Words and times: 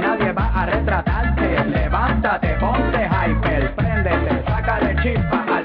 nadie 0.00 0.32
va 0.32 0.50
a 0.54 0.66
retratarte. 0.66 1.64
Levántate, 1.66 2.56
ponte 2.60 3.08
hyper, 3.08 3.74
préndete, 3.74 4.44
chispa 5.02 5.44
al. 5.48 5.64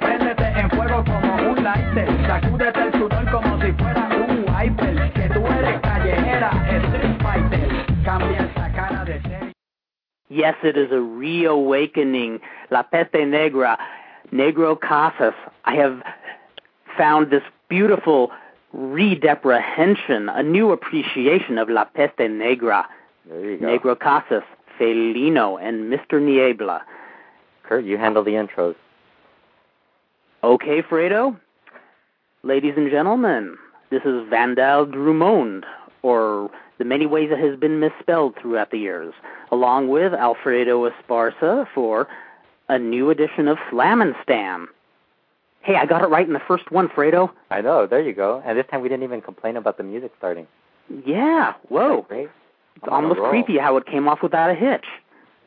Préndete 0.00 0.44
en 0.60 0.70
fuego 0.70 1.04
como 1.04 1.50
un 1.50 1.62
lighter, 1.62 2.08
sacúdete 2.26 2.80
el 2.80 2.92
sudor 2.92 3.30
como 3.30 3.60
si 3.60 3.72
fuera 3.72 4.08
un 4.28 4.44
wiper. 4.48 5.12
Que 5.12 5.28
tú 5.28 5.46
eres 5.46 5.80
callejera, 5.80 6.50
street 6.66 7.22
fighter, 7.22 7.68
cambia 8.04 8.40
esa 8.50 8.72
cara 8.72 9.04
de 9.04 9.20
serie. 9.22 9.52
Yes, 10.28 10.56
it 10.62 10.76
is 10.76 10.90
a 10.90 11.00
reawakening. 11.00 12.40
La 12.70 12.82
Peste 12.82 13.26
Negra, 13.26 13.78
Negro 14.32 14.80
Casas. 14.80 15.34
I 15.64 15.76
have 15.76 16.02
found 16.96 17.30
this 17.30 17.42
beautiful 17.68 18.30
redeprehension, 18.72 20.28
a 20.28 20.42
new 20.42 20.72
appreciation 20.72 21.58
of 21.58 21.68
La 21.68 21.84
Peste 21.84 22.28
Negra. 22.28 22.86
There 23.28 23.50
you 23.50 23.58
go. 23.58 23.66
Negro 23.66 23.98
Casas, 23.98 24.42
Felino, 24.78 25.60
and 25.60 25.92
Mr. 25.92 26.20
Niebla. 26.20 26.82
Kurt, 27.62 27.84
you 27.84 27.96
handle 27.96 28.22
the 28.22 28.32
intros. 28.32 28.74
Okay, 30.42 30.82
Fredo? 30.82 31.38
Ladies 32.42 32.74
and 32.76 32.90
gentlemen, 32.90 33.56
this 33.90 34.02
is 34.04 34.28
Vandal 34.28 34.84
Drummond, 34.84 35.64
or 36.02 36.50
the 36.76 36.84
many 36.84 37.06
ways 37.06 37.30
it 37.32 37.38
has 37.38 37.58
been 37.58 37.80
misspelled 37.80 38.34
throughout 38.40 38.70
the 38.70 38.78
years, 38.78 39.14
along 39.50 39.88
with 39.88 40.12
Alfredo 40.12 40.90
Esparza 40.90 41.66
for 41.74 42.06
a 42.68 42.78
new 42.78 43.08
edition 43.08 43.48
of 43.48 43.56
Slam 43.70 44.02
and 44.02 44.14
Stam. 44.22 44.68
Hey, 45.62 45.76
I 45.76 45.86
got 45.86 46.02
it 46.02 46.08
right 46.08 46.26
in 46.26 46.34
the 46.34 46.42
first 46.46 46.70
one, 46.70 46.88
Fredo. 46.88 47.30
I 47.50 47.62
know. 47.62 47.86
There 47.86 48.02
you 48.02 48.12
go. 48.12 48.42
And 48.44 48.58
this 48.58 48.66
time 48.70 48.82
we 48.82 48.90
didn't 48.90 49.04
even 49.04 49.22
complain 49.22 49.56
about 49.56 49.78
the 49.78 49.82
music 49.82 50.12
starting. 50.18 50.46
Yeah, 51.06 51.54
whoa. 51.70 52.02
Great. 52.02 52.28
It's 52.76 52.86
almost 52.88 53.20
creepy 53.20 53.58
how 53.58 53.76
it 53.76 53.86
came 53.86 54.08
off 54.08 54.22
without 54.22 54.50
a 54.50 54.54
hitch. 54.54 54.84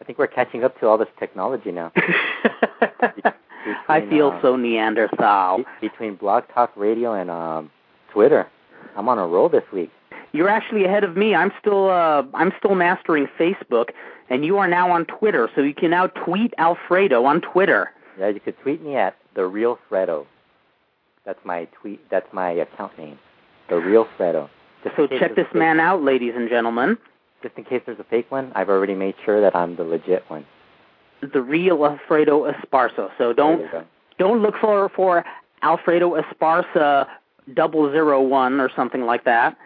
I 0.02 0.04
think 0.04 0.18
we're 0.20 0.28
catching 0.28 0.64
up 0.64 0.80
to 0.80 0.88
all 0.88 0.98
this 0.98 1.08
technology 1.20 1.72
now. 1.72 1.92
I 3.90 4.02
feel 4.10 4.28
uh, 4.30 4.42
so 4.42 4.56
Neanderthal. 4.56 5.64
Between 5.82 6.16
Blog 6.16 6.44
Talk 6.54 6.72
Radio 6.76 7.14
and 7.14 7.30
um, 7.30 7.70
Twitter, 8.14 8.48
I'm 8.96 9.10
on 9.10 9.18
a 9.18 9.28
roll 9.28 9.50
this 9.50 9.64
week. 9.74 9.92
You're 10.32 10.50
actually 10.50 10.86
ahead 10.86 11.04
of 11.04 11.18
me. 11.18 11.36
I'm 11.36 11.52
still 11.60 11.90
uh, 11.90 12.24
I'm 12.34 12.52
still 12.60 12.76
mastering 12.76 13.28
Facebook, 13.40 13.90
and 14.30 14.46
you 14.46 14.58
are 14.58 14.68
now 14.68 14.92
on 14.92 15.06
Twitter. 15.06 15.50
So 15.56 15.62
you 15.62 15.74
can 15.74 15.92
now 15.92 16.08
tweet 16.08 16.54
Alfredo 16.58 17.26
on 17.26 17.42
Twitter. 17.42 17.92
Yeah, 18.20 18.30
you 18.30 18.40
could 18.40 18.60
tweet 18.62 18.82
me 18.82 18.96
at 18.96 19.16
the 19.36 19.46
real 19.46 19.80
Fredo. 19.90 20.26
That's 21.26 21.40
my 21.44 21.66
tweet. 21.82 22.10
That's 22.10 22.28
my 22.34 22.52
account 22.52 22.98
name, 22.98 23.20
the 23.70 23.78
real 23.78 24.08
Fredo. 24.18 24.50
Just 24.84 24.96
So 24.96 25.08
check 25.08 25.36
this 25.36 25.48
man 25.54 25.80
out, 25.80 26.04
ladies 26.04 26.34
and 26.36 26.50
gentlemen. 26.50 26.98
Just 27.44 27.56
in 27.58 27.64
case 27.64 27.82
there's 27.86 28.00
a 28.00 28.04
fake 28.06 28.32
one, 28.32 28.52
I've 28.56 28.70
already 28.70 28.96
made 28.96 29.16
sure 29.24 29.42
that 29.42 29.56
I'm 29.56 29.76
the 29.76 29.84
legit 29.84 30.24
one. 30.30 30.46
The 31.22 31.42
real 31.42 31.86
Alfredo 31.86 32.52
Esparza. 32.52 33.10
So 33.18 33.34
don't 33.34 33.58
There 33.60 33.66
you 33.66 33.72
go. 33.72 33.84
don't 34.18 34.42
look 34.42 34.56
for 34.60 34.90
for 34.90 35.24
Alfredo 35.62 36.20
Esparza 36.22 37.08
double 37.54 37.92
zero 37.92 38.22
one 38.22 38.60
or 38.60 38.70
something 38.76 39.04
like 39.06 39.24
that. 39.26 39.58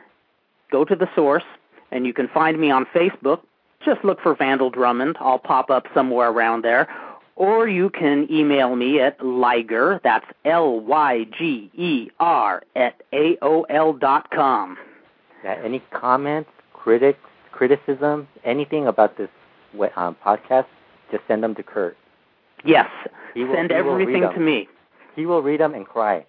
Go 0.72 0.86
to 0.86 0.96
the 0.96 1.10
source, 1.16 1.44
and 1.92 2.06
you 2.06 2.14
can 2.14 2.28
find 2.30 2.60
me 2.60 2.72
on 2.72 2.86
Facebook. 2.94 3.42
Just 3.84 4.04
look 4.06 4.22
for 4.22 4.36
Vandal 4.36 4.70
Drummond. 4.70 5.18
I'll 5.20 5.40
pop 5.40 5.70
up 5.70 5.88
somewhere 5.94 6.30
around 6.30 6.62
there. 6.64 6.88
Or 7.36 7.68
you 7.68 7.90
can 7.90 8.28
email 8.32 8.76
me 8.76 9.00
at 9.02 9.24
Liger, 9.26 10.00
that's 10.04 10.26
L 10.46 10.80
Y 10.80 11.26
G 11.38 11.72
E 11.76 12.10
R, 12.20 12.62
at 12.76 13.02
AOL 13.12 14.00
dot 14.00 14.30
com. 14.32 14.78
Yeah, 15.44 15.56
any 15.64 15.82
comments, 15.92 16.50
critics, 16.74 17.20
criticism, 17.52 18.28
anything 18.44 18.88
about 18.88 19.18
this 19.18 19.30
um, 19.96 20.16
podcast, 20.26 20.66
just 21.12 21.24
send 21.28 21.44
them 21.44 21.56
to 21.56 21.64
Kurt. 21.64 21.98
Yes, 22.64 22.90
He 23.34 23.44
will, 23.44 23.56
send 23.56 23.72
everything 23.72 24.22
to 24.22 24.40
me. 24.40 24.68
He 25.16 25.26
will 25.26 25.42
read 25.42 25.60
them 25.60 25.74
and 25.74 25.86
cry. 25.86 26.26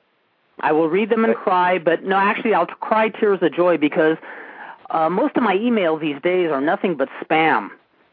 I 0.60 0.72
will 0.72 0.88
read 0.88 1.10
them 1.10 1.24
and 1.24 1.34
cry, 1.34 1.78
but 1.78 2.04
no, 2.04 2.16
actually, 2.16 2.54
I'll 2.54 2.66
cry 2.66 3.08
tears 3.08 3.38
of 3.42 3.52
joy 3.52 3.78
because 3.78 4.16
uh, 4.90 5.08
most 5.08 5.36
of 5.36 5.42
my 5.42 5.56
emails 5.56 6.00
these 6.00 6.20
days 6.22 6.50
are 6.50 6.60
nothing 6.60 6.96
but 6.96 7.08
spam. 7.22 7.70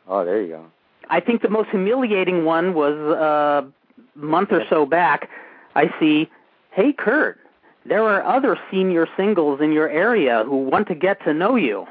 Oh, 0.08 0.26
there 0.26 0.42
you 0.42 0.48
go. 0.50 0.66
I 1.10 1.20
think 1.20 1.42
the 1.42 1.50
most 1.50 1.70
humiliating 1.70 2.46
one 2.46 2.74
was 2.74 2.94
uh, 2.94 3.68
a 3.68 4.26
month 4.26 4.52
or 4.52 4.64
so 4.70 4.86
back. 4.86 5.30
I 5.76 5.94
see, 6.00 6.30
hey, 6.72 6.94
Kurt, 6.94 7.40
there 7.86 8.04
are 8.04 8.24
other 8.24 8.58
senior 8.72 9.08
singles 9.18 9.62
in 9.62 9.72
your 9.72 9.90
area 9.90 10.44
who 10.46 10.58
want 10.58 10.88
to 10.88 10.96
get 10.96 11.24
to 11.26 11.34
know 11.34 11.56
you. 11.56 11.88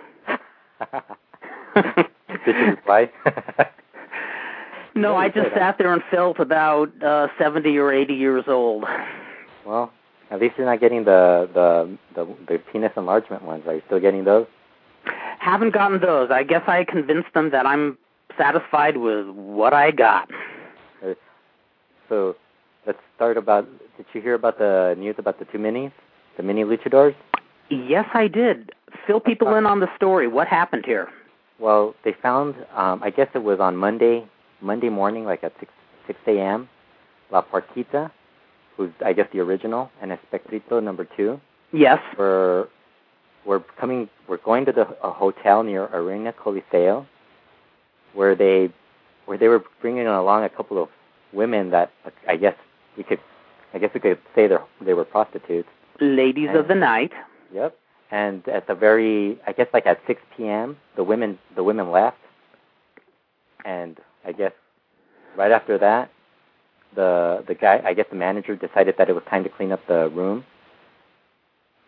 Did 1.75 2.57
you 2.57 2.67
reply? 2.71 3.11
No, 4.95 5.17
I 5.17 5.29
just 5.29 5.55
sat 5.55 5.79
there 5.79 5.93
and 5.93 6.03
felt 6.11 6.41
about 6.41 6.91
uh, 7.03 7.29
70 7.39 7.79
or 7.79 7.93
80 7.93 8.15
years 8.15 8.45
old. 8.49 8.85
well, 9.65 9.93
at 10.31 10.41
least 10.41 10.55
you're 10.59 10.67
not 10.67 10.81
getting 10.81 11.05
the, 11.05 11.49
the 11.55 11.99
the 12.15 12.35
the 12.49 12.59
penis 12.59 12.93
enlargement 12.97 13.45
ones. 13.45 13.63
Are 13.67 13.77
you 13.77 13.83
still 13.87 14.01
getting 14.01 14.25
those? 14.25 14.47
Haven't 15.39 15.73
gotten 15.73 16.01
those. 16.01 16.31
I 16.31 16.43
guess 16.43 16.63
I 16.67 16.85
convinced 16.85 17.33
them 17.33 17.51
that 17.51 17.65
I'm 17.65 17.97
satisfied 18.37 18.97
with 18.97 19.29
what 19.29 19.73
I 19.73 19.91
got. 19.93 20.29
So 22.09 22.37
let's 22.87 22.99
start 23.15 23.37
about. 23.37 23.69
Did 23.97 24.07
you 24.13 24.21
hear 24.21 24.35
about 24.35 24.59
the 24.59 24.95
news 24.99 25.15
about 25.19 25.39
the 25.39 25.45
two 25.45 25.59
minis, 25.59 25.93
the 26.37 26.43
mini 26.43 26.65
luchadors? 26.65 27.15
Yes, 27.71 28.07
I 28.15 28.29
did. 28.29 28.73
Fill 29.07 29.21
people 29.21 29.55
in 29.55 29.67
on 29.67 29.81
the 29.81 29.89
story. 29.97 30.29
What 30.29 30.49
happened 30.49 30.85
here? 30.87 31.09
Well, 31.59 31.95
they 32.05 32.15
found. 32.23 32.55
Um, 32.75 33.03
I 33.03 33.11
guess 33.11 33.29
it 33.35 33.43
was 33.43 33.61
on 33.61 33.77
Monday, 33.77 34.27
Monday 34.61 34.89
morning, 34.89 35.25
like 35.25 35.43
at 35.45 35.53
six 35.59 35.73
six 36.07 36.19
a.m. 36.27 36.69
La 37.31 37.43
Parkita, 37.43 38.11
who's 38.77 38.91
I 39.05 39.13
guess 39.13 39.27
the 39.33 39.41
original, 39.41 39.91
and 40.01 40.13
Espectrito 40.13 40.81
number 40.81 41.07
two. 41.17 41.41
Yes. 41.73 41.99
We're 42.17 42.69
we're 43.45 43.61
coming. 43.81 44.09
We're 44.29 44.39
going 44.39 44.65
to 44.67 44.73
the 44.73 44.87
a 45.03 45.11
hotel 45.11 45.63
near 45.63 45.87
Arena 45.87 46.33
Coliseo, 46.33 47.07
where 48.15 48.35
they 48.35 48.73
where 49.27 49.37
they 49.37 49.49
were 49.49 49.63
bringing 49.81 50.07
along 50.07 50.45
a 50.45 50.49
couple 50.49 50.83
of 50.83 50.89
women 51.33 51.71
that 51.71 51.91
I 52.27 52.37
guess 52.37 52.55
we 52.97 53.03
could 53.03 53.21
I 53.75 53.79
guess 53.79 53.91
we 53.93 54.01
could 54.01 54.19
say 54.35 54.47
they 54.47 54.57
they 54.81 54.95
were 54.95 55.05
prostitutes. 55.05 55.69
Ladies 56.01 56.51
of 56.55 56.69
the 56.69 56.75
night. 56.75 57.13
Yep. 57.53 57.77
And 58.11 58.47
at 58.49 58.67
the 58.67 58.75
very, 58.75 59.39
I 59.47 59.53
guess 59.53 59.67
like 59.73 59.87
at 59.87 60.01
6 60.07 60.21
p.m., 60.37 60.77
the 60.97 61.05
women 61.05 61.39
the 61.57 61.63
women 61.63 61.91
left, 61.91 62.17
and 63.65 63.99
I 64.25 64.33
guess 64.33 64.53
right 65.37 65.51
after 65.53 65.77
that, 65.79 66.11
the 66.95 67.45
the 67.47 67.55
guy, 67.55 67.83
I 67.85 67.93
guess 67.95 68.07
the 68.11 68.17
manager 68.17 68.57
decided 68.57 68.95
that 68.99 69.11
it 69.11 69.15
was 69.15 69.25
time 69.29 69.45
to 69.45 69.51
clean 69.51 69.73
up 69.73 69.87
the 69.87 70.09
room. 70.11 70.45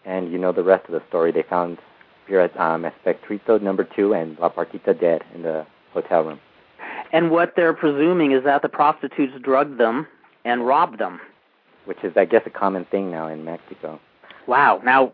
And 0.05 0.31
you 0.33 0.39
know 0.39 0.53
the 0.53 0.63
rest 0.63 0.87
of 0.87 0.93
the 0.93 1.03
story. 1.09 1.33
They 1.33 1.43
found 1.43 1.79
here 2.27 2.41
at 2.41 2.59
um, 2.59 2.85
Espectrito 2.85 3.59
number 3.59 3.85
two 3.85 4.15
and 4.15 4.39
La 4.39 4.49
Parkita 4.51 4.99
dead 4.99 5.23
in 5.35 5.43
the 5.43 5.67
hotel 5.93 6.23
room. 6.25 6.41
And 7.13 7.31
what 7.31 7.55
they're 7.57 7.75
presuming 7.75 8.33
is 8.33 8.45
that 8.45 8.63
the 8.63 8.69
prostitutes 8.69 9.35
drugged 9.43 9.79
them 9.79 10.07
and 10.45 10.67
robbed 10.67 10.99
them. 10.99 11.21
which 11.87 12.05
is 12.05 12.13
I 12.17 12.25
guess 12.25 12.43
a 12.47 12.51
common 12.51 12.85
thing 12.87 13.11
now 13.11 13.27
in 13.29 13.45
Mexico. 13.45 14.01
Wow. 14.47 14.81
Now, 14.85 15.13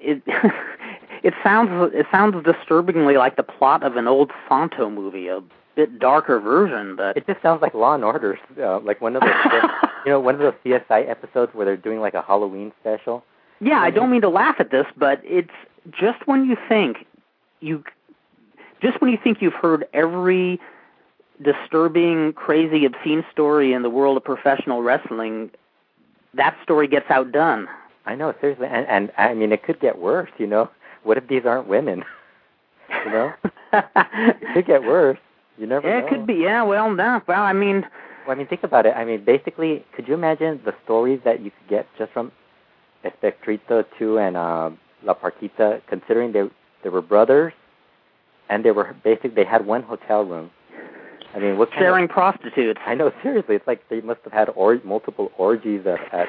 it 0.00 0.22
it 1.22 1.34
sounds 1.42 1.70
it 1.94 2.06
sounds 2.10 2.42
disturbingly 2.44 3.16
like 3.16 3.36
the 3.36 3.42
plot 3.42 3.82
of 3.82 3.96
an 3.96 4.06
old 4.06 4.30
Santo 4.48 4.90
movie, 4.90 5.28
a 5.28 5.40
bit 5.76 5.98
darker 5.98 6.40
version, 6.40 6.96
but 6.96 7.16
It 7.16 7.26
just 7.26 7.40
sounds 7.40 7.62
like 7.62 7.72
Law 7.74 7.94
and 7.94 8.04
Order, 8.04 8.38
uh, 8.60 8.80
like 8.80 9.00
one 9.00 9.14
of 9.14 9.22
those, 9.22 9.30
you 10.04 10.10
know, 10.10 10.18
one 10.18 10.34
of 10.34 10.40
those 10.40 10.54
CSI 10.64 11.08
episodes 11.08 11.54
where 11.54 11.64
they're 11.64 11.76
doing 11.76 12.00
like 12.00 12.14
a 12.14 12.22
Halloween 12.22 12.72
special. 12.80 13.22
yeah, 13.60 13.80
I 13.80 13.90
don't 13.90 14.10
mean 14.10 14.22
to 14.22 14.28
laugh 14.28 14.56
at 14.58 14.70
this, 14.70 14.86
but 14.96 15.20
it's 15.24 15.50
just 15.90 16.26
when 16.26 16.44
you 16.46 16.56
think 16.68 17.06
you 17.60 17.84
just 18.82 19.00
when 19.00 19.10
you 19.10 19.18
think 19.22 19.40
you've 19.40 19.54
heard 19.54 19.86
every 19.92 20.60
disturbing, 21.42 22.32
crazy, 22.32 22.84
obscene 22.84 23.24
story 23.30 23.72
in 23.72 23.82
the 23.82 23.90
world 23.90 24.16
of 24.16 24.24
professional 24.24 24.82
wrestling, 24.82 25.50
that 26.34 26.56
story 26.62 26.88
gets 26.88 27.06
outdone. 27.10 27.68
I 28.08 28.14
know, 28.14 28.34
seriously, 28.40 28.66
and, 28.70 28.86
and 28.88 29.12
I 29.18 29.34
mean, 29.34 29.52
it 29.52 29.62
could 29.62 29.80
get 29.80 29.98
worse. 29.98 30.30
You 30.38 30.46
know, 30.46 30.70
what 31.04 31.18
if 31.18 31.28
these 31.28 31.42
aren't 31.44 31.68
women? 31.68 32.02
you 33.04 33.10
know, 33.10 33.32
it 33.72 34.54
could 34.54 34.66
get 34.66 34.82
worse. 34.82 35.18
You 35.58 35.66
never 35.66 35.86
Yeah, 35.88 36.00
know. 36.00 36.06
it 36.06 36.08
could 36.08 36.26
be. 36.26 36.34
Yeah, 36.34 36.62
well, 36.62 36.90
no. 36.90 37.20
Well, 37.28 37.42
I 37.42 37.52
mean, 37.52 37.82
Well, 38.26 38.34
I 38.34 38.38
mean, 38.38 38.46
think 38.46 38.62
about 38.64 38.86
it. 38.86 38.94
I 38.96 39.04
mean, 39.04 39.24
basically, 39.24 39.84
could 39.94 40.08
you 40.08 40.14
imagine 40.14 40.60
the 40.64 40.74
stories 40.84 41.20
that 41.24 41.40
you 41.40 41.50
could 41.50 41.68
get 41.68 41.86
just 41.98 42.10
from 42.12 42.32
Espectrito 43.04 43.84
2 43.98 44.18
and 44.18 44.36
um, 44.36 44.78
La 45.04 45.14
Parkita, 45.14 45.82
considering 45.88 46.32
they 46.32 46.44
they 46.82 46.88
were 46.88 47.02
brothers, 47.02 47.52
and 48.48 48.64
they 48.64 48.70
were 48.70 48.94
basically 49.04 49.30
They 49.30 49.44
had 49.44 49.66
one 49.66 49.82
hotel 49.82 50.24
room. 50.24 50.50
I 51.34 51.40
mean, 51.40 51.58
what 51.58 51.68
kind 51.70 51.80
sharing 51.82 52.04
of, 52.04 52.10
prostitutes. 52.10 52.80
I 52.86 52.94
know, 52.94 53.12
seriously, 53.22 53.54
it's 53.56 53.66
like 53.66 53.82
they 53.90 54.00
must 54.00 54.20
have 54.24 54.32
had 54.32 54.48
or, 54.56 54.80
multiple 54.84 55.30
orgies 55.36 55.82
at. 55.86 56.00
at 56.14 56.28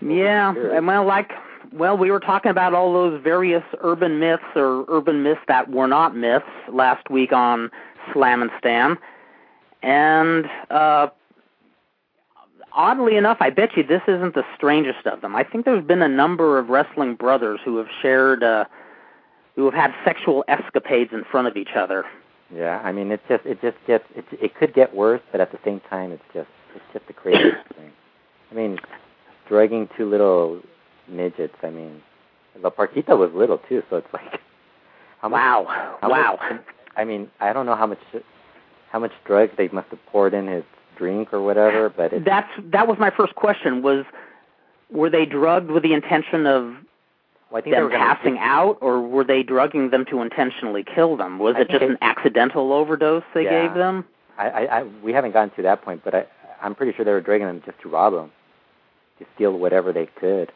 Yeah, 0.00 0.54
and 0.54 0.86
well, 0.86 1.04
like, 1.04 1.32
well, 1.72 1.96
we 1.96 2.10
were 2.10 2.20
talking 2.20 2.50
about 2.50 2.72
all 2.72 2.92
those 2.92 3.20
various 3.22 3.64
urban 3.80 4.20
myths 4.20 4.44
or 4.54 4.84
urban 4.88 5.22
myths 5.22 5.40
that 5.48 5.70
were 5.70 5.88
not 5.88 6.16
myths 6.16 6.46
last 6.72 7.10
week 7.10 7.32
on 7.32 7.70
Slam 8.12 8.42
and 8.42 8.50
Stan, 8.58 8.96
and 9.82 10.46
uh, 10.70 11.08
oddly 12.72 13.16
enough, 13.16 13.38
I 13.40 13.50
bet 13.50 13.76
you 13.76 13.82
this 13.82 14.02
isn't 14.06 14.34
the 14.34 14.44
strangest 14.56 15.06
of 15.06 15.20
them. 15.20 15.34
I 15.34 15.42
think 15.42 15.64
there's 15.64 15.84
been 15.84 16.02
a 16.02 16.08
number 16.08 16.58
of 16.58 16.68
wrestling 16.68 17.16
brothers 17.16 17.60
who 17.64 17.76
have 17.78 17.88
shared, 18.00 18.42
uh, 18.42 18.64
who 19.56 19.64
have 19.64 19.74
had 19.74 19.94
sexual 20.04 20.44
escapades 20.48 21.12
in 21.12 21.24
front 21.24 21.48
of 21.48 21.56
each 21.56 21.74
other. 21.76 22.04
Yeah, 22.54 22.80
I 22.82 22.92
mean, 22.92 23.10
it's 23.10 23.22
just 23.28 23.44
it 23.44 23.60
just 23.60 23.76
gets 23.86 24.04
it 24.16 24.24
it 24.40 24.54
could 24.54 24.72
get 24.72 24.94
worse, 24.94 25.20
but 25.32 25.40
at 25.40 25.52
the 25.52 25.58
same 25.64 25.80
time, 25.90 26.12
it's 26.12 26.22
just 26.32 26.48
it's 26.74 26.84
just 26.94 27.06
the 27.06 27.12
craziest 27.12 27.66
thing. 27.76 27.90
I 28.50 28.54
mean, 28.54 28.78
drugging 29.48 29.88
two 29.96 30.08
little 30.08 30.60
midgets. 31.08 31.56
I 31.62 31.70
mean, 31.70 32.02
La 32.62 32.70
Parkita 32.70 33.16
was 33.18 33.30
little 33.34 33.58
too, 33.68 33.82
so 33.90 33.96
it's 33.96 34.12
like, 34.12 34.40
how 35.20 35.30
wow, 35.30 35.96
how 36.00 36.10
wow. 36.10 36.38
Much, 36.40 36.60
I 36.96 37.04
mean, 37.04 37.30
I 37.40 37.52
don't 37.52 37.66
know 37.66 37.76
how 37.76 37.86
much 37.86 37.98
how 38.90 38.98
much 38.98 39.12
drugs 39.24 39.52
they 39.56 39.68
must 39.68 39.88
have 39.88 40.04
poured 40.06 40.34
in 40.34 40.46
his 40.46 40.64
drink 40.96 41.32
or 41.32 41.42
whatever, 41.42 41.88
but 41.88 42.12
it's, 42.12 42.24
that's 42.24 42.50
that 42.72 42.88
was 42.88 42.98
my 42.98 43.10
first 43.10 43.34
question. 43.34 43.82
Was 43.82 44.04
were 44.90 45.10
they 45.10 45.26
drugged 45.26 45.70
with 45.70 45.82
the 45.82 45.92
intention 45.92 46.46
of 46.46 46.74
well, 47.50 47.60
I 47.60 47.60
think 47.62 47.76
them 47.76 47.90
passing 47.90 48.34
gonna, 48.34 48.46
out, 48.46 48.78
or 48.80 49.00
were 49.00 49.24
they 49.24 49.42
drugging 49.42 49.90
them 49.90 50.04
to 50.06 50.20
intentionally 50.20 50.84
kill 50.84 51.16
them? 51.16 51.38
Was 51.38 51.56
I 51.56 51.62
it 51.62 51.70
just 51.70 51.82
an 51.82 51.98
accidental 52.02 52.72
overdose 52.72 53.22
they 53.34 53.44
yeah, 53.44 53.66
gave 53.66 53.74
them? 53.74 54.04
I, 54.36 54.48
I, 54.48 54.78
I, 54.80 54.82
we 55.02 55.12
haven't 55.12 55.32
gotten 55.32 55.50
to 55.56 55.62
that 55.62 55.82
point, 55.82 56.02
but 56.04 56.14
I, 56.14 56.26
I'm 56.60 56.74
pretty 56.74 56.92
sure 56.94 57.04
they 57.04 57.10
were 57.10 57.20
drugging 57.20 57.46
them 57.46 57.62
just 57.64 57.80
to 57.82 57.88
rob 57.88 58.12
them, 58.12 58.30
to 59.18 59.26
steal 59.34 59.58
whatever 59.58 59.92
they 59.92 60.06
could. 60.06 60.52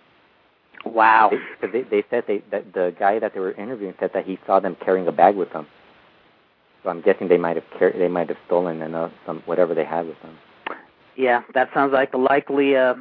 Wow. 0.84 1.30
They, 1.60 1.68
they, 1.68 1.82
they 1.82 2.04
said 2.10 2.24
they 2.26 2.42
that 2.50 2.72
the 2.72 2.94
guy 2.98 3.18
that 3.18 3.34
they 3.34 3.40
were 3.40 3.52
interviewing 3.52 3.94
said 4.00 4.10
that 4.14 4.24
he 4.24 4.38
saw 4.46 4.60
them 4.60 4.76
carrying 4.84 5.06
a 5.06 5.12
bag 5.12 5.36
with 5.36 5.52
them. 5.52 5.66
So 6.82 6.90
I'm 6.90 7.00
guessing 7.00 7.28
they 7.28 7.38
might 7.38 7.56
have 7.56 7.64
car- 7.78 7.94
they 7.96 8.08
might 8.08 8.28
have 8.28 8.38
stolen 8.46 8.82
and 8.82 8.94
uh, 8.94 9.08
some 9.24 9.42
whatever 9.46 9.74
they 9.74 9.84
had 9.84 10.06
with 10.06 10.20
them. 10.22 10.36
Yeah, 11.16 11.42
that 11.54 11.68
sounds 11.72 11.92
like 11.92 12.10
the 12.10 12.18
likely 12.18 12.74
uh, 12.74 12.94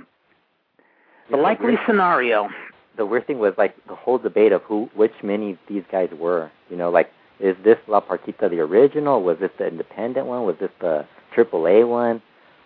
the 1.31 1.37
yeah, 1.37 1.37
likely 1.37 1.73
scenario 1.87 2.49
the 2.97 3.05
weird 3.05 3.25
thing 3.27 3.39
was 3.39 3.53
like 3.57 3.75
the 3.87 3.95
whole 3.95 4.17
debate 4.17 4.51
of 4.51 4.61
who 4.63 4.89
which 4.95 5.13
minis 5.23 5.57
these 5.67 5.83
guys 5.91 6.09
were. 6.17 6.51
You 6.69 6.77
know, 6.77 6.89
like 6.89 7.09
is 7.39 7.55
this 7.63 7.77
La 7.87 8.01
Parkita 8.01 8.49
the 8.49 8.59
original? 8.59 9.23
Was 9.23 9.37
this 9.39 9.51
the 9.57 9.67
independent 9.67 10.27
one? 10.27 10.45
Was 10.45 10.57
this 10.59 10.69
the 10.79 11.05
AAA 11.35 11.87
one? 11.87 12.21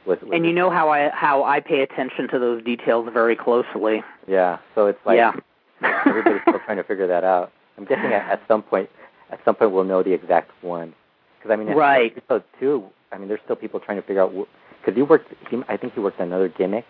Was, 0.05 0.19
was 0.21 0.31
and 0.33 0.45
you 0.45 0.53
know 0.53 0.69
how 0.69 0.89
I 0.89 1.09
how 1.09 1.43
I 1.43 1.59
pay 1.59 1.81
attention 1.81 2.27
to 2.29 2.39
those 2.39 2.63
details 2.63 3.09
very 3.11 3.35
closely. 3.35 4.03
Yeah, 4.27 4.59
so 4.75 4.87
it's 4.87 4.99
like 5.05 5.17
yeah. 5.17 5.33
everybody's 6.05 6.41
still 6.41 6.59
trying 6.65 6.77
to 6.77 6.83
figure 6.83 7.07
that 7.07 7.23
out. 7.23 7.51
I'm 7.77 7.85
guessing 7.85 8.13
at, 8.13 8.29
at 8.29 8.41
some 8.47 8.61
point, 8.61 8.89
at 9.31 9.39
some 9.43 9.55
point 9.55 9.71
we'll 9.71 9.83
know 9.83 10.03
the 10.03 10.13
exact 10.13 10.51
one. 10.61 10.93
Because 11.37 11.51
I 11.51 11.55
mean, 11.55 11.75
right. 11.75 12.15
So 12.27 12.43
too, 12.59 12.85
I 13.11 13.17
mean, 13.17 13.27
there's 13.27 13.41
still 13.43 13.55
people 13.55 13.79
trying 13.79 14.01
to 14.01 14.07
figure 14.07 14.21
out. 14.21 14.33
Because 14.79 14.95
he 14.95 15.01
worked, 15.01 15.33
he, 15.49 15.61
I 15.67 15.77
think 15.77 15.93
he 15.93 15.99
worked 15.99 16.19
another 16.19 16.49
gimmick. 16.49 16.85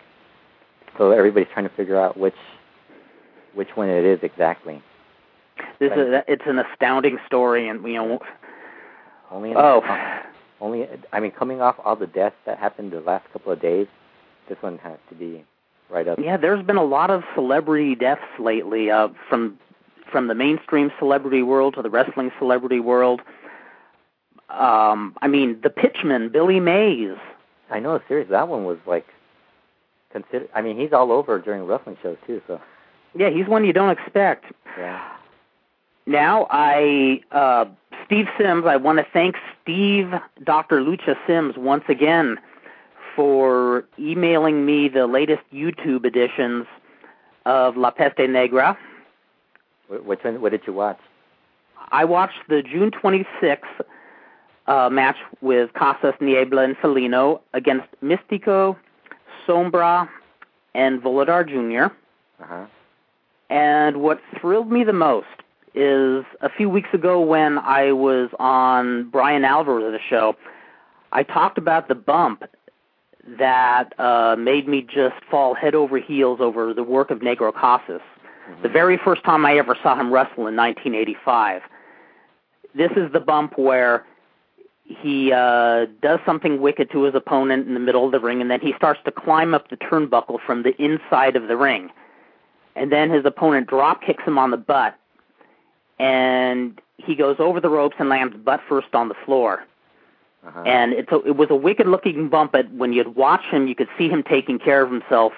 So 0.98 1.10
everybody's 1.10 1.48
trying 1.52 1.68
to 1.68 1.74
figure 1.74 1.98
out 1.98 2.16
which 2.16 2.36
which 3.54 3.68
one 3.74 3.88
it 3.88 4.04
is 4.04 4.20
exactly. 4.22 4.82
This 5.78 5.92
is 5.92 6.22
it's 6.28 6.44
an 6.46 6.58
astounding 6.58 7.18
story, 7.26 7.68
and 7.68 7.82
you 7.82 7.94
know. 7.94 8.20
Only 9.30 9.54
oh. 9.56 9.82
Only 10.60 10.86
I 11.12 11.20
mean, 11.20 11.32
coming 11.32 11.60
off 11.60 11.76
all 11.84 11.96
the 11.96 12.06
deaths 12.06 12.36
that 12.46 12.58
happened 12.58 12.92
the 12.92 13.00
last 13.00 13.30
couple 13.32 13.52
of 13.52 13.60
days, 13.60 13.86
this 14.48 14.58
one 14.60 14.78
has 14.78 14.98
to 15.10 15.14
be 15.14 15.44
right 15.90 16.08
up. 16.08 16.18
Yeah, 16.18 16.36
there's 16.36 16.64
been 16.64 16.76
a 16.76 16.84
lot 16.84 17.10
of 17.10 17.22
celebrity 17.34 17.94
deaths 17.94 18.22
lately, 18.38 18.90
uh, 18.90 19.08
from 19.28 19.58
from 20.10 20.28
the 20.28 20.34
mainstream 20.34 20.92
celebrity 20.98 21.42
world 21.42 21.74
to 21.74 21.82
the 21.82 21.90
wrestling 21.90 22.30
celebrity 22.38 22.80
world. 22.80 23.20
Um, 24.48 25.16
I 25.20 25.28
mean, 25.28 25.60
the 25.62 25.70
pitchman, 25.70 26.30
Billy 26.30 26.60
Mays. 26.60 27.16
I 27.70 27.80
know, 27.80 28.00
seriously, 28.06 28.30
that 28.30 28.48
one 28.48 28.64
was 28.64 28.78
like 28.86 29.06
consider. 30.10 30.46
I 30.54 30.62
mean, 30.62 30.78
he's 30.78 30.92
all 30.92 31.12
over 31.12 31.38
during 31.38 31.64
wrestling 31.64 31.96
shows 32.02 32.16
too, 32.26 32.40
so. 32.46 32.60
Yeah, 33.14 33.30
he's 33.30 33.46
one 33.46 33.64
you 33.64 33.72
don't 33.72 33.90
expect. 33.90 34.44
Yeah. 34.78 35.02
Now 36.06 36.46
I 36.50 37.20
uh 37.32 37.66
Steve 38.06 38.26
Sims, 38.38 38.64
I 38.66 38.76
want 38.76 38.98
to 38.98 39.06
thank 39.12 39.34
Steve 39.60 40.12
Dr. 40.44 40.80
Lucha 40.80 41.16
Sims 41.26 41.56
once 41.56 41.82
again 41.88 42.38
for 43.16 43.84
emailing 43.98 44.64
me 44.64 44.88
the 44.88 45.08
latest 45.08 45.42
YouTube 45.52 46.04
editions 46.04 46.66
of 47.46 47.76
La 47.76 47.90
Peste 47.90 48.28
Negra. 48.28 48.78
Which 49.88 50.22
one? 50.22 50.40
What 50.40 50.52
did 50.52 50.62
you 50.68 50.72
watch? 50.72 51.00
I 51.90 52.04
watched 52.04 52.48
the 52.48 52.62
June 52.62 52.92
26th 52.92 53.58
uh, 54.68 54.88
match 54.88 55.16
with 55.40 55.72
Casas 55.72 56.14
Niebla 56.20 56.62
and 56.62 56.76
Felino 56.76 57.40
against 57.54 57.88
Mistico, 58.02 58.76
Sombra, 59.48 60.08
and 60.74 61.02
Volador 61.02 61.44
Jr. 61.44 61.92
Uh-huh. 62.40 62.66
And 63.50 63.96
what 63.96 64.20
thrilled 64.40 64.70
me 64.70 64.84
the 64.84 64.92
most 64.92 65.26
is 65.76 66.24
a 66.40 66.48
few 66.48 66.68
weeks 66.68 66.88
ago 66.92 67.20
when 67.20 67.58
I 67.58 67.92
was 67.92 68.30
on 68.38 69.10
Bryan 69.10 69.44
Alvarez's 69.44 70.00
show, 70.08 70.36
I 71.12 71.22
talked 71.22 71.58
about 71.58 71.88
the 71.88 71.94
bump 71.94 72.44
that 73.38 73.92
uh, 73.98 74.36
made 74.38 74.66
me 74.68 74.82
just 74.82 75.16
fall 75.30 75.54
head 75.54 75.74
over 75.74 75.98
heels 75.98 76.40
over 76.40 76.72
the 76.72 76.82
work 76.82 77.10
of 77.10 77.18
Negro 77.18 77.52
Casas. 77.52 78.00
Mm-hmm. 78.50 78.62
The 78.62 78.68
very 78.68 78.96
first 78.96 79.24
time 79.24 79.44
I 79.44 79.56
ever 79.58 79.76
saw 79.82 79.98
him 79.98 80.12
wrestle 80.12 80.46
in 80.46 80.56
1985. 80.56 81.62
This 82.74 82.90
is 82.96 83.12
the 83.12 83.20
bump 83.20 83.58
where 83.58 84.06
he 84.84 85.32
uh, 85.32 85.86
does 86.00 86.20
something 86.24 86.60
wicked 86.60 86.90
to 86.92 87.02
his 87.02 87.14
opponent 87.14 87.66
in 87.66 87.74
the 87.74 87.80
middle 87.80 88.06
of 88.06 88.12
the 88.12 88.20
ring, 88.20 88.40
and 88.40 88.50
then 88.50 88.60
he 88.60 88.72
starts 88.76 89.00
to 89.04 89.10
climb 89.10 89.54
up 89.54 89.68
the 89.68 89.76
turnbuckle 89.76 90.38
from 90.46 90.62
the 90.62 90.80
inside 90.82 91.36
of 91.36 91.48
the 91.48 91.56
ring 91.56 91.90
and 92.76 92.92
then 92.92 93.10
his 93.10 93.24
opponent 93.24 93.66
drop 93.66 94.02
kicks 94.02 94.22
him 94.24 94.38
on 94.38 94.50
the 94.50 94.56
butt, 94.56 94.94
and 95.98 96.80
he 96.98 97.14
goes 97.14 97.36
over 97.38 97.60
the 97.60 97.68
ropes 97.68 97.96
and 97.98 98.08
lands 98.08 98.36
butt 98.36 98.60
first 98.68 98.94
on 98.94 99.08
the 99.08 99.14
floor. 99.24 99.64
Uh-huh. 100.46 100.62
And 100.62 100.92
it's 100.92 101.10
a, 101.10 101.16
it 101.24 101.36
was 101.36 101.48
a 101.50 101.56
wicked 101.56 101.86
looking 101.86 102.28
bump, 102.28 102.52
but 102.52 102.70
when 102.72 102.92
you'd 102.92 103.16
watch 103.16 103.42
him, 103.50 103.66
you 103.66 103.74
could 103.74 103.88
see 103.98 104.08
him 104.08 104.22
taking 104.22 104.58
care 104.58 104.82
of 104.82 104.90
himself 104.90 105.32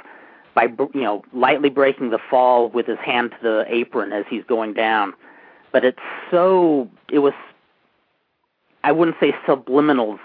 by 0.54 0.64
you 0.92 1.02
know 1.02 1.22
lightly 1.32 1.70
breaking 1.70 2.10
the 2.10 2.18
fall 2.30 2.68
with 2.68 2.86
his 2.86 2.98
hand 2.98 3.30
to 3.30 3.36
the 3.42 3.64
apron 3.68 4.12
as 4.12 4.24
he's 4.28 4.44
going 4.44 4.74
down. 4.74 5.14
But 5.72 5.84
it's 5.84 5.98
so 6.30 6.90
it 7.10 7.20
was 7.20 7.32
I 8.84 8.92
wouldn't 8.92 9.16
say 9.20 9.32
subliminals 9.46 10.18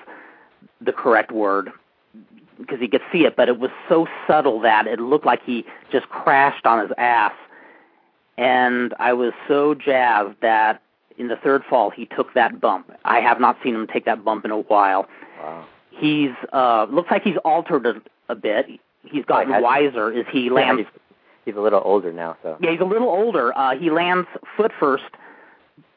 the 0.81 0.91
correct 0.91 1.31
word, 1.31 1.71
because 2.59 2.79
he 2.79 2.87
could 2.87 3.01
see 3.11 3.25
it, 3.25 3.35
but 3.35 3.47
it 3.49 3.59
was 3.59 3.71
so 3.89 4.07
subtle 4.27 4.59
that 4.61 4.87
it 4.87 4.99
looked 4.99 5.25
like 5.25 5.43
he 5.43 5.65
just 5.91 6.09
crashed 6.09 6.65
on 6.65 6.79
his 6.79 6.91
ass. 6.97 7.33
And 8.37 8.93
I 8.99 9.13
was 9.13 9.33
so 9.47 9.75
jazzed 9.75 10.37
that 10.41 10.81
in 11.17 11.27
the 11.27 11.35
third 11.35 11.63
fall 11.69 11.89
he 11.89 12.05
took 12.07 12.33
that 12.33 12.59
bump. 12.59 12.91
I 13.05 13.19
have 13.19 13.39
not 13.39 13.57
seen 13.63 13.75
him 13.75 13.87
take 13.87 14.05
that 14.05 14.23
bump 14.23 14.45
in 14.45 14.51
a 14.51 14.59
while. 14.59 15.07
Wow. 15.41 15.65
He's 15.91 16.31
uh 16.51 16.87
looks 16.89 17.11
like 17.11 17.23
he's 17.23 17.37
altered 17.45 17.85
a, 17.85 18.01
a 18.29 18.35
bit. 18.35 18.67
He's 19.03 19.25
gotten 19.25 19.53
oh, 19.53 19.61
wiser 19.61 20.11
as 20.11 20.25
he 20.31 20.49
lands. 20.49 20.79
Yeah, 20.79 20.85
he's, 20.85 21.01
he's 21.45 21.55
a 21.55 21.61
little 21.61 21.81
older 21.83 22.11
now, 22.11 22.37
so. 22.41 22.57
Yeah, 22.59 22.71
he's 22.71 22.79
a 22.79 22.85
little 22.85 23.09
older. 23.09 23.55
Uh 23.55 23.77
he 23.77 23.89
lands 23.89 24.27
foot 24.57 24.71
first 24.79 25.03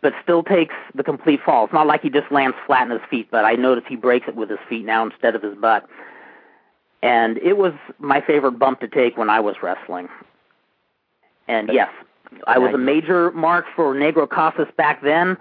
but 0.03 0.13
still 0.23 0.43
takes 0.43 0.75
the 0.95 1.03
complete 1.03 1.41
fall. 1.45 1.65
It's 1.65 1.73
not 1.73 1.87
like 1.87 2.03
he 2.03 2.11
just 2.11 2.31
lands 2.31 2.57
flat 2.67 2.83
on 2.83 2.91
his 2.91 3.01
feet, 3.11 3.29
but 3.31 3.45
I 3.45 3.55
notice 3.55 3.83
he 3.89 3.97
breaks 3.97 4.29
it 4.29 4.37
with 4.37 4.51
his 4.51 4.59
feet 4.69 4.85
now 4.85 5.05
instead 5.05 5.35
of 5.35 5.43
his 5.43 5.57
butt 5.57 5.89
and 7.03 7.39
it 7.39 7.57
was 7.57 7.73
my 7.99 8.21
favorite 8.21 8.59
bump 8.59 8.81
to 8.81 8.89
take 8.89 9.17
when 9.17 9.31
I 9.31 9.41
was 9.41 9.57
wrestling. 9.63 10.09
And 11.49 11.71
yes, 11.73 11.89
I 12.47 12.59
was 12.59 12.75
a 12.75 12.79
major 12.79 13.31
mark 13.33 13.67
for 13.75 13.95
Negro 13.95 14.29
Casas 14.29 14.69
back 14.77 15.03
then. 15.03 15.37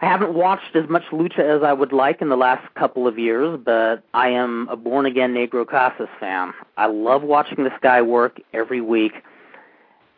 I 0.00 0.06
haven't 0.06 0.34
watched 0.34 0.76
as 0.76 0.88
much 0.90 1.04
lucha 1.10 1.38
as 1.38 1.62
I 1.62 1.72
would 1.72 1.92
like 1.92 2.20
in 2.20 2.28
the 2.28 2.36
last 2.36 2.62
couple 2.74 3.08
of 3.08 3.18
years, 3.18 3.58
but 3.64 4.02
I 4.12 4.28
am 4.28 4.68
a 4.70 4.76
born 4.76 5.06
again 5.06 5.32
Negro 5.32 5.66
Casas 5.66 6.08
fan. 6.20 6.52
I 6.76 6.86
love 6.86 7.22
watching 7.22 7.64
this 7.64 7.72
guy 7.80 8.02
work 8.02 8.38
every 8.52 8.82
week, 8.82 9.14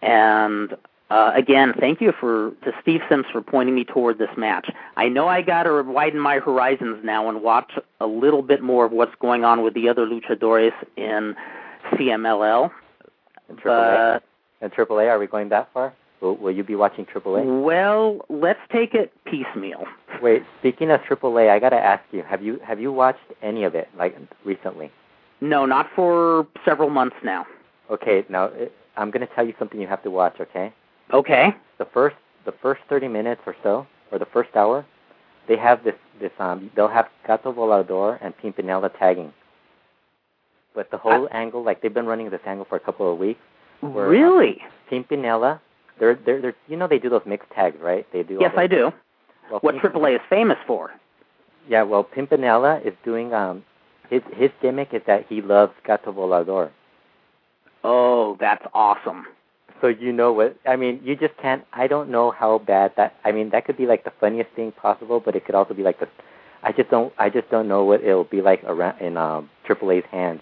and 0.03 0.77
uh, 1.11 1.31
again, 1.35 1.75
thank 1.79 2.00
you 2.00 2.12
for 2.19 2.50
to 2.65 2.73
Steve 2.83 3.00
Sims 3.09 3.27
for 3.33 3.41
pointing 3.41 3.75
me 3.75 3.85
toward 3.85 4.19
this 4.19 4.31
match. 4.37 4.69
I 4.97 5.09
know 5.09 5.29
I 5.29 5.43
got 5.43 5.62
to 5.62 5.83
widen 5.83 6.21
my 6.21 6.38
horizons 6.38 6.99
now 7.05 7.29
and 7.29 7.41
watch 7.41 7.73
a 8.00 8.07
little 8.07 8.43
bit 8.43 8.62
more 8.62 8.85
of 8.85 8.93
what's 8.93 9.15
going 9.21 9.45
on 9.45 9.62
with 9.62 9.75
the 9.75 9.88
other 9.88 10.07
luchadores 10.07 10.73
in 10.97 11.37
CMLL. 11.93 12.71
AAA. 13.50 14.21
And 14.61 14.73
AAA, 14.73 15.09
are 15.09 15.19
we 15.19 15.27
going 15.27 15.49
that 15.50 15.69
far? 15.73 15.95
Will, 16.21 16.37
will 16.37 16.50
you 16.50 16.65
be 16.65 16.75
watching 16.75 17.07
AAA? 17.07 17.62
Well, 17.62 18.19
let's 18.29 18.59
take 18.73 18.93
it 18.95 19.12
piecemeal. 19.25 19.85
Wait, 20.23 20.43
speaking 20.59 20.91
of 20.91 21.00
AAA, 21.03 21.49
I 21.49 21.59
got 21.61 21.71
to 21.71 21.77
ask 21.77 22.03
you: 22.11 22.23
have 22.25 22.43
you 22.43 22.59
have 22.65 22.81
you 22.81 22.93
watched 22.93 23.21
any 23.43 23.62
of 23.65 23.75
it 23.77 23.88
like 23.97 24.17
recently? 24.45 24.91
No, 25.41 25.65
not 25.65 25.87
for 25.95 26.47
several 26.65 26.91
months 26.91 27.15
now. 27.23 27.47
Okay, 27.91 28.25
now 28.29 28.50
I'm 28.97 29.11
going 29.12 29.27
to 29.27 29.33
tell 29.35 29.47
you 29.47 29.55
something 29.59 29.81
you 29.81 29.87
have 29.87 30.03
to 30.03 30.11
watch. 30.11 30.41
Okay. 30.41 30.73
Okay. 31.12 31.55
The 31.79 31.85
first 31.95 32.17
the 32.45 32.53
first 32.61 32.81
30 32.88 33.09
minutes 33.09 33.43
or 33.47 33.55
so, 33.62 33.87
or 34.11 34.19
the 34.19 34.27
first 34.27 34.50
hour, 34.57 34.85
they 35.47 35.57
have 35.57 35.85
this 35.85 35.95
this 36.21 36.33
um 36.41 36.71
they'll 36.75 36.88
have 36.88 37.07
Gato 37.27 37.53
Volador 37.53 38.19
and 38.21 38.35
Pimpinela 38.38 38.91
tagging. 38.99 39.33
but 40.75 40.91
the 40.91 40.99
whole 40.99 41.29
angle, 41.33 41.62
like 41.62 41.81
they've 41.81 41.95
been 41.95 42.07
running 42.07 42.29
this 42.31 42.41
angle 42.45 42.67
for 42.69 42.77
a 42.77 42.81
couple 42.81 43.11
of 43.12 43.19
weeks. 43.19 43.41
Where, 43.80 44.06
uh, 44.06 44.08
Really? 44.08 44.62
Pimpinela, 44.90 45.61
they're 45.99 46.14
they're 46.25 46.40
they're 46.40 46.56
you 46.66 46.76
know 46.76 46.88
they 46.88 46.99
do 46.99 47.08
those 47.11 47.23
mixed 47.26 47.50
tags, 47.50 47.76
right? 47.80 48.06
They 48.12 48.23
do. 48.23 48.38
Yes, 48.40 48.54
I 48.56 48.66
do. 48.66 48.92
Well, 49.50 49.61
What 49.61 49.76
AAA 49.76 50.16
is 50.16 50.20
famous 50.28 50.58
for. 50.66 50.90
Yeah, 51.68 51.82
well, 51.82 52.04
Pimpinela 52.04 52.85
is 52.87 52.94
doing 53.04 53.32
um 53.35 53.64
his 54.11 54.23
his 54.35 54.50
gimmick 54.62 54.94
is 54.94 55.02
that 55.06 55.26
he 55.28 55.42
loves 55.42 55.73
Gato 55.87 56.12
Volador. 56.12 56.70
Oh, 57.85 58.37
that's 58.40 58.64
awesome. 58.75 59.26
So 59.80 59.87
you 59.87 60.12
know 60.12 60.32
what 60.32 60.56
I 60.66 60.76
mean? 60.76 61.00
You 61.04 61.14
just 61.14 61.37
can't. 61.37 61.64
I 61.73 61.87
don't 61.87 62.11
know 62.11 62.30
how 62.32 62.58
bad 62.58 62.92
that. 62.97 63.14
I 63.25 63.32
mean, 63.32 63.50
that 63.50 63.64
could 63.64 63.76
be 63.76 63.87
like 63.87 64.04
the 64.04 64.12
funniest 64.18 64.50
thing 64.56 64.73
possible, 64.73 65.20
but 65.20 65.37
it 65.37 65.44
could 65.44 65.54
also 65.54 65.75
be 65.75 65.82
like 65.82 66.00
the. 66.00 66.08
I 66.62 66.73
just 66.73 66.90
don't. 66.90 67.12
I 67.18 67.30
just 67.30 67.49
don't 67.50 67.68
know 67.68 67.85
what 67.85 68.02
it'll 68.02 68.25
be 68.25 68.40
like 68.40 68.64
around 68.64 69.00
in 69.00 69.16
um 69.16 69.49
AAA's 69.68 70.04
hands. 70.11 70.40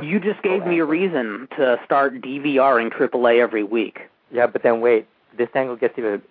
You 0.00 0.20
just 0.20 0.42
gave 0.42 0.66
me 0.66 0.78
a 0.78 0.84
reason 0.84 1.48
to 1.56 1.78
start 1.84 2.14
DVRing 2.22 2.90
AAA 2.92 3.40
every 3.40 3.64
week. 3.64 4.00
Yeah, 4.30 4.46
but 4.46 4.62
then 4.62 4.80
wait. 4.80 5.06
This 5.36 5.48
angle 5.54 5.76
gets 5.76 5.98
even. 5.98 6.22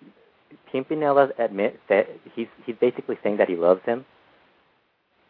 Pimpinela 0.72 1.38
admit 1.38 1.78
that 1.90 2.08
he's 2.34 2.46
he's 2.64 2.76
basically 2.80 3.18
saying 3.22 3.36
that 3.36 3.48
he 3.48 3.56
loves 3.56 3.82
him, 3.84 4.06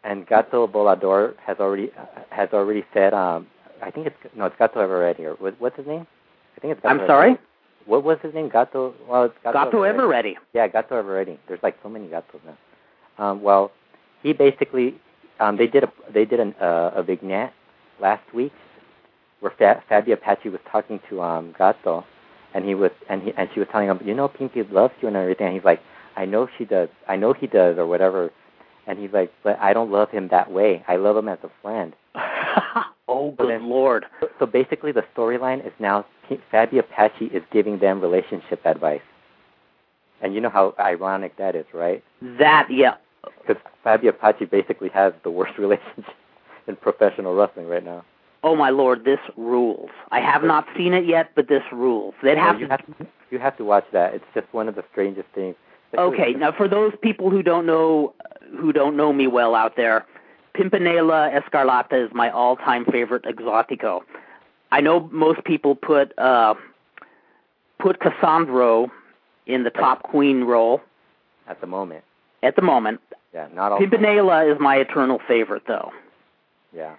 and 0.03 0.25
Gato 0.25 0.67
Volador 0.67 1.33
has 1.45 1.57
already 1.59 1.91
has 2.29 2.49
already 2.53 2.85
said. 2.93 3.13
Um, 3.13 3.47
I 3.81 3.91
think 3.91 4.07
it's 4.07 4.15
no, 4.35 4.45
it's 4.45 4.55
Gato 4.57 4.79
Eveready 4.79 5.21
or 5.25 5.33
what, 5.33 5.59
what's 5.59 5.75
his 5.75 5.85
name? 5.85 6.07
I 6.55 6.59
think 6.61 6.71
it's. 6.71 6.81
Gato 6.81 7.01
I'm 7.01 7.07
sorry? 7.07 7.37
What 7.85 8.05
was 8.05 8.19
his 8.21 8.33
name? 8.33 8.47
Gato. 8.47 8.93
Well, 9.09 9.25
it's 9.25 9.35
Gato, 9.43 9.65
Gato. 9.65 9.81
Eveready. 9.81 10.35
Yeah, 10.53 10.67
Gato 10.69 11.01
Eveready. 11.01 11.37
There's 11.49 11.61
like 11.61 11.77
so 11.83 11.89
many 11.89 12.07
Gatos 12.07 12.39
now. 12.45 12.57
Um, 13.17 13.41
well, 13.41 13.71
he 14.21 14.31
basically 14.31 14.95
um, 15.41 15.57
they 15.57 15.67
did 15.67 15.83
a 15.83 15.91
they 16.13 16.23
did 16.25 16.39
an, 16.39 16.55
uh, 16.61 16.91
a 16.95 17.03
vignette 17.03 17.53
last 18.01 18.23
week 18.33 18.51
where 19.39 19.51
Fa- 19.57 19.83
Faby 19.89 20.13
Apache 20.13 20.49
was 20.49 20.61
talking 20.71 20.99
to 21.09 21.21
um, 21.21 21.53
Gato, 21.57 22.05
and 22.53 22.65
he 22.65 22.75
was 22.75 22.91
and 23.09 23.21
he 23.21 23.33
and 23.37 23.49
she 23.53 23.59
was 23.59 23.67
telling 23.71 23.87
him, 23.89 23.99
you 24.03 24.13
know, 24.13 24.27
Pinky 24.27 24.63
loves 24.63 24.93
you 25.01 25.07
and 25.07 25.17
everything. 25.17 25.47
And 25.47 25.55
he's 25.55 25.65
like, 25.65 25.81
I 26.15 26.25
know 26.25 26.47
she 26.57 26.65
does. 26.65 26.89
I 27.07 27.15
know 27.15 27.33
he 27.33 27.47
does 27.47 27.77
or 27.77 27.85
whatever. 27.85 28.31
And 28.87 28.99
he's 28.99 29.11
like, 29.13 29.31
but 29.43 29.57
I 29.59 29.73
don't 29.73 29.91
love 29.91 30.09
him 30.11 30.27
that 30.29 30.51
way. 30.51 30.83
I 30.87 30.97
love 30.97 31.15
him 31.17 31.29
as 31.29 31.39
a 31.43 31.49
friend. 31.61 31.93
oh, 33.07 33.31
good 33.37 33.49
then- 33.49 33.69
lord. 33.69 34.05
So, 34.19 34.27
so 34.39 34.45
basically, 34.45 34.91
the 34.91 35.03
storyline 35.15 35.65
is 35.65 35.73
now 35.79 36.05
P- 36.27 36.39
Faby 36.51 36.79
Apache 36.79 37.25
is 37.25 37.43
giving 37.51 37.79
them 37.79 38.01
relationship 38.01 38.65
advice. 38.65 39.01
And 40.21 40.33
you 40.33 40.39
know 40.41 40.49
how 40.49 40.73
ironic 40.79 41.35
that 41.37 41.55
is, 41.55 41.65
right? 41.73 42.01
That, 42.21 42.67
yeah. 42.69 42.95
Because 43.45 43.61
Faby 43.85 44.07
Apache 44.07 44.45
basically 44.45 44.89
has 44.89 45.13
the 45.23 45.31
worst 45.31 45.57
relationship 45.57 46.13
in 46.67 46.75
professional 46.75 47.33
wrestling 47.35 47.67
right 47.67 47.83
now. 47.83 48.03
Oh 48.43 48.55
my 48.55 48.69
lord, 48.71 49.05
this 49.05 49.19
rules. 49.37 49.89
I 50.11 50.19
have 50.19 50.43
not 50.43 50.65
seen 50.75 50.93
it 50.93 51.05
yet, 51.05 51.31
but 51.33 51.47
this 51.47 51.63
rules. 51.71 52.13
They'd 52.21 52.37
have 52.37 52.59
you 52.59 52.67
to. 52.67 52.71
have 52.71 52.85
to 52.85 53.07
you 53.31 53.39
have 53.39 53.57
to 53.57 53.63
watch 53.65 53.85
that. 53.93 54.13
It's 54.13 54.25
just 54.33 54.47
one 54.53 54.67
of 54.67 54.75
the 54.75 54.83
strangest 54.91 55.27
things. 55.33 55.55
Okay, 55.97 56.33
now 56.33 56.51
for 56.51 56.67
those 56.67 56.93
people 57.01 57.29
who 57.29 57.41
don't 57.41 57.65
know 57.65 58.13
who 58.59 58.73
don't 58.73 58.97
know 58.97 59.13
me 59.13 59.27
well 59.27 59.55
out 59.55 59.75
there, 59.75 60.05
Pimpinela 60.55 61.39
Escarlata 61.39 62.05
is 62.05 62.11
my 62.13 62.29
all-time 62.29 62.85
favorite 62.85 63.23
exotico. 63.23 64.01
I 64.71 64.81
know 64.81 65.07
most 65.11 65.43
people 65.45 65.75
put 65.75 66.17
uh 66.17 66.55
put 67.79 67.99
Cassandro 67.99 68.91
in 69.45 69.63
the 69.63 69.69
top 69.69 70.03
queen 70.03 70.43
role 70.43 70.81
at 71.47 71.61
the 71.61 71.67
moment, 71.67 72.03
at 72.41 72.55
the 72.55 72.61
moment. 72.61 72.99
yeah, 73.33 73.47
not 73.53 73.71
all. 73.71 73.79
Pimpinela 73.79 74.51
is 74.51 74.59
my 74.59 74.75
eternal 74.77 75.19
favorite 75.27 75.63
though. 75.67 75.91
Yeah, 76.75 76.95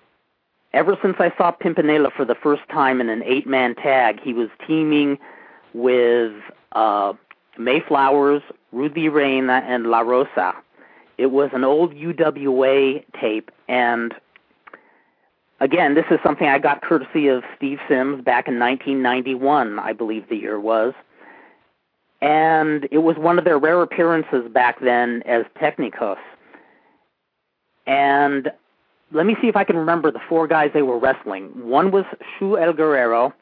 Ever 0.74 0.98
since 1.00 1.14
I 1.20 1.32
saw 1.38 1.52
Pimpinela 1.52 2.12
for 2.12 2.24
the 2.24 2.34
first 2.34 2.62
time 2.68 3.00
in 3.00 3.08
an 3.08 3.22
eight-man 3.22 3.76
tag, 3.76 4.18
he 4.20 4.32
was 4.32 4.48
teaming 4.66 5.18
with 5.72 6.32
uh, 6.72 7.12
Mayflowers, 7.56 8.42
Rudy 8.72 9.08
Reyna, 9.08 9.62
and 9.68 9.86
La 9.86 10.00
Rosa. 10.00 10.52
It 11.16 11.26
was 11.26 11.50
an 11.52 11.62
old 11.62 11.94
UWA 11.94 13.04
tape, 13.20 13.52
and 13.68 14.12
again, 15.60 15.94
this 15.94 16.06
is 16.10 16.18
something 16.24 16.48
I 16.48 16.58
got 16.58 16.82
courtesy 16.82 17.28
of 17.28 17.44
Steve 17.56 17.78
Sims 17.86 18.24
back 18.24 18.48
in 18.48 18.58
1991, 18.58 19.78
I 19.78 19.92
believe 19.92 20.28
the 20.28 20.36
year 20.36 20.58
was. 20.58 20.92
And 22.20 22.88
it 22.90 22.98
was 22.98 23.16
one 23.16 23.38
of 23.38 23.44
their 23.44 23.58
rare 23.58 23.80
appearances 23.80 24.50
back 24.50 24.80
then 24.80 25.22
as 25.24 25.44
Technicos. 25.56 26.18
And 27.86 28.50
let 29.14 29.24
me 29.26 29.36
see 29.40 29.48
if 29.48 29.56
I 29.56 29.64
can 29.64 29.76
remember 29.76 30.10
the 30.10 30.20
four 30.28 30.46
guys 30.46 30.70
they 30.74 30.82
were 30.82 30.98
wrestling. 30.98 31.44
One 31.68 31.90
was 31.90 32.04
Shu 32.38 32.58
El 32.58 32.72
Guerrero. 32.74 33.32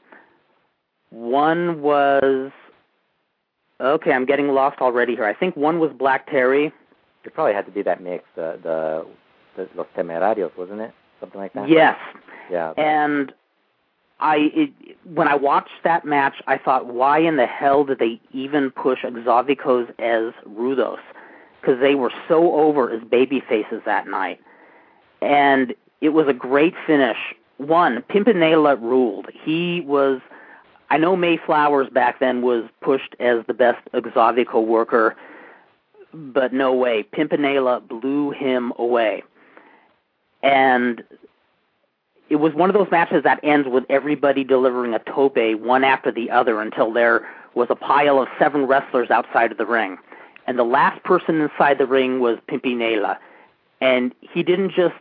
One 1.10 1.82
was 1.82 2.50
okay. 3.80 4.12
I'm 4.12 4.24
getting 4.26 4.48
lost 4.48 4.80
already 4.80 5.14
here. 5.14 5.24
I 5.24 5.34
think 5.34 5.56
one 5.56 5.78
was 5.78 5.90
Black 5.92 6.26
Terry. 6.30 6.72
it 7.24 7.34
probably 7.34 7.52
had 7.54 7.66
to 7.66 7.72
be 7.72 7.82
that 7.82 8.02
mix, 8.02 8.24
the 8.34 8.58
the, 8.62 9.06
the 9.56 9.68
Los 9.76 9.86
Temerarios, 9.96 10.56
wasn't 10.56 10.80
it? 10.80 10.92
Something 11.20 11.40
like 11.40 11.52
that. 11.54 11.68
Yes, 11.68 11.96
Yeah. 12.50 12.72
and 12.76 13.32
I 14.20 14.50
it, 14.54 14.70
when 15.04 15.28
I 15.28 15.34
watched 15.34 15.82
that 15.84 16.04
match, 16.04 16.34
I 16.46 16.56
thought, 16.58 16.86
why 16.86 17.18
in 17.18 17.36
the 17.36 17.46
hell 17.46 17.84
did 17.84 17.98
they 17.98 18.20
even 18.32 18.70
push 18.70 19.00
Exoticos 19.04 19.88
as 19.98 20.32
Rudos? 20.48 20.98
Because 21.60 21.78
they 21.80 21.94
were 21.94 22.12
so 22.28 22.54
over 22.54 22.90
as 22.90 23.02
baby 23.04 23.40
faces 23.48 23.82
that 23.84 24.08
night, 24.08 24.40
and 25.22 25.74
it 26.00 26.10
was 26.10 26.26
a 26.28 26.32
great 26.32 26.74
finish. 26.86 27.16
One, 27.58 28.02
Pimpinela 28.02 28.80
ruled. 28.80 29.28
He 29.44 29.80
was. 29.82 30.20
I 30.90 30.98
know 30.98 31.16
Mayflowers 31.16 31.88
back 31.88 32.20
then 32.20 32.42
was 32.42 32.64
pushed 32.82 33.16
as 33.18 33.46
the 33.46 33.54
best 33.54 33.80
Exotico 33.94 34.66
worker, 34.66 35.16
but 36.12 36.52
no 36.52 36.74
way. 36.74 37.02
Pimpinela 37.02 37.86
blew 37.86 38.30
him 38.30 38.74
away. 38.76 39.22
And 40.42 41.02
it 42.28 42.36
was 42.36 42.52
one 42.52 42.68
of 42.68 42.74
those 42.74 42.90
matches 42.90 43.22
that 43.22 43.40
ends 43.42 43.68
with 43.68 43.84
everybody 43.88 44.44
delivering 44.44 44.92
a 44.92 44.98
tope 44.98 45.36
one 45.36 45.84
after 45.84 46.10
the 46.10 46.30
other 46.30 46.60
until 46.60 46.92
there 46.92 47.26
was 47.54 47.68
a 47.70 47.76
pile 47.76 48.20
of 48.20 48.28
seven 48.38 48.66
wrestlers 48.66 49.10
outside 49.10 49.52
of 49.52 49.58
the 49.58 49.66
ring. 49.66 49.96
And 50.46 50.58
the 50.58 50.64
last 50.64 51.02
person 51.04 51.40
inside 51.40 51.78
the 51.78 51.86
ring 51.86 52.20
was 52.20 52.38
Pimpinela. 52.50 53.16
And 53.82 54.14
he 54.20 54.42
didn't 54.42 54.72
just 54.72 54.94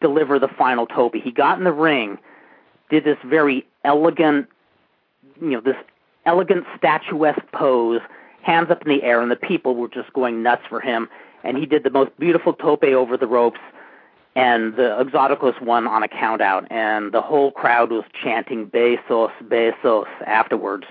deliver 0.00 0.38
the 0.38 0.48
final 0.48 0.86
tope. 0.86 1.14
He 1.14 1.30
got 1.30 1.58
in 1.58 1.64
the 1.64 1.72
ring, 1.72 2.18
did 2.88 3.04
this 3.04 3.18
very 3.24 3.66
elegant, 3.84 4.48
you 5.40 5.50
know, 5.50 5.60
this 5.60 5.76
elegant 6.26 6.64
statuesque 6.76 7.40
pose, 7.52 8.00
hands 8.42 8.70
up 8.70 8.82
in 8.82 8.88
the 8.88 9.02
air, 9.02 9.20
and 9.20 9.30
the 9.30 9.36
people 9.36 9.74
were 9.74 9.88
just 9.88 10.12
going 10.12 10.42
nuts 10.42 10.62
for 10.68 10.80
him. 10.80 11.08
And 11.44 11.56
he 11.56 11.66
did 11.66 11.82
the 11.82 11.90
most 11.90 12.10
beautiful 12.18 12.52
tope 12.52 12.84
over 12.84 13.16
the 13.16 13.26
ropes 13.26 13.60
and 14.36 14.76
the 14.76 14.96
Exoticos 15.00 15.60
won 15.60 15.86
on 15.86 16.02
a 16.02 16.08
count 16.08 16.40
out, 16.40 16.66
and 16.70 17.12
the 17.12 17.20
whole 17.20 17.50
crowd 17.50 17.90
was 17.90 18.04
chanting 18.22 18.66
"Besos, 18.66 19.32
Besos" 19.42 20.06
afterwards. 20.26 20.84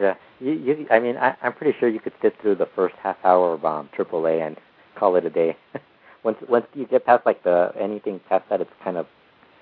Yeah, 0.00 0.14
you, 0.40 0.52
you, 0.52 0.86
I 0.90 0.98
mean, 0.98 1.16
I, 1.16 1.36
I'm 1.42 1.52
pretty 1.52 1.78
sure 1.78 1.88
you 1.88 2.00
could 2.00 2.14
sit 2.22 2.40
through 2.40 2.54
the 2.56 2.68
first 2.74 2.94
half 3.02 3.16
hour 3.24 3.54
of 3.54 3.64
um, 3.64 3.88
AAA 3.96 4.46
and 4.46 4.56
call 4.94 5.16
it 5.16 5.26
a 5.26 5.30
day. 5.30 5.56
once 6.28 6.38
once 6.46 6.66
you 6.74 6.84
get 6.84 7.06
past 7.06 7.24
like 7.24 7.42
the 7.42 7.72
anything 7.80 8.20
past 8.28 8.44
that, 8.50 8.60
it's 8.60 8.70
kind 8.84 8.98
of, 8.98 9.06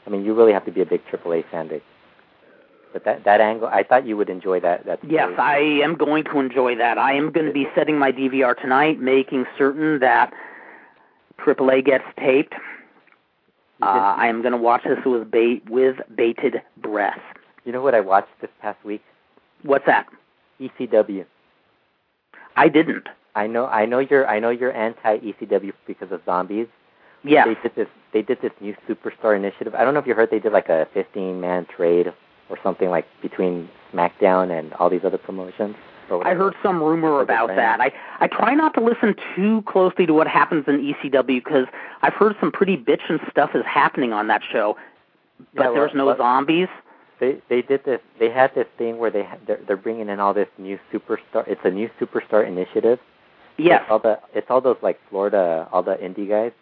I 0.04 0.10
mean, 0.10 0.24
you 0.24 0.34
really 0.34 0.52
have 0.52 0.64
to 0.64 0.72
be 0.72 0.80
a 0.80 0.86
big 0.86 1.00
AAA 1.06 1.48
fan 1.48 1.68
to. 1.68 1.80
But 2.92 3.04
that 3.04 3.24
that 3.24 3.40
angle, 3.40 3.68
I 3.68 3.84
thought 3.84 4.04
you 4.04 4.16
would 4.16 4.28
enjoy 4.28 4.58
that. 4.60 4.84
That 4.84 4.98
Yes, 5.08 5.30
I 5.38 5.58
am 5.84 5.94
going 5.94 6.24
to 6.24 6.40
enjoy 6.40 6.74
that. 6.76 6.98
I 6.98 7.12
am 7.12 7.30
going 7.30 7.46
to 7.46 7.52
be 7.52 7.68
setting 7.76 7.98
my 7.98 8.10
DVR 8.10 8.60
tonight, 8.60 8.98
making 8.98 9.44
certain 9.56 10.00
that 10.00 10.32
AAA 11.38 11.84
gets 11.84 12.04
taped. 12.18 12.54
Uh, 13.82 14.14
I 14.24 14.26
am 14.26 14.40
going 14.40 14.52
to 14.52 14.58
watch 14.58 14.82
this 14.84 14.98
with 15.04 15.30
bait 15.30 15.68
with 15.70 15.96
bated 16.16 16.62
breath. 16.78 17.20
You 17.64 17.72
know 17.72 17.82
what 17.82 17.94
I 17.94 18.00
watched 18.00 18.40
this 18.40 18.50
past 18.60 18.82
week? 18.84 19.04
What's 19.62 19.86
that? 19.86 20.06
ECW. 20.60 21.26
I 22.56 22.68
didn't. 22.68 23.08
I 23.36 23.46
know, 23.46 23.66
I 23.66 23.84
know 23.86 23.98
you're, 23.98 24.26
I 24.26 24.38
know 24.40 24.50
you're 24.50 24.72
anti 24.72 25.18
ECW 25.18 25.72
because 25.86 26.10
of 26.10 26.22
zombies. 26.24 26.66
Yeah. 27.22 27.44
They 27.44 27.54
did 27.62 27.74
this, 27.76 27.88
they 28.12 28.22
did 28.22 28.38
this 28.40 28.52
new 28.60 28.74
superstar 28.88 29.36
initiative. 29.36 29.74
I 29.74 29.84
don't 29.84 29.94
know 29.94 30.00
if 30.00 30.06
you 30.06 30.14
heard 30.14 30.30
they 30.30 30.38
did 30.38 30.52
like 30.52 30.68
a 30.68 30.88
15 30.94 31.40
man 31.40 31.66
trade 31.66 32.12
or 32.48 32.56
something 32.62 32.88
like 32.88 33.04
between 33.22 33.68
SmackDown 33.92 34.56
and 34.56 34.72
all 34.74 34.88
these 34.88 35.04
other 35.04 35.18
promotions. 35.18 35.76
I 36.24 36.34
heard 36.34 36.54
some 36.62 36.80
rumor 36.80 37.20
about 37.20 37.48
that. 37.48 37.80
I 37.80 37.92
I 38.20 38.28
try 38.28 38.54
not 38.54 38.74
to 38.74 38.80
listen 38.80 39.16
too 39.34 39.62
closely 39.66 40.06
to 40.06 40.14
what 40.14 40.28
happens 40.28 40.64
in 40.68 40.94
ECW 40.94 41.26
because 41.44 41.66
I've 42.02 42.12
heard 42.14 42.36
some 42.38 42.52
pretty 42.52 42.76
bitchin' 42.76 43.28
stuff 43.28 43.50
is 43.56 43.64
happening 43.66 44.12
on 44.12 44.28
that 44.28 44.40
show, 44.52 44.76
but 45.54 45.62
Yeah, 45.62 45.66
well, 45.70 45.74
there's 45.74 45.94
no 45.94 46.06
well- 46.06 46.16
zombies. 46.16 46.68
They 47.18 47.38
they 47.48 47.60
did 47.62 47.82
this. 47.84 48.00
They 48.20 48.30
had 48.30 48.54
this 48.54 48.66
thing 48.78 48.98
where 48.98 49.10
they 49.10 49.24
ha- 49.24 49.38
they're, 49.46 49.58
they're 49.66 49.76
bringing 49.76 50.08
in 50.08 50.20
all 50.20 50.32
this 50.32 50.48
new 50.58 50.78
superstar. 50.92 51.42
It's 51.48 51.62
a 51.64 51.70
new 51.70 51.90
superstar 52.00 52.46
initiative. 52.46 53.00
Yes, 53.58 53.82
It's 53.82 53.90
all 53.90 53.98
the 53.98 54.18
it's 54.34 54.46
all 54.50 54.60
those 54.60 54.76
like 54.82 54.98
Florida 55.10 55.68
all 55.72 55.82
the 55.82 55.94
indie 55.96 56.28
guys. 56.28 56.52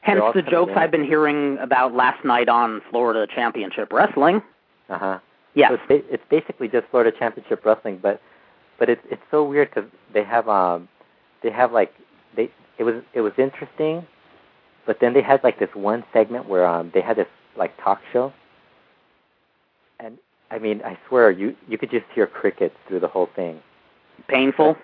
Hence 0.00 0.22
the 0.34 0.42
jokes 0.42 0.72
in. 0.72 0.78
I've 0.78 0.90
been 0.90 1.04
hearing 1.04 1.56
about 1.58 1.94
last 1.94 2.24
night 2.24 2.48
on 2.48 2.82
Florida 2.90 3.26
Championship 3.32 3.92
Wrestling. 3.92 4.42
Uh 4.90 4.98
huh. 4.98 5.18
Yes. 5.54 5.70
So 5.70 5.74
it's, 5.74 5.84
ba- 5.88 6.12
it's 6.14 6.22
basically 6.28 6.68
just 6.68 6.86
Florida 6.90 7.16
Championship 7.16 7.64
Wrestling, 7.64 7.98
but 8.02 8.20
but 8.78 8.88
it's 8.88 9.00
it's 9.10 9.22
so 9.30 9.44
weird 9.44 9.70
because 9.72 9.88
they 10.12 10.24
have 10.24 10.48
um 10.48 10.88
they 11.42 11.50
have 11.50 11.72
like 11.72 11.94
they 12.36 12.50
it 12.78 12.84
was 12.84 12.96
it 13.14 13.20
was 13.20 13.32
interesting, 13.38 14.06
but 14.86 14.98
then 15.00 15.14
they 15.14 15.22
had 15.22 15.42
like 15.44 15.58
this 15.58 15.70
one 15.74 16.04
segment 16.12 16.48
where 16.48 16.66
um 16.66 16.90
they 16.92 17.00
had 17.00 17.16
this 17.16 17.28
like 17.56 17.72
talk 17.82 18.00
show, 18.12 18.32
and 20.00 20.18
I 20.50 20.58
mean 20.58 20.82
I 20.84 20.98
swear 21.08 21.30
you 21.30 21.56
you 21.68 21.78
could 21.78 21.90
just 21.90 22.06
hear 22.14 22.26
crickets 22.26 22.76
through 22.88 23.00
the 23.00 23.08
whole 23.08 23.30
thing. 23.36 23.60
Painful. 24.28 24.76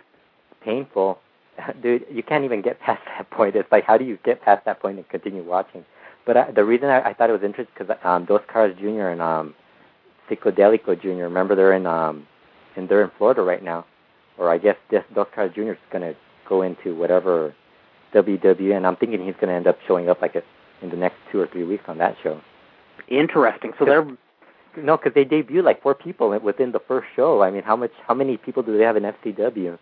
Painful, 0.62 1.19
dude. 1.83 2.07
You 2.11 2.23
can't 2.23 2.45
even 2.45 2.62
get 2.62 2.81
past 2.81 3.02
that 3.07 3.31
point. 3.31 3.57
It's 3.57 3.71
like 3.73 3.85
how 3.85 3.99
do 3.99 4.05
you 4.05 4.19
get 4.25 4.43
past 4.43 4.64
that 4.64 4.81
point 4.81 4.97
and 4.97 5.09
continue 5.09 5.43
watching? 5.43 5.85
But 6.26 6.37
I, 6.37 6.50
the 6.50 6.64
reason 6.64 6.88
I, 6.88 7.00
I 7.11 7.14
thought 7.14 7.31
it 7.31 7.33
was 7.33 7.43
interesting 7.43 7.75
because 7.76 7.97
um, 8.05 8.25
Dos 8.25 8.43
Caras 8.52 8.76
Jr. 8.79 9.09
and 9.09 9.23
um, 9.23 9.55
Psicodelico 10.29 11.00
Jr. 11.00 11.25
Remember 11.25 11.55
they're 11.55 11.73
in 11.73 11.87
um, 11.87 12.26
and 12.76 12.88
they're 12.88 13.02
in 13.02 13.11
Florida 13.19 13.43
right 13.43 13.62
now, 13.62 13.85
or 14.38 14.50
I 14.50 14.59
guess 14.59 14.76
this 14.90 15.02
Dos 15.14 15.26
Caras 15.35 15.55
Jr. 15.55 15.73
is 15.73 15.79
gonna 15.93 16.14
go 16.49 16.62
into 16.62 16.95
whatever 16.95 17.55
WWE, 18.14 18.76
and 18.76 18.87
I'm 18.87 18.97
thinking 18.97 19.25
he's 19.25 19.35
gonna 19.40 19.55
end 19.55 19.67
up 19.67 19.79
showing 19.87 20.09
up 20.09 20.21
like 20.21 20.35
a, 20.35 20.43
in 20.83 20.90
the 20.90 20.97
next 20.97 21.17
two 21.31 21.40
or 21.40 21.47
three 21.47 21.64
weeks 21.64 21.85
on 21.88 21.99
that 21.99 22.17
show. 22.23 22.40
Interesting. 23.09 23.73
So 23.79 23.85
they're 23.85 24.07
No, 24.76 24.97
because 24.97 25.14
they 25.14 25.25
debuted 25.25 25.64
like 25.64 25.83
four 25.83 25.95
people 25.95 26.38
within 26.38 26.73
the 26.73 26.81
first 26.81 27.09
show. 27.17 27.43
I 27.43 27.50
mean, 27.50 27.62
how 27.62 27.76
much? 27.76 27.93
How 28.07 28.14
many 28.14 28.37
people 28.37 28.62
do 28.62 28.76
they 28.76 28.85
have 28.85 28.97
in 28.97 29.02
FCW? 29.02 29.79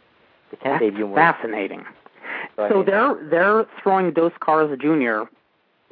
That's 0.62 0.80
debut 0.80 1.12
fascinating. 1.14 1.84
So, 2.56 2.68
So 2.70 2.82
they're 2.82 3.16
they're 3.30 3.66
throwing 3.82 4.12
Dos 4.12 4.32
Caras 4.40 4.76
Jr. 4.80 5.24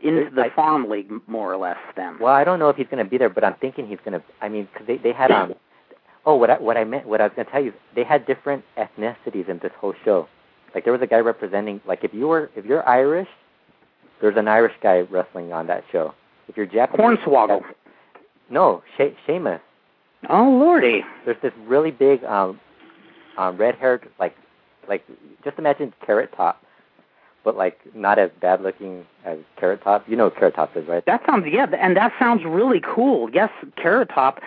into 0.07 0.31
the 0.35 0.45
I- 0.47 0.51
farm 0.55 0.89
league 0.89 1.11
more 1.27 1.53
or 1.53 1.57
less. 1.57 1.79
Then. 1.97 2.19
Well, 2.19 2.35
I 2.35 2.45
don't 2.45 2.59
know 2.59 2.69
if 2.69 2.77
he's 2.77 2.87
going 2.89 3.03
to 3.05 3.09
be 3.11 3.19
there, 3.19 3.29
but 3.31 3.45
I'm 3.45 3.55
thinking 3.55 3.87
he's 3.87 3.99
going 4.05 4.19
to. 4.19 4.23
I 4.43 4.49
mean, 4.49 4.69
because 4.73 4.87
they 4.87 4.97
they 4.99 5.13
had 5.13 5.31
um. 5.31 5.55
Oh, 6.29 6.35
what 6.35 6.51
I 6.51 6.57
what 6.59 6.77
I 6.77 6.83
meant, 6.83 7.07
what 7.07 7.21
I 7.21 7.25
was 7.25 7.33
going 7.37 7.47
to 7.47 7.53
tell 7.53 7.63
you, 7.63 7.69
is 7.71 7.77
they 7.95 8.03
had 8.03 8.27
different 8.27 8.65
ethnicities 8.77 9.49
in 9.49 9.61
this 9.63 9.71
whole 9.79 9.95
show. 10.05 10.27
Like 10.75 10.83
there 10.83 10.93
was 10.93 11.01
a 11.01 11.07
guy 11.07 11.19
representing, 11.19 11.81
like 11.87 12.03
if 12.03 12.13
you 12.13 12.27
were 12.27 12.51
if 12.57 12.65
you're 12.65 12.85
Irish, 12.89 13.29
there's 14.21 14.37
an 14.37 14.49
Irish 14.49 14.73
guy 14.83 15.03
wrestling 15.03 15.53
on 15.53 15.69
that 15.69 15.85
show. 15.93 16.15
If 16.49 16.57
you're 16.57 16.67
Japanese, 16.67 17.19
Hornswoggle. 17.21 17.63
No, 18.51 18.83
she- 18.97 19.15
Sheamus. 19.25 19.61
Oh 20.29 20.51
lordy. 20.51 21.05
There's 21.25 21.41
this 21.43 21.53
really 21.65 21.93
big 21.93 22.25
um, 22.25 22.59
um 23.39 23.57
red-haired 23.57 24.09
like 24.19 24.35
like 24.89 25.05
just 25.45 25.59
imagine 25.59 25.93
Carrot 26.05 26.33
Top, 26.37 26.63
but 27.45 27.57
like 27.57 27.79
not 27.95 28.19
as 28.19 28.31
bad 28.41 28.63
looking 28.63 29.07
as 29.25 29.39
Carrot 29.59 29.83
Top. 29.83 30.09
You 30.09 30.17
know 30.17 30.25
what 30.25 30.37
Carrot 30.37 30.55
Top 30.55 30.77
is, 30.77 30.87
right? 30.87 31.05
That 31.07 31.23
sounds 31.27 31.47
yeah, 31.51 31.67
and 31.79 31.97
that 31.97 32.13
sounds 32.19 32.45
really 32.45 32.81
cool. 32.81 33.31
Yes, 33.31 33.51
Carrot 33.77 34.11
Top. 34.11 34.41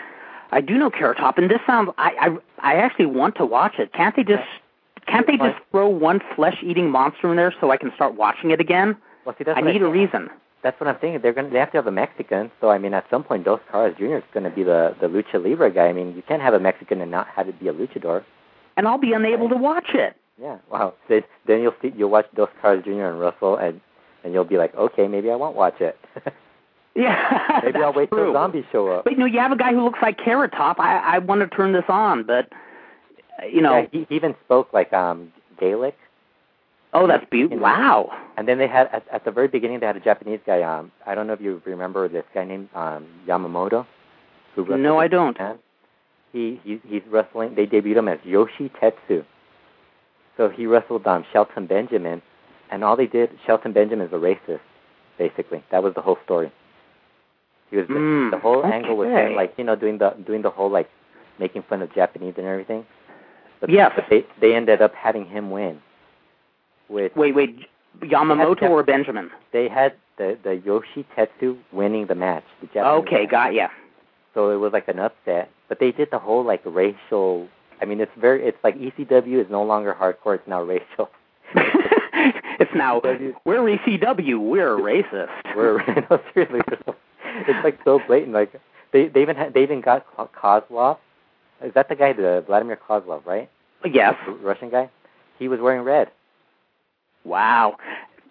I 0.52 0.62
do 0.62 0.78
know 0.78 0.90
Carrot 0.90 1.18
Top, 1.18 1.38
and 1.38 1.50
this 1.50 1.60
sounds. 1.68 1.90
I 1.98 2.38
I 2.62 2.74
I 2.74 2.76
actually 2.76 3.08
want 3.08 3.36
to 3.36 3.46
watch 3.46 3.76
it. 3.80 3.94
Can't 3.94 4.16
they 4.16 4.24
just 4.24 4.44
can't 5.08 5.26
they 5.26 5.38
just 5.38 5.58
throw 5.72 5.88
one 5.88 6.22
flesh-eating 6.36 6.90
monster 6.90 7.32
in 7.32 7.38
there 7.38 7.54
so 7.60 7.72
I 7.72 7.78
can 7.78 7.92
start 7.96 8.16
watching 8.16 8.52
it 8.52 8.60
again? 8.60 8.96
Well, 9.26 9.36
see, 9.38 9.50
I 9.50 9.62
need 9.62 9.82
a 9.82 9.88
reason. 9.88 10.30
That's 10.62 10.80
what 10.80 10.88
I'm 10.88 10.98
thinking. 10.98 11.22
They're 11.22 11.34
gonna 11.34 11.50
they 11.50 11.60
have 11.60 11.72
to 11.72 11.78
have 11.78 11.88
a 11.88 11.92
Mexican. 11.92 12.52
So 12.60 12.70
I 12.70 12.78
mean, 12.78 12.94
at 12.94 13.06
some 13.10 13.24
point, 13.24 13.46
Dos 13.46 13.60
Caras 13.72 13.98
Jr. 13.98 14.18
is 14.18 14.24
gonna 14.34 14.50
be 14.50 14.64
the 14.64 14.96
the 15.00 15.08
lucha 15.08 15.44
libre 15.44 15.72
guy. 15.72 15.88
I 15.88 15.94
mean, 15.94 16.16
you 16.16 16.22
can't 16.22 16.42
have 16.42 16.54
a 16.54 16.60
Mexican 16.60 17.02
and 17.02 17.10
not 17.10 17.28
have 17.28 17.48
it 17.48 17.60
be 17.60 17.70
a 17.70 17.74
luchador. 17.74 18.24
And 18.76 18.88
I'll 18.88 18.98
be 18.98 19.14
unable 19.14 19.50
to 19.50 19.56
watch 19.56 19.90
it. 19.94 20.16
Yeah. 20.42 20.58
Wow. 20.72 20.94
So 21.08 21.22
then 21.48 21.62
you'll 21.62 21.76
see 21.82 21.92
you'll 21.96 22.10
watch 22.10 22.28
Dos 22.36 22.50
Caras 22.62 22.84
Jr. 22.84 23.06
and 23.06 23.20
Russell, 23.20 23.58
and 23.58 23.82
and 24.24 24.34
you'll 24.34 24.46
be 24.46 24.58
like, 24.58 24.76
okay, 24.76 25.08
maybe 25.08 25.30
I 25.32 25.36
won't 25.36 25.56
watch 25.56 25.82
it. 25.82 25.98
Yeah, 26.96 27.62
maybe 27.64 27.80
I'll 27.80 27.94
wait 27.94 28.10
true. 28.10 28.26
till 28.26 28.34
zombies 28.34 28.66
show 28.72 28.88
up. 28.90 29.04
But 29.06 29.14
you 29.14 29.20
know, 29.20 29.26
you 29.26 29.40
have 29.40 29.52
a 29.52 29.56
guy 29.56 29.72
who 29.72 29.84
looks 29.84 30.00
like 30.02 30.18
Carrot 30.18 30.52
Top. 30.52 30.80
I 30.80 30.98
I 30.98 31.20
want 31.20 31.42
to 31.42 31.56
turn 31.56 31.72
this 31.72 31.86
on, 31.88 32.24
but 32.24 32.50
you 33.48 33.62
know, 33.62 33.78
yeah, 33.78 33.86
he, 33.92 34.06
he 34.10 34.16
even 34.16 34.36
spoke 34.44 34.74
like 34.74 34.92
um 34.92 35.32
Gaelic. 35.60 35.96
oh, 36.94 37.08
that's 37.08 37.26
beautiful. 37.30 37.60
Wow. 37.60 38.12
And 38.38 38.48
then 38.48 38.58
they 38.58 38.68
had 38.68 38.88
at, 38.88 39.06
at 39.12 39.24
the 39.24 39.32
very 39.32 39.48
beginning 39.48 39.80
they 39.80 39.86
had 39.86 39.98
a 39.98 40.02
Japanese 40.02 40.40
guy. 40.46 40.62
Um, 40.62 40.92
I 41.06 41.16
don't 41.16 41.28
know 41.28 41.34
if 41.34 41.42
you 41.42 41.62
remember 41.66 42.10
this 42.10 42.26
guy 42.34 42.44
named 42.44 42.70
um, 42.74 43.08
Yamamoto. 43.28 43.86
Who 44.56 44.78
No, 44.78 45.00
I 45.00 45.08
don't. 45.08 45.36
Japan. 45.36 45.60
He 46.34 46.60
he 46.64 46.82
he's 46.86 47.04
wrestling. 47.10 47.56
They 47.56 47.66
debuted 47.66 47.98
him 47.98 48.08
as 48.08 48.20
Yoshi 48.26 48.72
Tatsu. 48.80 49.24
So 50.40 50.48
he 50.48 50.66
wrestled 50.66 51.06
um, 51.06 51.26
Shelton 51.34 51.68
Benjamin, 51.68 52.22
and 52.72 52.82
all 52.82 52.96
they 52.96 53.08
did 53.08 53.30
Shelton 53.46 53.74
Benjamin 53.74 54.08
is 54.08 54.14
a 54.14 54.16
racist. 54.16 54.62
Basically, 55.18 55.62
that 55.70 55.84
was 55.84 55.94
the 55.96 56.02
whole 56.02 56.18
story. 56.24 56.50
He 57.70 57.76
was 57.76 57.88
Mm, 57.88 58.32
the 58.32 58.40
whole 58.40 58.64
angle 58.66 58.96
was 58.96 59.10
him 59.10 59.36
like 59.36 59.54
you 59.58 59.66
know 59.66 59.76
doing 59.76 59.98
the 59.98 60.12
doing 60.26 60.42
the 60.42 60.50
whole 60.50 60.70
like 60.72 60.90
making 61.40 61.64
fun 61.64 61.82
of 61.82 61.94
Japanese 61.94 62.36
and 62.38 62.48
everything. 62.48 62.86
But, 63.60 63.70
Yes. 63.70 63.92
but 63.98 64.06
they 64.10 64.26
they 64.40 64.56
ended 64.56 64.82
up 64.82 64.94
having 64.96 65.26
him 65.26 65.52
win. 65.52 65.82
With 66.88 67.12
Wait, 67.18 67.36
wait, 67.36 67.68
Yamamoto 68.00 68.70
or 68.70 68.82
Benjamin? 68.82 69.30
they 69.52 69.68
had 69.68 69.94
the 70.18 70.38
the 70.42 70.56
Yoshi 70.56 71.06
Tatsu 71.18 71.58
winning 71.74 72.08
the 72.08 72.16
match. 72.16 72.46
The 72.62 72.68
Japanese 72.68 73.04
Okay, 73.08 73.22
match. 73.24 73.32
got 73.32 73.54
ya. 73.54 73.68
So 74.34 74.52
it 74.52 74.56
was 74.58 74.72
like 74.72 74.88
an 74.88 75.00
upset. 75.00 75.50
But 75.68 75.80
they 75.82 75.92
did 75.92 76.12
the 76.12 76.20
whole 76.20 76.46
like 76.46 76.62
racial. 76.66 77.50
I 77.82 77.86
mean, 77.86 78.00
it's 78.02 78.12
very. 78.20 78.44
It's 78.46 78.58
like 78.64 78.78
ECW 78.78 79.44
is 79.44 79.50
no 79.50 79.64
longer 79.64 79.96
hardcore. 80.00 80.36
It's 80.36 80.48
now 80.48 80.62
racial. 80.62 81.10
it's 81.56 82.72
now 82.76 83.02
we're 83.46 83.78
ECW. 83.78 84.40
We're 84.40 84.78
racist. 84.78 85.30
We're 85.56 85.84
no 86.10 86.22
seriously. 86.34 86.62
It's 87.48 87.64
like 87.64 87.80
so 87.84 88.00
blatant. 88.08 88.34
Like 88.34 88.54
they 88.92 89.08
they 89.08 89.22
even 89.22 89.36
had, 89.36 89.54
they 89.54 89.64
even 89.64 89.82
got 89.82 90.06
Ko- 90.16 90.30
Kozlov. 90.36 90.98
Is 91.64 91.74
that 91.74 91.90
the 91.90 91.96
guy, 91.96 92.14
the 92.14 92.44
Vladimir 92.48 92.78
Kozlov, 92.78 93.26
right? 93.26 93.50
yes. 93.90 94.16
The 94.26 94.34
Russian 94.34 94.70
guy. 94.70 94.90
He 95.38 95.48
was 95.48 95.60
wearing 95.60 95.82
red. 95.82 96.10
Wow. 97.24 97.78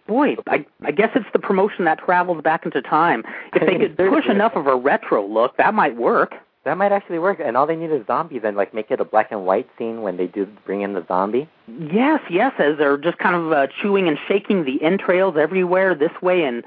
Boy, 0.06 0.36
I 0.46 0.64
I 0.82 0.90
guess 0.90 1.10
it's 1.14 1.26
the 1.32 1.38
promotion 1.38 1.84
that 1.84 1.98
travels 1.98 2.42
back 2.42 2.64
into 2.64 2.80
time. 2.80 3.24
If 3.54 3.66
they 3.66 3.76
could 3.78 3.96
push 3.96 4.26
enough 4.26 4.52
of 4.54 4.66
a 4.66 4.74
retro 4.74 5.26
look, 5.26 5.56
that 5.58 5.74
might 5.74 5.96
work. 5.96 6.34
That 6.64 6.76
might 6.76 6.92
actually 6.92 7.18
work. 7.18 7.40
And 7.42 7.56
all 7.56 7.66
they 7.66 7.76
need 7.76 7.90
is 7.90 8.06
zombies 8.06 8.42
and 8.44 8.56
like 8.56 8.74
make 8.74 8.90
it 8.90 9.00
a 9.00 9.04
black 9.04 9.30
and 9.30 9.46
white 9.46 9.68
scene 9.78 10.02
when 10.02 10.16
they 10.16 10.26
do 10.26 10.46
bring 10.66 10.82
in 10.82 10.92
the 10.94 11.04
zombie. 11.06 11.48
Yes, 11.66 12.20
yes, 12.30 12.52
as 12.58 12.76
they're 12.78 12.98
just 12.98 13.18
kind 13.18 13.36
of 13.36 13.52
uh, 13.52 13.66
chewing 13.80 14.08
and 14.08 14.18
shaking 14.26 14.64
the 14.64 14.82
entrails 14.82 15.36
everywhere 15.38 15.94
this 15.94 16.12
way, 16.20 16.44
and 16.44 16.64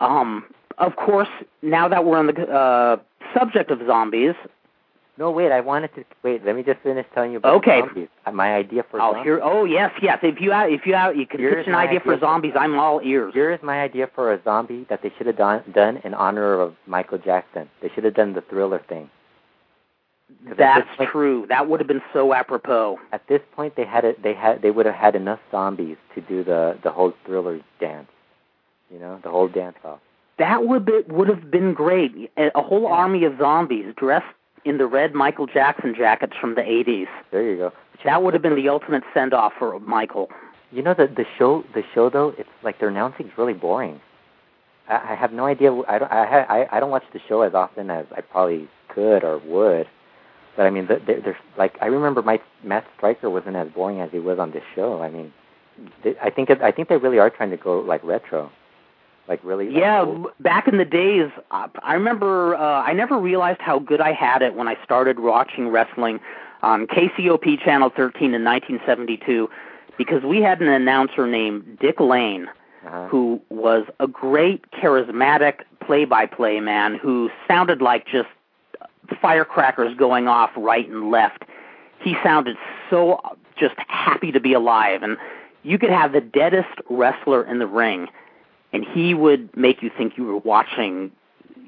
um, 0.00 0.44
of 0.78 0.96
course, 0.96 1.28
now 1.62 1.88
that 1.88 2.04
we're 2.04 2.18
on 2.18 2.26
the 2.26 2.48
uh, 2.48 2.96
subject 3.36 3.70
of 3.70 3.80
zombies, 3.86 4.34
No, 5.16 5.30
wait. 5.30 5.52
I 5.52 5.60
wanted 5.60 5.94
to 5.94 6.04
wait. 6.24 6.44
Let 6.44 6.56
me 6.56 6.62
just 6.64 6.80
finish 6.80 7.06
telling 7.14 7.30
you 7.32 7.38
about 7.38 7.54
Okay. 7.58 7.80
zombies. 7.80 8.08
Uh, 8.26 8.32
My 8.32 8.54
idea 8.56 8.82
for 8.90 9.00
I'll 9.00 9.12
zombies. 9.12 9.24
hear. 9.24 9.40
Oh 9.42 9.64
yes, 9.64 9.92
yes. 10.02 10.18
If 10.22 10.40
you 10.40 10.50
have, 10.50 10.70
if 10.70 10.86
you 10.86 10.94
have, 10.94 11.14
you 11.16 11.24
can 11.26 11.38
pitch 11.38 11.66
an 11.68 11.74
idea 11.74 12.00
for 12.00 12.10
idea 12.14 12.18
for- 12.18 12.18
zombies. 12.18 12.52
I'm 12.58 12.76
all 12.78 13.00
ears. 13.02 13.32
Here 13.32 13.52
is 13.52 13.62
my 13.62 13.80
idea 13.80 14.08
for 14.14 14.32
a 14.32 14.42
zombie 14.42 14.86
that 14.88 15.02
they 15.02 15.12
should 15.16 15.26
have 15.28 15.36
done, 15.36 15.62
done 15.72 15.98
in 16.02 16.14
honor 16.14 16.54
of 16.60 16.74
Michael 16.86 17.18
Jackson. 17.18 17.70
They 17.80 17.90
should 17.90 18.02
have 18.04 18.14
done 18.14 18.32
the 18.32 18.40
thriller 18.40 18.80
thing. 18.88 19.08
That's 20.56 20.88
point- 20.96 21.10
true. 21.10 21.46
That 21.48 21.68
would 21.68 21.78
have 21.80 21.86
been 21.86 22.02
so 22.12 22.32
apropos. 22.34 22.98
At 23.12 23.26
this 23.28 23.40
point, 23.54 23.76
they 23.76 23.84
had 23.84 24.04
it. 24.04 24.20
They 24.22 24.34
had. 24.34 24.62
They 24.62 24.70
would 24.72 24.86
have 24.86 24.94
had 24.94 25.14
enough 25.14 25.40
zombies 25.52 25.96
to 26.14 26.20
do 26.22 26.42
the 26.42 26.76
the 26.82 26.90
whole 26.90 27.12
thriller 27.24 27.60
dance. 27.78 28.08
You 28.90 28.98
know, 28.98 29.20
the 29.22 29.30
whole 29.30 29.48
dance 29.48 29.76
off. 29.84 30.00
That 30.38 30.66
would 30.66 30.84
be, 30.84 31.02
would 31.08 31.28
have 31.28 31.50
been 31.50 31.72
great. 31.74 32.30
A, 32.36 32.50
a 32.58 32.62
whole 32.62 32.86
army 32.88 33.24
of 33.24 33.38
zombies 33.38 33.94
dressed 33.96 34.26
in 34.64 34.78
the 34.78 34.86
red 34.86 35.14
Michael 35.14 35.46
Jackson 35.46 35.94
jackets 35.96 36.34
from 36.40 36.54
the 36.54 36.62
80s. 36.62 37.06
There 37.30 37.42
you 37.42 37.56
go. 37.56 37.72
That 38.04 38.22
would 38.22 38.34
have 38.34 38.42
been 38.42 38.56
the 38.56 38.68
ultimate 38.68 39.02
send 39.14 39.32
off 39.32 39.52
for 39.58 39.78
Michael. 39.80 40.28
You 40.70 40.82
know 40.82 40.94
the 40.94 41.06
the 41.06 41.24
show. 41.38 41.64
The 41.74 41.82
show 41.94 42.10
though, 42.10 42.34
it's 42.36 42.48
like 42.62 42.80
their 42.80 42.88
announcing's 42.88 43.30
really 43.38 43.52
boring. 43.54 44.00
I, 44.88 45.12
I 45.12 45.14
have 45.14 45.32
no 45.32 45.46
idea. 45.46 45.72
I 45.88 45.98
don't. 45.98 46.10
I, 46.12 46.26
ha- 46.26 46.46
I 46.52 46.68
I 46.76 46.80
don't 46.80 46.90
watch 46.90 47.04
the 47.12 47.20
show 47.28 47.42
as 47.42 47.54
often 47.54 47.90
as 47.90 48.06
I 48.16 48.20
probably 48.20 48.68
could 48.88 49.22
or 49.24 49.38
would. 49.38 49.86
But 50.56 50.66
I 50.66 50.70
mean, 50.70 50.86
the- 50.86 51.00
there- 51.06 51.20
there's 51.20 51.36
like 51.56 51.76
I 51.80 51.86
remember 51.86 52.22
my 52.22 52.40
Matt 52.64 52.84
Striker 52.96 53.30
wasn't 53.30 53.56
as 53.56 53.68
boring 53.68 54.00
as 54.00 54.10
he 54.10 54.18
was 54.18 54.38
on 54.38 54.50
this 54.50 54.64
show. 54.74 55.00
I 55.00 55.10
mean, 55.10 55.32
they, 56.02 56.14
I 56.22 56.30
think 56.30 56.50
it, 56.50 56.60
I 56.60 56.72
think 56.72 56.88
they 56.88 56.96
really 56.96 57.18
are 57.20 57.30
trying 57.30 57.50
to 57.50 57.56
go 57.56 57.78
like 57.80 58.02
retro, 58.04 58.50
like 59.28 59.40
really. 59.42 59.74
Yeah, 59.74 60.04
back 60.40 60.68
in 60.68 60.78
the 60.78 60.84
days, 60.84 61.30
uh, 61.50 61.68
I 61.82 61.94
remember 61.94 62.54
uh, 62.56 62.82
I 62.82 62.92
never 62.92 63.18
realized 63.18 63.60
how 63.60 63.78
good 63.78 64.00
I 64.00 64.12
had 64.12 64.42
it 64.42 64.54
when 64.54 64.68
I 64.68 64.76
started 64.84 65.20
watching 65.20 65.68
wrestling 65.68 66.20
on 66.62 66.86
KCOP 66.86 67.62
Channel 67.62 67.90
13 67.90 68.34
in 68.34 68.44
1972 68.44 69.48
because 69.98 70.22
we 70.22 70.40
had 70.40 70.60
an 70.60 70.68
announcer 70.68 71.26
named 71.26 71.78
Dick 71.78 72.00
Lane 72.00 72.48
uh-huh. 72.86 73.08
who 73.08 73.40
was 73.50 73.84
a 74.00 74.06
great 74.06 74.70
charismatic 74.70 75.60
play-by-play 75.80 76.60
man 76.60 76.94
who 76.96 77.30
sounded 77.46 77.82
like 77.82 78.06
just 78.06 78.28
firecrackers 79.20 79.94
going 79.96 80.28
off 80.28 80.50
right 80.56 80.88
and 80.88 81.10
left. 81.10 81.44
He 82.00 82.16
sounded 82.22 82.56
so 82.88 83.20
just 83.58 83.74
happy 83.88 84.32
to 84.32 84.40
be 84.40 84.52
alive 84.52 85.02
and 85.02 85.16
you 85.62 85.78
could 85.78 85.90
have 85.90 86.12
the 86.12 86.20
deadest 86.20 86.78
wrestler 86.90 87.44
in 87.44 87.58
the 87.58 87.66
ring 87.66 88.08
and 88.74 88.84
he 88.84 89.14
would 89.14 89.56
make 89.56 89.82
you 89.82 89.90
think 89.96 90.18
you 90.18 90.24
were 90.24 90.36
watching, 90.38 91.12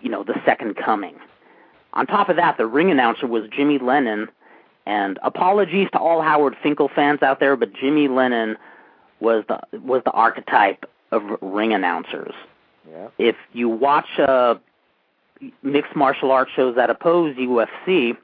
you 0.03 0.11
know, 0.11 0.25
the 0.25 0.35
Second 0.45 0.75
Coming. 0.77 1.15
On 1.93 2.05
top 2.07 2.29
of 2.29 2.37
that, 2.37 2.59
the 2.59 2.67
ring 2.67 2.91
announcer 2.91 3.27
was 3.29 3.45
Jimmy 3.49 3.79
Lennon, 3.79 4.29
and 4.85 5.19
apologies 5.23 5.89
to 5.93 5.99
all 5.99 6.21
Howard 6.21 6.57
Finkel 6.63 6.91
fans 6.95 7.23
out 7.23 7.39
there, 7.41 7.57
but 7.57 7.73
Jimmy 7.73 8.09
Lennon 8.09 8.57
was 9.21 9.45
the 9.49 9.61
was 9.79 10.03
the 10.05 10.11
archetype 10.11 10.85
of 11.13 11.23
ring 11.41 11.73
announcers. 11.73 12.35
Yeah. 12.91 13.09
If 13.19 13.37
you 13.53 13.69
watch 13.69 14.19
uh, 14.19 14.57
mixed 15.63 15.95
martial 15.97 16.33
arts 16.33 16.51
shows 16.55 16.75
that 16.77 16.91
oppose 16.91 17.37
UFC, 17.37 18.17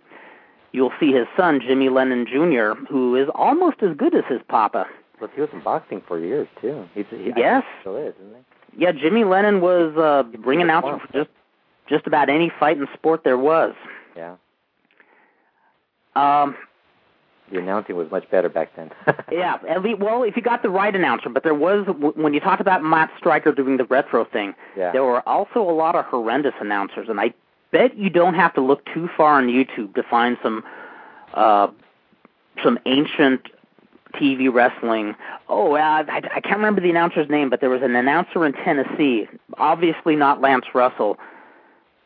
you'll 0.72 0.92
see 1.00 1.12
his 1.12 1.26
son 1.36 1.60
Jimmy 1.60 1.88
Lennon 1.88 2.26
Jr., 2.26 2.74
who 2.90 3.14
is 3.16 3.28
almost 3.34 3.76
as 3.82 3.96
good 3.96 4.14
as 4.14 4.24
his 4.28 4.40
papa. 4.48 4.86
But 5.20 5.30
he 5.34 5.40
was 5.40 5.50
in 5.52 5.60
boxing 5.60 6.02
for 6.06 6.18
years 6.18 6.48
too. 6.60 6.84
He's, 6.94 7.06
he 7.10 7.32
Yes. 7.36 7.62
still 7.80 7.96
is, 7.96 8.14
isn't 8.20 8.34
he? 8.36 8.42
Yeah, 8.76 8.92
Jimmy 8.92 9.24
Lennon 9.24 9.60
was 9.60 9.96
uh, 9.96 10.24
ring 10.40 10.62
announcer 10.62 10.98
for 10.98 11.12
just 11.12 11.30
just 11.88 12.06
about 12.06 12.28
any 12.28 12.50
fight 12.60 12.76
and 12.78 12.88
sport 12.94 13.22
there 13.24 13.36
was. 13.38 13.74
Yeah. 14.16 14.36
Um, 16.14 16.56
The 17.50 17.58
announcing 17.58 17.96
was 17.96 18.10
much 18.10 18.28
better 18.30 18.48
back 18.48 18.74
then. 18.76 18.90
yeah, 19.32 19.56
at 19.68 19.82
least, 19.82 19.98
well, 20.00 20.22
if 20.22 20.36
you 20.36 20.42
got 20.42 20.62
the 20.62 20.70
right 20.70 20.94
announcer, 20.94 21.28
but 21.28 21.42
there 21.42 21.54
was 21.54 21.86
when 22.14 22.32
you 22.34 22.40
talked 22.40 22.60
about 22.60 22.82
Matt 22.82 23.10
Striker 23.18 23.52
doing 23.52 23.76
the 23.76 23.84
retro 23.84 24.24
thing, 24.24 24.54
Yeah. 24.76 24.92
there 24.92 25.04
were 25.04 25.26
also 25.28 25.60
a 25.60 25.72
lot 25.74 25.94
of 25.94 26.04
horrendous 26.06 26.54
announcers, 26.60 27.08
and 27.08 27.20
I 27.20 27.34
bet 27.72 27.96
you 27.96 28.10
don't 28.10 28.34
have 28.34 28.54
to 28.54 28.60
look 28.60 28.84
too 28.94 29.08
far 29.16 29.34
on 29.38 29.48
YouTube 29.48 29.94
to 29.94 30.02
find 30.02 30.36
some 30.42 30.62
uh, 31.34 31.68
some 32.62 32.78
ancient 32.86 33.48
TV 34.12 34.52
wrestling. 34.52 35.14
Oh, 35.48 35.74
uh, 35.74 36.04
I, 36.08 36.22
I 36.34 36.40
can't 36.40 36.56
remember 36.56 36.80
the 36.80 36.90
announcer's 36.90 37.28
name, 37.28 37.50
but 37.50 37.60
there 37.60 37.70
was 37.70 37.82
an 37.82 37.94
announcer 37.94 38.44
in 38.46 38.52
Tennessee, 38.52 39.28
obviously 39.58 40.16
not 40.16 40.40
Lance 40.40 40.66
Russell, 40.74 41.18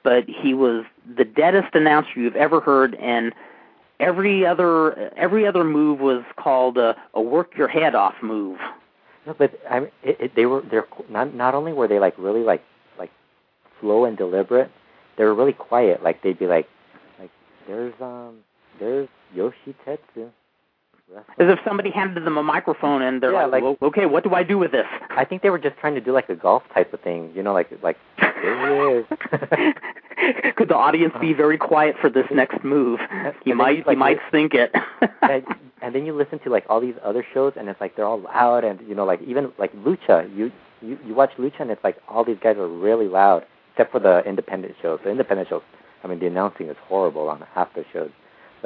but 0.02 0.24
he 0.28 0.54
was 0.54 0.84
the 1.16 1.24
deadest 1.24 1.74
announcer 1.74 2.10
you've 2.16 2.36
ever 2.36 2.60
heard, 2.60 2.94
and 2.96 3.32
every 4.00 4.44
other 4.46 5.12
every 5.16 5.46
other 5.46 5.64
move 5.64 6.00
was 6.00 6.22
called 6.36 6.78
a, 6.78 6.96
a 7.14 7.20
work 7.20 7.56
your 7.56 7.68
head 7.68 7.94
off 7.94 8.14
move. 8.22 8.58
No, 9.26 9.34
but 9.36 9.58
I 9.68 9.80
mean, 9.80 9.90
it, 10.02 10.20
it, 10.20 10.36
they 10.36 10.46
were 10.46 10.62
they're 10.70 10.86
not 11.10 11.34
not 11.34 11.54
only 11.54 11.72
were 11.72 11.88
they 11.88 11.98
like 11.98 12.14
really 12.18 12.42
like 12.42 12.62
like 12.98 13.10
slow 13.80 14.04
and 14.04 14.16
deliberate, 14.16 14.70
they 15.18 15.24
were 15.24 15.34
really 15.34 15.52
quiet. 15.52 16.02
Like 16.02 16.22
they'd 16.22 16.38
be 16.38 16.46
like 16.46 16.68
like 17.18 17.30
there's 17.66 17.94
um 18.00 18.38
there's 18.78 19.08
Yoshi 19.34 19.74
Tatsu. 19.84 20.30
As 21.14 21.48
if 21.48 21.58
somebody 21.64 21.90
handed 21.90 22.24
them 22.24 22.36
a 22.36 22.42
microphone 22.42 23.00
and 23.00 23.22
they're 23.22 23.32
Yeah, 23.32 23.46
like, 23.46 23.62
like- 23.62 23.80
okay, 23.82 24.06
what 24.06 24.24
do 24.24 24.34
I 24.34 24.42
do 24.42 24.58
with 24.58 24.72
this? 24.72 24.86
I 25.10 25.24
think 25.24 25.42
they 25.42 25.50
were 25.50 25.58
just 25.58 25.76
trying 25.78 25.94
to 25.94 26.00
do 26.00 26.12
like 26.12 26.28
a 26.28 26.34
golf 26.34 26.64
type 26.74 26.92
of 26.92 27.00
thing, 27.00 27.32
you 27.34 27.42
know, 27.42 27.52
like 27.52 27.70
like. 27.82 27.96
Could 30.56 30.68
the 30.70 30.74
audience 30.74 31.12
be 31.20 31.30
uh-huh. 31.30 31.36
very 31.36 31.58
quiet 31.58 31.94
for 32.00 32.08
this 32.08 32.26
next 32.32 32.64
move? 32.64 32.98
He 33.44 33.50
then 33.50 33.58
might 33.58 33.78
you'd, 33.78 33.86
like, 33.86 33.98
might 33.98 34.18
think 34.30 34.54
it. 34.54 34.74
and, 35.22 35.44
and 35.82 35.94
then 35.94 36.06
you 36.06 36.14
listen 36.14 36.38
to 36.40 36.50
like 36.50 36.64
all 36.68 36.80
these 36.80 36.94
other 37.04 37.24
shows, 37.34 37.52
and 37.56 37.68
it's 37.68 37.80
like 37.80 37.96
they're 37.96 38.06
all 38.06 38.20
loud, 38.20 38.64
and 38.64 38.80
you 38.88 38.94
know, 38.94 39.04
like 39.04 39.20
even 39.22 39.52
like 39.58 39.72
Lucha, 39.76 40.34
you 40.34 40.50
you 40.80 40.98
you 41.06 41.14
watch 41.14 41.30
Lucha, 41.38 41.60
and 41.60 41.70
it's 41.70 41.84
like 41.84 41.98
all 42.08 42.24
these 42.24 42.38
guys 42.42 42.56
are 42.56 42.66
really 42.68 43.08
loud, 43.08 43.44
except 43.72 43.92
for 43.92 44.00
the 44.00 44.24
independent 44.24 44.74
shows. 44.80 45.00
The 45.04 45.10
independent 45.10 45.48
shows, 45.50 45.62
I 46.02 46.08
mean, 46.08 46.18
the 46.18 46.26
announcing 46.26 46.68
is 46.68 46.76
horrible 46.88 47.28
on 47.28 47.44
half 47.54 47.72
the 47.74 47.84
shows, 47.92 48.10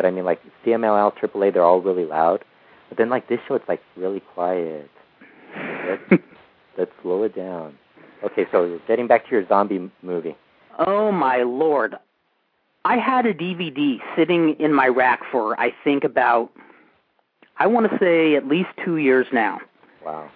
but 0.01 0.07
I 0.07 0.11
mean, 0.13 0.25
like 0.25 0.41
CMLL, 0.65 1.13
AAA, 1.15 1.53
they're 1.53 1.63
all 1.63 1.83
really 1.83 2.07
loud. 2.07 2.43
But 2.89 2.97
then 2.97 3.11
like 3.11 3.29
this 3.29 3.39
show, 3.47 3.55
it's 3.55 3.69
like 3.69 3.83
really 3.99 4.21
quiet. 4.21 4.91
Let's, 5.55 6.23
let's 6.79 6.91
slow 7.03 7.23
it 7.25 7.37
down. 7.37 7.77
Okay, 8.25 8.47
so 8.51 8.81
getting 8.89 9.07
back 9.07 9.27
to 9.27 9.31
your 9.31 9.47
zombie 9.47 9.77
m- 9.77 9.93
movie. 10.01 10.35
Oh 10.79 11.13
my 11.13 11.43
lord. 11.43 11.97
I 12.87 12.97
had 12.97 13.27
a 13.27 13.35
DVD 13.35 13.99
sitting 14.17 14.57
in 14.59 14.73
my 14.73 14.87
rack 14.87 15.21
for 15.31 15.61
I 15.61 15.75
think 15.85 16.03
about 16.03 16.51
I 17.59 17.67
want 17.67 17.91
to 17.91 17.99
say 17.99 18.37
at 18.37 18.49
least 18.49 18.71
2 18.83 18.97
years 18.97 19.27
now. 19.35 19.61
Wow. 20.03 20.31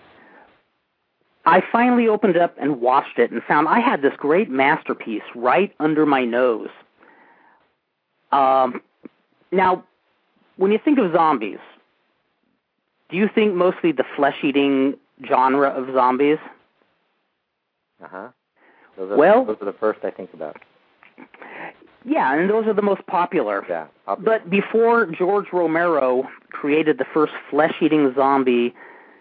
I 1.47 1.63
finally 1.73 2.07
opened 2.07 2.37
it 2.37 2.43
up 2.43 2.55
and 2.61 2.83
watched 2.83 3.19
it 3.19 3.31
and 3.31 3.43
found 3.45 3.67
I 3.67 3.81
had 3.81 4.03
this 4.03 4.13
great 4.19 4.51
masterpiece 4.51 5.23
right 5.35 5.75
under 5.81 6.05
my 6.05 6.27
nose. 6.27 6.69
Um 8.31 8.83
now 9.53 9.85
when 10.57 10.71
you 10.73 10.79
think 10.85 10.99
of 10.99 11.13
zombies, 11.13 11.59
do 13.11 13.17
you 13.17 13.29
think 13.35 13.55
mostly 13.55 13.93
the 13.93 14.05
flesh-eating 14.17 14.95
genre 15.27 15.69
of 15.69 15.93
zombies? 15.95 16.39
Uh 18.03 18.09
huh. 18.09 18.29
Well- 18.97 19.45
those 19.45 19.57
are 19.61 19.65
the 19.67 19.73
first 19.73 20.01
I 20.05 20.11
think 20.11 20.33
about. 20.35 20.57
Yeah, 22.07 22.35
and 22.35 22.51
those 22.51 22.67
are 22.67 22.75
the 22.75 22.83
most 22.83 23.07
popular. 23.07 23.65
Yeah. 23.69 23.87
popular. 24.05 24.39
But 24.39 24.51
before 24.51 25.07
George 25.07 25.47
Romero 25.53 26.29
created 26.51 26.99
the 26.99 27.07
first 27.15 27.33
flesh-eating 27.51 28.13
zombie 28.15 28.75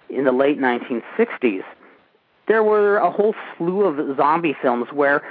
in 0.10 0.26
the 0.26 0.34
late 0.34 0.60
1960s, 0.60 1.64
there 2.48 2.62
were 2.64 2.98
a 2.98 3.10
whole 3.10 3.36
slew 3.58 3.86
of 3.86 4.18
zombie 4.18 4.56
films 4.62 4.88
where 4.92 5.22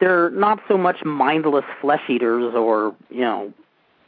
they're 0.00 0.30
not 0.30 0.60
so 0.66 0.78
much 0.78 1.04
mindless 1.04 1.64
flesh 1.80 2.08
eaters 2.08 2.54
or, 2.54 2.94
you 3.10 3.20
know, 3.20 3.52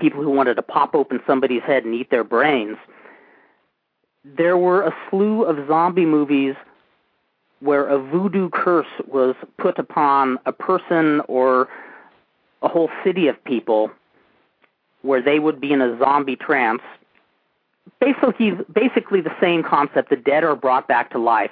people 0.00 0.22
who 0.22 0.30
wanted 0.30 0.54
to 0.54 0.62
pop 0.62 0.94
open 0.94 1.20
somebody's 1.26 1.62
head 1.62 1.84
and 1.84 1.94
eat 1.94 2.10
their 2.10 2.24
brains. 2.24 2.76
There 4.24 4.56
were 4.56 4.82
a 4.82 4.94
slew 5.08 5.44
of 5.44 5.66
zombie 5.68 6.06
movies 6.06 6.54
where 7.60 7.86
a 7.86 7.98
voodoo 7.98 8.48
curse 8.50 8.86
was 9.06 9.34
put 9.58 9.78
upon 9.78 10.38
a 10.46 10.52
person 10.52 11.20
or 11.28 11.68
a 12.62 12.68
whole 12.68 12.90
city 13.04 13.28
of 13.28 13.42
people 13.44 13.90
where 15.02 15.22
they 15.22 15.38
would 15.38 15.60
be 15.60 15.72
in 15.72 15.80
a 15.80 15.98
zombie 15.98 16.36
trance. 16.36 16.82
Basically, 18.00 18.52
basically 18.72 19.20
the 19.20 19.34
same 19.40 19.62
concept. 19.62 20.10
The 20.10 20.16
dead 20.16 20.44
are 20.44 20.56
brought 20.56 20.88
back 20.88 21.10
to 21.10 21.18
life, 21.18 21.50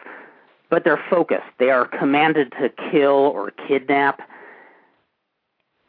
but 0.71 0.85
they're 0.85 1.03
focused. 1.11 1.49
They 1.59 1.71
are 1.71 1.87
commanded 1.87 2.53
to 2.61 2.71
kill 2.91 3.33
or 3.35 3.51
kidnap, 3.51 4.21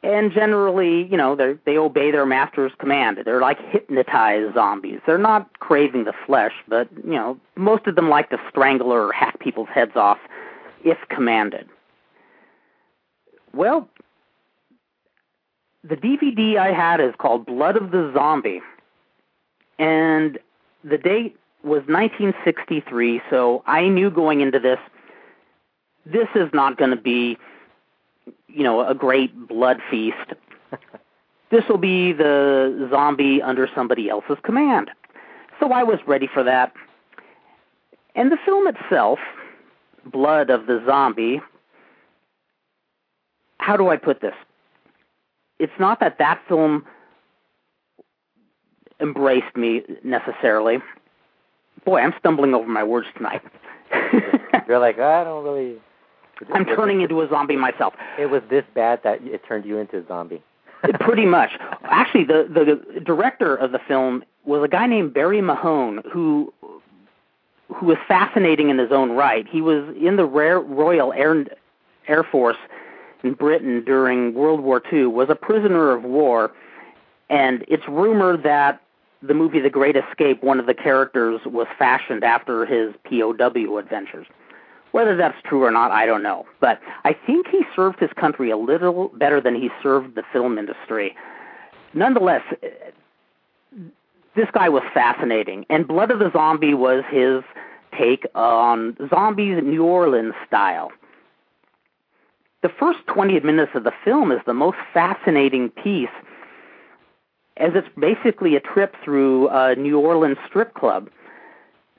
and 0.02 0.32
generally, 0.32 1.08
you 1.08 1.18
know, 1.18 1.36
they 1.36 1.56
they 1.66 1.78
obey 1.78 2.12
their 2.12 2.26
master's 2.26 2.72
command. 2.80 3.20
They're 3.26 3.42
like 3.42 3.60
hypnotized 3.70 4.54
zombies. 4.54 5.00
They're 5.06 5.18
not 5.18 5.60
craving 5.60 6.06
the 6.06 6.14
flesh, 6.26 6.54
but 6.68 6.88
you 7.04 7.16
know, 7.16 7.38
most 7.56 7.88
of 7.88 7.96
them 7.96 8.10
like 8.10 8.30
to 8.30 8.38
strangle 8.50 8.92
or 8.92 9.12
hack 9.12 9.40
people's 9.40 9.70
heads 9.74 9.96
off 9.96 10.20
if 10.84 10.98
commanded. 11.10 11.68
Well, 13.54 13.90
the 15.84 15.96
DVD 15.96 16.58
I 16.58 16.72
had 16.72 17.00
is 17.00 17.14
called 17.18 17.46
Blood 17.46 17.76
of 17.76 17.92
the 17.92 18.12
Zombie, 18.14 18.62
and 19.78 20.38
the 20.84 20.98
date 20.98 21.36
was 21.64 21.82
1963. 21.88 23.22
So 23.30 23.64
I 23.66 23.88
knew 23.88 24.10
going 24.10 24.42
into 24.42 24.60
this, 24.60 24.80
this 26.06 26.28
is 26.36 26.50
not 26.54 26.78
going 26.78 26.92
to 26.92 27.02
be, 27.02 27.38
you 28.48 28.64
know, 28.64 28.88
a 28.88 28.96
great 28.96 29.48
blood 29.48 29.78
feast. 29.90 30.18
This 31.52 31.64
will 31.68 31.80
be 31.80 32.14
the 32.14 32.88
zombie 32.92 33.42
under 33.42 33.68
somebody 33.74 34.08
else's 34.08 34.38
command. 34.44 34.92
So 35.60 35.72
I 35.72 35.82
was 35.82 35.98
ready 36.06 36.30
for 36.32 36.44
that. 36.44 36.74
And 38.16 38.32
the 38.32 38.38
film 38.46 38.68
itself, 38.68 39.20
Blood 40.06 40.50
of 40.50 40.68
the 40.68 40.84
Zombie, 40.86 41.42
how 43.58 43.78
do 43.78 43.90
I 43.90 43.98
put 43.98 44.22
this? 44.22 44.34
It's 45.60 45.74
not 45.80 46.00
that 46.00 46.18
that 46.20 46.42
film 46.48 46.86
embraced 49.00 49.56
me 49.56 49.82
necessarily. 50.04 50.80
Boy, 51.86 52.00
I'm 52.00 52.14
stumbling 52.20 52.54
over 52.54 52.68
my 52.68 52.84
words 52.84 53.08
tonight. 53.16 53.42
You're 54.68 54.80
like, 54.80 55.00
I 55.00 55.24
don't 55.24 55.44
really. 55.44 55.78
I'm 56.54 56.66
turning 56.66 57.02
into 57.02 57.22
a 57.22 57.30
zombie 57.30 57.56
myself. 57.56 57.94
It 58.18 58.28
was 58.28 58.42
this 58.50 58.64
bad 58.74 59.02
that 59.04 59.22
it 59.24 59.42
turned 59.48 59.66
you 59.66 59.78
into 59.78 59.98
a 59.98 60.08
zombie. 60.08 60.42
Pretty 61.02 61.26
much. 61.26 61.52
Actually, 61.84 62.24
the 62.24 62.48
the 62.94 63.02
director 63.02 63.56
of 63.56 63.72
the 63.72 63.80
film 63.88 64.24
was 64.46 64.64
a 64.64 64.68
guy 64.68 64.88
named 64.88 65.14
Barry 65.14 65.42
Mahon, 65.42 66.02
who 66.12 66.54
who 67.76 67.86
was 67.86 67.98
fascinating 68.08 68.70
in 68.70 68.78
his 68.78 68.92
own 68.92 69.12
right. 69.12 69.46
He 69.48 69.62
was 69.62 69.94
in 70.02 70.16
the 70.16 70.26
Royal 70.26 71.14
Air 71.14 71.46
Air 72.08 72.24
Force 72.24 72.58
in 73.24 73.34
Britain 73.34 73.84
during 73.86 74.34
World 74.34 74.62
War 74.62 74.82
II. 74.92 75.08
Was 75.08 75.30
a 75.30 75.36
prisoner 75.36 75.92
of 75.92 76.04
war, 76.04 76.52
and 77.30 77.66
it's 77.68 77.88
rumored 77.88 78.44
that 78.44 78.82
the 79.22 79.34
movie 79.34 79.60
The 79.60 79.70
Great 79.70 79.98
Escape, 79.98 80.42
one 80.42 80.62
of 80.62 80.66
the 80.66 80.74
characters 80.74 81.42
was 81.46 81.68
fashioned 81.78 82.24
after 82.24 82.66
his 82.66 82.94
POW 83.04 83.78
adventures. 83.78 84.28
Whether 84.92 85.16
that's 85.16 85.38
true 85.44 85.64
or 85.64 85.72
not, 85.72 85.92
I 85.92 86.06
don't 86.06 86.24
know. 86.24 86.46
But 86.60 86.80
I 87.04 87.14
think 87.14 87.48
he 87.48 87.62
served 87.76 88.00
his 88.00 88.10
country 88.14 88.50
a 88.50 88.58
little 88.58 89.10
better 89.10 89.40
than 89.40 89.56
he 89.56 89.70
served 89.84 90.16
the 90.16 90.24
film 90.34 90.58
industry. 90.58 91.16
Nonetheless, 91.94 92.42
this 94.36 94.48
guy 94.54 94.70
was 94.70 94.84
fascinating, 94.94 95.66
and 95.70 95.88
Blood 95.88 96.12
of 96.12 96.20
the 96.20 96.32
Zombie 96.32 96.74
was 96.74 97.04
his 97.10 97.44
take 97.98 98.26
on 98.36 98.96
zombies 99.10 99.62
New 99.64 99.84
Orleans 99.84 100.34
style. 100.48 100.92
The 102.62 102.70
first 102.70 103.00
20 103.08 103.40
minutes 103.40 103.72
of 103.74 103.84
the 103.84 103.94
film 104.04 104.32
is 104.32 104.40
the 104.46 104.54
most 104.54 104.78
fascinating 104.94 105.70
piece, 105.70 106.10
as 107.58 107.72
it's 107.74 107.88
basically 107.98 108.56
a 108.56 108.60
trip 108.60 108.96
through 109.04 109.50
a 109.50 109.76
New 109.76 110.00
Orleans 110.00 110.38
strip 110.48 110.74
club. 110.74 111.10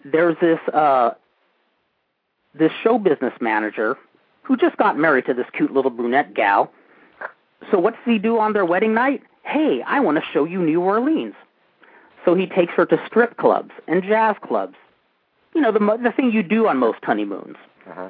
There's 0.05 0.37
this 0.41 0.61
uh, 0.73 1.13
this 2.55 2.73
show 2.83 2.99
business 2.99 3.35
manager 3.41 3.97
who 4.43 4.57
just 4.57 4.77
got 4.77 4.99
married 4.99 5.27
to 5.27 5.35
this 5.35 5.47
cute 5.53 5.73
little 5.73 5.91
brunette 5.91 6.35
gal. 6.35 6.73
So 7.71 7.79
what 7.79 7.95
does 7.95 8.05
he 8.05 8.19
do 8.19 8.39
on 8.39 8.53
their 8.53 8.65
wedding 8.65 8.95
night? 8.95 9.23
Hey, 9.45 9.83
I 9.87 10.01
want 10.01 10.19
to 10.19 10.25
show 10.33 10.45
you 10.45 10.61
New 10.63 10.81
Orleans. 10.81 11.35
So 12.25 12.35
he 12.35 12.47
takes 12.47 12.73
her 12.75 12.85
to 12.87 13.01
strip 13.07 13.37
clubs 13.37 13.71
and 13.87 14.03
jazz 14.03 14.37
clubs. 14.43 14.77
You 15.55 15.61
know, 15.61 15.73
the 15.73 15.79
the 16.03 16.13
thing 16.13 16.31
you 16.33 16.43
do 16.43 16.69
on 16.69 16.77
most 16.77 16.99
honeymoons. 17.03 17.57
Uh-huh. 17.89 18.09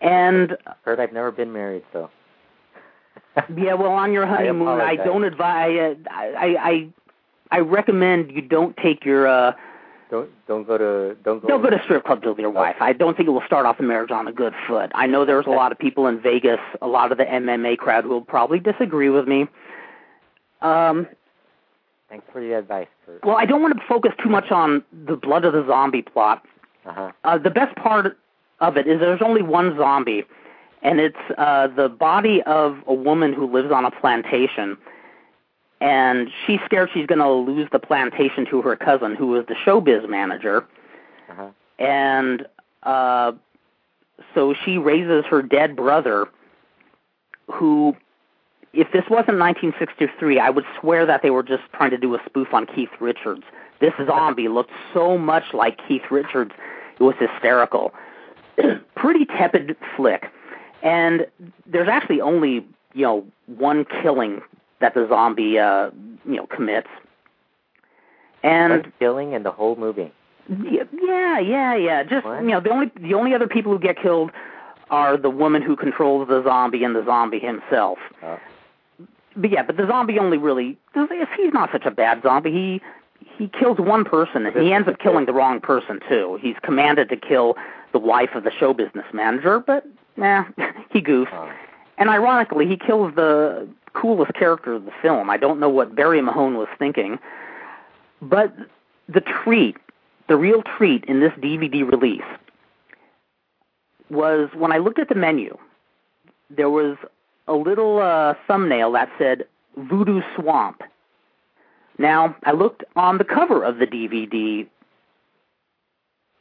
And 0.00 0.56
Heard 0.82 1.00
I've 1.00 1.12
never 1.12 1.30
been 1.30 1.52
married, 1.52 1.84
so. 1.92 2.10
yeah, 3.56 3.74
well, 3.74 3.92
on 3.92 4.12
your 4.12 4.26
honeymoon, 4.26 4.68
I, 4.68 4.92
apologize. 4.92 5.06
don't 5.06 5.24
advise. 5.24 5.96
I, 6.10 6.26
I, 6.36 6.56
I 6.70 6.88
I 7.50 7.58
recommend 7.60 8.32
you 8.32 8.42
don't 8.42 8.76
take 8.76 9.04
your 9.04 9.26
uh 9.26 9.52
Don't 10.10 10.30
don't 10.46 10.66
go 10.66 10.78
to 10.78 11.16
don't 11.24 11.40
go. 11.40 11.48
don't 11.48 11.62
go 11.62 11.70
to 11.70 11.80
strip 11.84 12.04
clubs 12.04 12.22
with 12.24 12.38
your 12.38 12.50
wife. 12.50 12.76
I 12.80 12.92
don't 12.92 13.16
think 13.16 13.28
it 13.28 13.32
will 13.32 13.42
start 13.46 13.66
off 13.66 13.78
the 13.78 13.84
marriage 13.84 14.10
on 14.10 14.28
a 14.28 14.32
good 14.32 14.52
foot. 14.68 14.90
I 14.94 15.06
know 15.06 15.24
there's 15.24 15.46
a 15.46 15.50
lot 15.50 15.72
of 15.72 15.78
people 15.78 16.06
in 16.06 16.20
Vegas, 16.20 16.60
a 16.82 16.86
lot 16.86 17.10
of 17.10 17.18
the 17.18 17.24
MMA 17.24 17.78
crowd 17.78 18.04
who 18.04 18.10
will 18.10 18.20
probably 18.20 18.58
disagree 18.60 19.08
with 19.08 19.26
me. 19.26 19.46
Um, 20.60 21.06
Thanks 22.08 22.26
for 22.32 22.40
the 22.40 22.52
advice, 22.52 22.86
Kurt. 23.04 23.24
well, 23.24 23.36
I 23.36 23.46
don't 23.46 23.62
want 23.62 23.76
to 23.76 23.82
focus 23.88 24.12
too 24.22 24.28
much 24.28 24.50
on 24.50 24.84
the 25.06 25.16
blood 25.16 25.44
of 25.44 25.52
the 25.52 25.66
zombie 25.66 26.02
plot. 26.02 26.44
Uh-huh. 26.86 27.10
Uh, 27.24 27.38
the 27.38 27.50
best 27.50 27.74
part 27.76 28.16
of 28.60 28.76
it 28.76 28.86
is 28.86 29.00
there's 29.00 29.22
only 29.22 29.42
one 29.42 29.76
zombie, 29.76 30.24
and 30.82 31.00
it's 31.00 31.16
uh, 31.38 31.66
the 31.68 31.88
body 31.88 32.42
of 32.46 32.78
a 32.86 32.94
woman 32.94 33.32
who 33.32 33.50
lives 33.50 33.72
on 33.72 33.84
a 33.84 33.90
plantation. 33.90 34.76
And 35.84 36.30
she's 36.46 36.60
scared 36.64 36.88
she's 36.94 37.06
going 37.06 37.18
to 37.18 37.30
lose 37.30 37.68
the 37.70 37.78
plantation 37.78 38.46
to 38.46 38.62
her 38.62 38.74
cousin, 38.74 39.14
who 39.14 39.38
is 39.38 39.44
the 39.48 39.54
showbiz 39.54 40.08
manager. 40.08 40.64
Uh-huh. 41.28 41.48
And 41.78 42.46
uh, 42.84 43.32
so 44.34 44.54
she 44.64 44.78
raises 44.78 45.26
her 45.26 45.42
dead 45.42 45.76
brother, 45.76 46.26
who, 47.52 47.94
if 48.72 48.90
this 48.92 49.04
wasn't 49.10 49.38
1963, 49.38 50.40
I 50.40 50.48
would 50.48 50.64
swear 50.80 51.04
that 51.04 51.20
they 51.20 51.28
were 51.28 51.42
just 51.42 51.64
trying 51.74 51.90
to 51.90 51.98
do 51.98 52.14
a 52.14 52.18
spoof 52.24 52.54
on 52.54 52.64
Keith 52.64 52.88
Richards. 52.98 53.42
This 53.80 53.92
zombie 54.06 54.48
looked 54.48 54.72
so 54.94 55.18
much 55.18 55.52
like 55.52 55.78
Keith 55.86 56.10
Richards, 56.10 56.52
it 56.98 57.02
was 57.02 57.16
hysterical. 57.20 57.92
Pretty 58.96 59.26
tepid 59.26 59.76
flick. 59.94 60.30
And 60.82 61.26
there's 61.66 61.88
actually 61.88 62.22
only, 62.22 62.66
you 62.94 63.02
know, 63.02 63.26
one 63.46 63.84
killing 63.84 64.40
that 64.84 64.92
the 64.92 65.06
zombie, 65.08 65.58
uh, 65.58 65.90
you 66.26 66.36
know, 66.36 66.46
commits. 66.46 66.88
And 68.42 68.70
One 68.70 68.92
killing 68.98 69.32
in 69.32 69.42
the 69.42 69.50
whole 69.50 69.76
movie. 69.76 70.12
yeah, 70.50 70.82
yeah, 71.02 71.38
yeah, 71.38 71.74
yeah. 71.74 72.02
Just 72.02 72.26
What? 72.26 72.42
you 72.42 72.48
know, 72.50 72.60
the 72.60 72.68
only 72.68 72.90
the 73.00 73.14
only 73.14 73.32
other 73.34 73.48
people 73.48 73.72
who 73.72 73.78
get 73.78 73.96
killed 73.96 74.30
are 74.90 75.16
the 75.16 75.30
woman 75.30 75.62
who 75.62 75.74
controls 75.74 76.28
the 76.28 76.42
zombie 76.44 76.84
and 76.84 76.94
the 76.94 77.02
zombie 77.06 77.38
himself. 77.38 77.96
Oh. 78.22 78.38
But 79.34 79.50
yeah, 79.50 79.62
but 79.62 79.78
the 79.78 79.86
zombie 79.86 80.18
only 80.18 80.36
really 80.36 80.76
he's 80.92 81.52
not 81.54 81.70
such 81.72 81.86
a 81.86 81.90
bad 81.90 82.22
zombie. 82.22 82.52
He 82.52 82.82
he 83.38 83.48
kills 83.48 83.78
one 83.78 84.04
person 84.04 84.44
and 84.44 84.54
he 84.54 84.70
ends 84.74 84.86
up 84.86 84.98
killing 84.98 85.24
the 85.24 85.32
wrong 85.32 85.60
person 85.60 85.98
too. 86.06 86.38
He's 86.42 86.56
commanded 86.62 87.08
to 87.08 87.16
kill 87.16 87.56
the 87.92 87.98
wife 87.98 88.34
of 88.34 88.44
the 88.44 88.50
show 88.50 88.74
business 88.74 89.06
manager, 89.14 89.60
but 89.60 89.86
nah, 90.18 90.44
he 90.90 91.00
goofs. 91.00 91.32
Oh. 91.32 91.50
And 91.96 92.10
ironically, 92.10 92.66
he 92.66 92.76
kills 92.76 93.14
the 93.14 93.66
coolest 93.94 94.34
character 94.34 94.74
of 94.74 94.84
the 94.84 94.92
film. 95.02 95.30
I 95.30 95.36
don't 95.36 95.60
know 95.60 95.68
what 95.68 95.94
Barry 95.94 96.20
Mahon 96.20 96.56
was 96.56 96.68
thinking, 96.78 97.18
but 98.20 98.54
the 99.08 99.20
treat, 99.20 99.76
the 100.28 100.36
real 100.36 100.62
treat 100.62 101.04
in 101.06 101.20
this 101.20 101.32
DVD 101.32 101.88
release 101.88 102.22
was 104.10 104.50
when 104.54 104.72
I 104.72 104.78
looked 104.78 104.98
at 104.98 105.08
the 105.08 105.14
menu, 105.14 105.56
there 106.50 106.70
was 106.70 106.96
a 107.48 107.54
little 107.54 108.00
uh, 108.00 108.34
thumbnail 108.46 108.92
that 108.92 109.10
said 109.18 109.46
Voodoo 109.76 110.20
Swamp. 110.36 110.82
Now, 111.98 112.36
I 112.44 112.52
looked 112.52 112.84
on 112.96 113.18
the 113.18 113.24
cover 113.24 113.62
of 113.62 113.78
the 113.78 113.86
DVD 113.86 114.66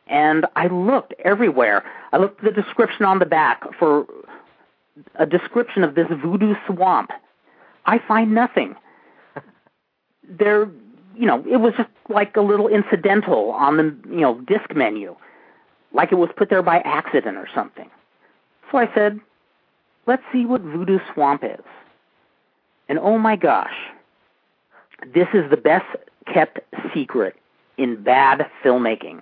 and 0.07 0.45
I 0.55 0.67
looked 0.67 1.13
everywhere. 1.23 1.83
I 2.11 2.17
looked 2.17 2.43
at 2.43 2.55
the 2.55 2.61
description 2.61 3.05
on 3.05 3.19
the 3.19 3.25
back 3.25 3.63
for 3.77 4.05
a 5.15 5.25
description 5.25 5.83
of 5.83 5.95
this 5.95 6.07
voodoo 6.09 6.55
swamp. 6.67 7.11
I 7.85 7.99
find 8.07 8.33
nothing. 8.33 8.75
There, 10.25 10.69
you 11.15 11.25
know, 11.25 11.43
it 11.51 11.57
was 11.57 11.73
just 11.75 11.89
like 12.07 12.37
a 12.37 12.41
little 12.41 12.69
incidental 12.69 13.51
on 13.51 13.75
the, 13.75 13.95
you 14.09 14.21
know, 14.21 14.39
disc 14.39 14.73
menu, 14.73 15.17
like 15.91 16.13
it 16.13 16.15
was 16.15 16.29
put 16.37 16.49
there 16.49 16.63
by 16.63 16.77
accident 16.79 17.35
or 17.35 17.47
something. 17.53 17.89
So 18.71 18.77
I 18.77 18.89
said, 18.95 19.19
let's 20.07 20.23
see 20.31 20.45
what 20.45 20.61
voodoo 20.61 20.99
swamp 21.13 21.43
is. 21.43 21.63
And 22.87 22.99
oh 22.99 23.17
my 23.17 23.35
gosh, 23.35 23.73
this 25.13 25.27
is 25.33 25.49
the 25.49 25.57
best 25.57 25.85
kept 26.31 26.59
secret 26.93 27.35
in 27.77 28.01
bad 28.01 28.49
filmmaking. 28.63 29.21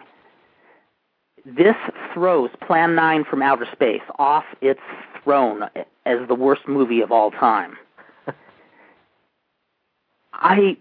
This 1.45 1.76
throws 2.13 2.52
Plan 2.65 2.95
9 2.95 3.26
from 3.26 3.41
Outer 3.41 3.67
Space 3.71 4.04
off 4.19 4.43
its 4.62 4.82
throne 5.24 5.63
as 6.06 6.28
the 6.28 6.36
worst 6.36 6.67
movie 6.67 7.02
of 7.02 7.12
all 7.12 7.32
time. 7.32 7.78
I 10.34 10.78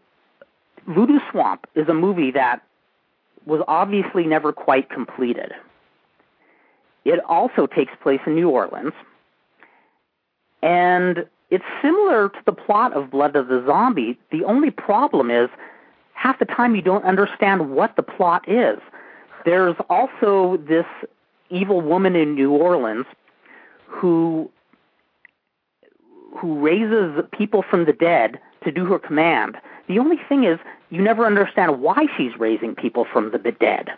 Voodoo 0.87 1.21
Swamp 1.31 1.67
is 1.75 1.89
a 1.89 1.95
movie 1.95 2.31
that 2.33 2.63
was 3.47 3.63
obviously 3.69 4.27
never 4.27 4.53
quite 4.53 4.91
completed. 4.91 5.53
It 7.05 7.21
also 7.29 7.67
takes 7.67 7.93
place 8.03 8.21
in 8.27 8.35
New 8.35 8.51
Orleans, 8.51 8.93
and 10.63 11.27
it's 11.51 11.65
similar 11.83 12.29
to 12.29 12.39
the 12.45 12.53
plot 12.53 12.93
of 12.93 13.11
Blood 13.11 13.37
of 13.37 13.49
the 13.49 13.65
Zombie. 13.67 14.19
The 14.31 14.45
only 14.45 14.71
problem 14.71 15.31
is 15.31 15.49
half 16.15 16.39
the 16.39 16.45
time 16.45 16.77
you 16.77 16.83
don't 16.83 17.05
understand 17.05 17.71
what 17.71 17.97
the 17.97 18.03
plot 18.03 18.49
is. 18.49 18.79
There's 19.45 19.77
also 19.89 20.59
this 20.69 20.87
evil 21.49 21.81
woman 21.81 22.15
in 22.15 22.35
New 22.35 22.53
Orleans 22.53 23.07
who 23.87 24.51
who 26.37 26.61
raises 26.61 27.25
people 27.33 27.63
from 27.69 27.87
the 27.87 27.93
dead 27.93 28.39
to 28.65 28.71
do 28.71 28.85
her 28.87 28.99
command. 28.99 29.57
The 29.89 29.99
only 29.99 30.19
thing 30.29 30.45
is 30.45 30.59
you 30.91 31.03
never 31.03 31.27
understand 31.27 31.81
why 31.81 32.07
she's 32.17 32.37
raising 32.39 32.75
people 32.75 33.07
from 33.11 33.33
the 33.33 33.53
dead. 33.53 33.91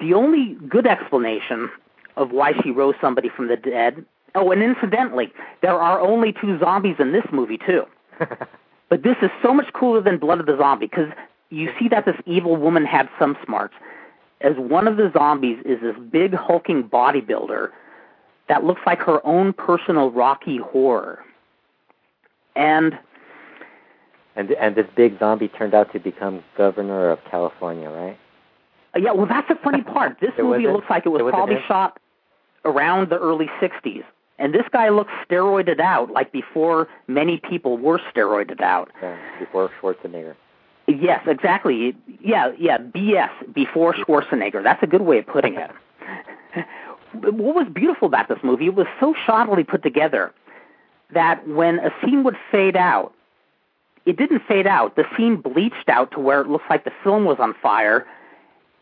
The 0.00 0.14
only 0.14 0.56
good 0.68 0.86
explanation 0.86 1.70
of 2.16 2.30
why 2.30 2.52
she 2.62 2.70
rose 2.70 2.94
somebody 3.00 3.28
from 3.28 3.48
the 3.48 3.56
dead. 3.56 4.04
Oh, 4.34 4.50
and 4.50 4.62
incidentally, 4.62 5.32
there 5.62 5.78
are 5.80 6.00
only 6.00 6.32
two 6.32 6.58
zombies 6.58 6.96
in 6.98 7.12
this 7.12 7.24
movie 7.32 7.58
too. 7.58 7.84
But 8.88 9.02
this 9.02 9.16
is 9.22 9.30
so 9.42 9.52
much 9.52 9.72
cooler 9.72 10.00
than 10.00 10.18
Blood 10.18 10.40
of 10.40 10.46
the 10.46 10.56
Zombie 10.56 10.86
because 10.86 11.10
you 11.50 11.70
see 11.78 11.88
that 11.88 12.04
this 12.04 12.16
evil 12.26 12.56
woman 12.56 12.84
had 12.84 13.08
some 13.18 13.36
smarts. 13.44 13.74
As 14.40 14.54
one 14.56 14.86
of 14.86 14.96
the 14.96 15.10
zombies 15.12 15.58
is 15.64 15.80
this 15.80 15.96
big 16.10 16.34
hulking 16.34 16.84
bodybuilder 16.84 17.70
that 18.48 18.64
looks 18.64 18.80
like 18.86 19.00
her 19.00 19.24
own 19.26 19.52
personal 19.52 20.10
Rocky 20.10 20.58
Horror. 20.58 21.22
And 22.56 22.98
And 24.38 24.52
and 24.52 24.76
this 24.76 24.86
big 24.96 25.18
zombie 25.18 25.48
turned 25.48 25.74
out 25.74 25.92
to 25.92 25.98
become 25.98 26.44
governor 26.56 27.10
of 27.10 27.18
California, 27.28 27.90
right? 27.90 28.16
uh, 28.94 29.00
yeah, 29.00 29.12
well, 29.12 29.26
that's 29.26 29.48
the 29.48 29.56
funny 29.56 29.82
part. 29.94 30.18
This 30.20 30.30
movie 30.38 30.68
looks 30.68 30.86
like 30.88 31.04
it 31.06 31.08
was 31.08 31.22
probably 31.28 31.58
shot 31.66 31.98
around 32.64 33.10
the 33.10 33.18
early 33.18 33.50
'60s, 33.60 34.04
and 34.38 34.54
this 34.54 34.62
guy 34.72 34.90
looks 34.90 35.10
steroided 35.28 35.80
out, 35.80 36.12
like 36.12 36.30
before 36.30 36.86
many 37.08 37.40
people 37.50 37.76
were 37.76 38.00
steroided 38.14 38.60
out. 38.60 38.92
Yeah, 39.02 39.18
before 39.40 39.70
Schwarzenegger. 39.82 40.36
Yes, 40.86 41.20
exactly. 41.26 41.96
Yeah, 42.22 42.52
yeah, 42.56 42.78
BS 42.78 43.52
before 43.52 43.92
Schwarzenegger. 43.92 44.62
That's 44.62 44.82
a 44.84 44.86
good 44.86 45.02
way 45.02 45.18
of 45.18 45.26
putting 45.26 45.56
it. 45.56 45.70
what 47.12 47.56
was 47.56 47.66
beautiful 47.74 48.06
about 48.06 48.28
this 48.28 48.38
movie, 48.44 48.66
it 48.66 48.74
was 48.74 48.86
so 49.00 49.14
shoddily 49.26 49.66
put 49.66 49.82
together 49.82 50.32
that 51.12 51.46
when 51.48 51.78
a 51.80 51.90
scene 52.00 52.22
would 52.22 52.36
fade 52.52 52.76
out, 52.76 53.12
it 54.06 54.16
didn't 54.16 54.42
fade 54.46 54.66
out. 54.66 54.96
The 54.96 55.04
scene 55.16 55.36
bleached 55.36 55.88
out 55.88 56.10
to 56.12 56.20
where 56.20 56.40
it 56.40 56.48
looks 56.48 56.64
like 56.70 56.84
the 56.84 56.92
film 57.02 57.24
was 57.24 57.38
on 57.38 57.54
fire 57.62 58.06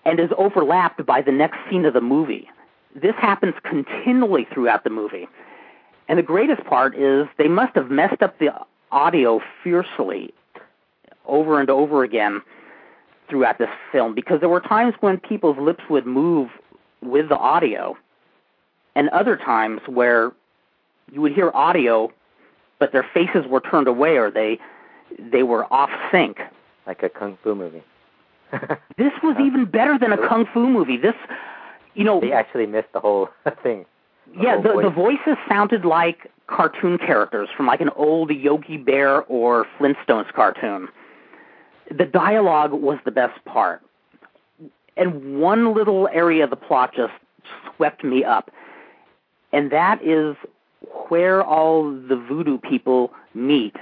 and 0.04 0.20
is 0.20 0.30
overlapped 0.38 1.04
by 1.04 1.22
the 1.22 1.32
next 1.32 1.58
scene 1.68 1.84
of 1.84 1.94
the 1.94 2.00
movie. 2.00 2.48
This 2.94 3.14
happens 3.16 3.54
continually 3.64 4.46
throughout 4.52 4.84
the 4.84 4.90
movie. 4.90 5.28
And 6.08 6.18
the 6.18 6.22
greatest 6.22 6.64
part 6.64 6.96
is 6.96 7.26
they 7.36 7.48
must 7.48 7.74
have 7.74 7.90
messed 7.90 8.22
up 8.22 8.38
the 8.38 8.50
audio 8.92 9.40
fiercely 9.62 10.32
over 11.26 11.60
and 11.60 11.68
over 11.68 12.04
again 12.04 12.40
throughout 13.28 13.58
this 13.58 13.68
film 13.90 14.14
because 14.14 14.38
there 14.40 14.48
were 14.48 14.60
times 14.60 14.94
when 15.00 15.18
people's 15.18 15.58
lips 15.58 15.82
would 15.90 16.06
move 16.06 16.50
with 17.02 17.28
the 17.28 17.36
audio, 17.36 17.96
and 18.94 19.08
other 19.10 19.36
times 19.36 19.80
where 19.86 20.32
you 21.12 21.20
would 21.20 21.32
hear 21.32 21.50
audio, 21.52 22.10
but 22.78 22.92
their 22.92 23.06
faces 23.14 23.46
were 23.46 23.60
turned 23.60 23.86
away 23.86 24.16
or 24.16 24.30
they 24.30 24.58
they 25.18 25.42
were 25.42 25.70
off 25.72 25.90
sync. 26.10 26.38
Like 26.86 27.02
a 27.02 27.08
kung 27.08 27.38
fu 27.42 27.54
movie. 27.54 27.82
This 28.96 29.12
was 29.22 29.36
even 29.44 29.64
better 29.66 29.98
than 29.98 30.12
a 30.12 30.28
kung 30.28 30.46
fu 30.54 30.68
movie. 30.68 30.96
This, 30.96 31.14
you 31.94 32.04
know, 32.04 32.20
they 32.20 32.32
actually 32.32 32.66
missed 32.66 32.92
the 32.92 33.00
whole 33.00 33.28
thing. 33.62 33.84
yeah, 34.40 34.54
whole 34.54 34.62
the 34.62 34.72
voice. 34.72 34.84
the 34.84 34.90
voices 34.90 35.36
sounded 35.48 35.84
like 35.84 36.30
cartoon 36.46 36.96
characters 36.96 37.48
from 37.56 37.66
like 37.66 37.80
an 37.80 37.90
old 37.96 38.30
Yogi 38.30 38.76
Bear 38.76 39.22
or 39.24 39.66
Flintstones 39.78 40.32
cartoon. 40.32 40.88
The 41.96 42.04
dialogue 42.04 42.72
was 42.72 42.98
the 43.04 43.10
best 43.10 43.44
part. 43.44 43.82
And 44.96 45.40
one 45.40 45.74
little 45.74 46.08
area 46.12 46.44
of 46.44 46.50
the 46.50 46.56
plot 46.56 46.94
just 46.96 47.12
swept 47.76 48.02
me 48.02 48.24
up. 48.24 48.50
And 49.52 49.70
that 49.70 50.02
is 50.02 50.36
where 51.08 51.42
all 51.42 51.90
the 51.90 52.16
voodoo 52.16 52.58
people 52.58 53.12
meet 53.34 53.76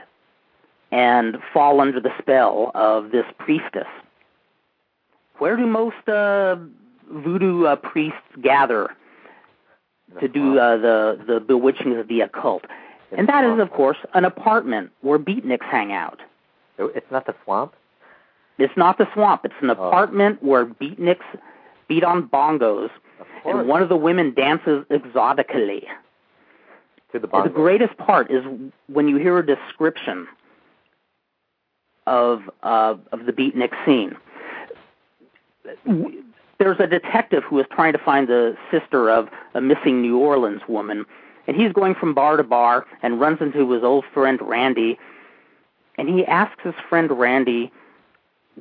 and 0.95 1.39
fall 1.53 1.81
under 1.81 1.99
the 2.01 2.13
spell 2.21 2.71
of 2.77 3.11
this 3.11 3.25
priestess. 3.39 3.89
Where 5.39 5.57
do 5.57 5.67
most 5.67 6.09
uh, 6.09 6.55
voodoo 7.13 7.65
uh, 7.67 7.75
priests 7.77 8.21
gather 8.41 8.91
to 10.21 10.29
do 10.29 10.57
uh, 10.59 10.77
the 10.77 11.21
the 11.27 11.41
bewitching 11.41 11.99
of 11.99 12.07
the 12.07 12.21
occult? 12.21 12.63
And 13.17 13.29
that 13.29 13.45
is, 13.45 13.59
of 13.61 13.71
course, 13.73 13.97
an 14.15 14.25
apartment 14.25 14.93
where 15.01 15.19
beatniks 15.19 15.65
hang 15.65 15.93
out. 15.93 16.21
It's 16.79 17.11
not 17.11 17.27
the 17.27 17.35
swamp. 17.45 17.75
It's 18.59 18.77
not 18.77 18.99
the 18.99 19.09
swamp. 19.15 19.45
It's 19.45 19.55
an 19.61 19.71
Oh. 19.71 19.73
apartment 19.73 20.43
where 20.43 20.65
beatniks 20.65 21.25
beat 21.89 22.05
on 22.05 22.29
bongos, 22.29 22.91
and 23.45 23.67
one 23.67 23.83
of 23.83 23.89
the 23.89 23.97
women 23.97 24.33
dances 24.33 24.85
exotically. 24.91 25.89
to 27.13 27.19
the 27.21 27.29
bongos. 27.29 27.45
The 27.45 27.51
greatest 27.51 27.97
part 27.99 28.31
is 28.31 28.45
when 28.89 29.07
you 29.09 29.17
hear 29.17 29.39
a 29.39 29.47
description 29.47 30.27
of 32.07 32.43
uh, 32.63 32.95
of 33.13 33.27
the 33.27 33.33
beatnik 33.33 33.73
scene. 33.85 34.17
There's 36.59 36.79
a 36.79 36.87
detective 36.87 37.43
who 37.45 37.59
is 37.59 37.67
trying 37.73 37.93
to 37.93 37.99
find 37.99 38.29
the 38.29 38.57
sister 38.71 39.11
of 39.11 39.29
a 39.55 39.61
missing 39.61 40.03
New 40.03 40.19
Orleans 40.19 40.63
woman, 40.69 41.05
and 41.47 41.57
he's 41.57 41.73
going 41.73 41.95
from 41.95 42.15
bar 42.15 42.37
to 42.37 42.45
bar 42.45 42.87
and 43.03 43.21
runs 43.21 43.41
into 43.41 43.71
his 43.71 43.83
old 43.83 44.05
friend 44.13 44.41
Randy, 44.41 44.99
and 45.99 46.09
he 46.09 46.25
asks 46.27 46.63
his 46.63 46.75
friend 46.89 47.11
Randy 47.11 47.73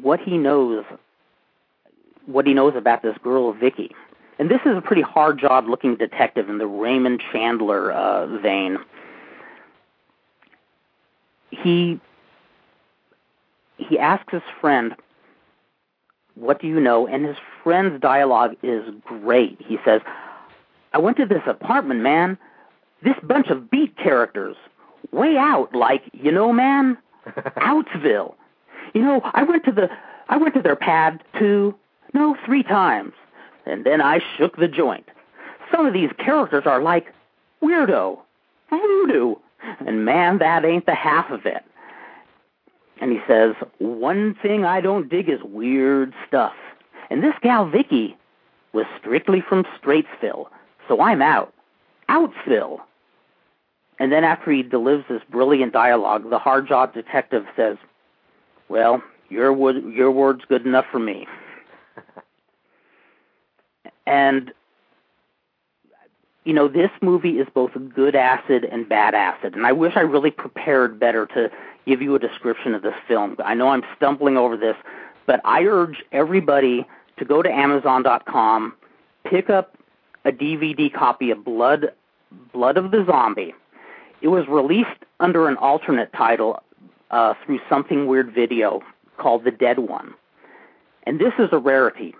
what 0.01 0.19
he 0.19 0.37
knows 0.37 0.85
what 2.25 2.47
he 2.47 2.53
knows 2.53 2.73
about 2.75 3.01
this 3.01 3.17
girl 3.21 3.51
Vicky. 3.53 3.91
And 4.39 4.49
this 4.49 4.61
is 4.65 4.75
a 4.75 4.81
pretty 4.81 5.01
hard 5.01 5.39
job 5.39 5.67
looking 5.67 5.95
detective 5.95 6.49
in 6.49 6.57
the 6.57 6.67
Raymond 6.67 7.21
Chandler 7.31 7.91
uh, 7.91 8.27
vein. 8.39 8.77
He 11.51 11.99
he 13.77 13.97
asks 13.99 14.31
his 14.31 14.43
friend, 14.59 14.95
"What 16.35 16.59
do 16.59 16.67
you 16.67 16.79
know?" 16.79 17.07
And 17.07 17.25
his 17.25 17.37
friend's 17.63 17.99
dialogue 17.99 18.55
is 18.63 18.83
great. 19.05 19.59
He 19.59 19.79
says, 19.85 20.01
"I 20.93 20.99
went 20.99 21.17
to 21.17 21.25
this 21.25 21.43
apartment, 21.45 22.01
man. 22.01 22.37
This 23.01 23.17
bunch 23.23 23.49
of 23.49 23.69
beat 23.69 23.97
characters, 23.97 24.55
way 25.11 25.37
out, 25.37 25.75
like 25.75 26.03
you 26.13 26.31
know, 26.31 26.53
man, 26.53 26.97
Outsville. 27.57 28.35
You 28.93 29.01
know, 29.01 29.21
I 29.33 29.43
went 29.43 29.65
to 29.65 29.71
the 29.71 29.89
I 30.29 30.37
went 30.37 30.53
to 30.55 30.61
their 30.61 30.75
pad 30.75 31.23
two, 31.37 31.75
no, 32.13 32.35
three 32.45 32.63
times, 32.63 33.13
and 33.65 33.85
then 33.85 34.01
I 34.01 34.19
shook 34.37 34.57
the 34.57 34.67
joint. 34.67 35.07
Some 35.71 35.85
of 35.85 35.93
these 35.93 36.11
characters 36.17 36.63
are 36.65 36.81
like 36.81 37.13
weirdo, 37.61 38.19
voodoo, 38.69 39.35
and 39.85 40.05
man, 40.05 40.39
that 40.39 40.65
ain't 40.65 40.85
the 40.85 40.95
half 40.95 41.29
of 41.31 41.45
it. 41.45 41.63
And 43.03 43.11
he 43.11 43.19
says, 43.27 43.53
one 43.79 44.33
thing 44.41 44.63
I 44.63 44.79
don't 44.79 45.09
dig 45.09 45.27
is 45.27 45.43
weird 45.43 46.13
stuff. 46.25 46.53
And 47.09 47.21
this 47.21 47.33
gal 47.41 47.69
Vicky 47.69 48.15
was 48.71 48.85
strictly 48.97 49.41
from 49.41 49.65
Straitsville, 49.77 50.45
so 50.87 51.01
I'm 51.01 51.21
out. 51.21 51.53
Outsville. 52.07 52.79
And 53.99 54.09
then 54.09 54.23
after 54.23 54.51
he 54.51 54.63
delivers 54.63 55.03
this 55.09 55.21
brilliant 55.29 55.73
dialogue, 55.73 56.29
the 56.29 56.39
hard 56.39 56.65
job 56.65 56.93
detective 56.93 57.45
says, 57.57 57.75
"Well, 58.69 59.03
your 59.27 59.51
word, 59.51 59.83
your 59.83 60.09
word's 60.09 60.45
good 60.45 60.65
enough 60.65 60.85
for 60.89 60.99
me." 60.99 61.27
and 64.07 64.53
you 66.45 66.53
know, 66.53 66.67
this 66.67 66.91
movie 67.01 67.39
is 67.39 67.47
both 67.53 67.71
good 67.93 68.15
acid 68.15 68.65
and 68.65 68.87
bad 68.87 69.15
acid, 69.15 69.55
and 69.55 69.65
I 69.65 69.71
wish 69.71 69.93
I 69.95 70.01
really 70.01 70.31
prepared 70.31 70.99
better 70.99 71.25
to 71.27 71.49
give 71.85 72.01
you 72.01 72.15
a 72.15 72.19
description 72.19 72.73
of 72.73 72.81
this 72.81 72.95
film. 73.07 73.37
I 73.43 73.53
know 73.53 73.69
I'm 73.69 73.83
stumbling 73.95 74.37
over 74.37 74.57
this, 74.57 74.75
but 75.25 75.41
I 75.45 75.63
urge 75.63 76.03
everybody 76.11 76.85
to 77.17 77.25
go 77.25 77.41
to 77.41 77.49
Amazon.com, 77.49 78.73
pick 79.25 79.49
up 79.49 79.77
a 80.25 80.31
DVD 80.31 80.93
copy 80.93 81.31
of 81.31 81.43
Blood 81.43 81.93
Blood 82.51 82.77
of 82.77 82.91
the 82.91 83.05
Zombie. 83.05 83.53
It 84.21 84.29
was 84.29 84.47
released 84.47 84.89
under 85.19 85.47
an 85.47 85.57
alternate 85.57 86.11
title 86.13 86.63
uh, 87.11 87.35
through 87.45 87.59
Something 87.69 88.07
Weird 88.07 88.33
Video 88.33 88.81
called 89.17 89.43
The 89.43 89.51
Dead 89.51 89.79
One. 89.79 90.15
And 91.03 91.19
this 91.19 91.33
is 91.37 91.49
a 91.51 91.59
rarity. 91.59 92.15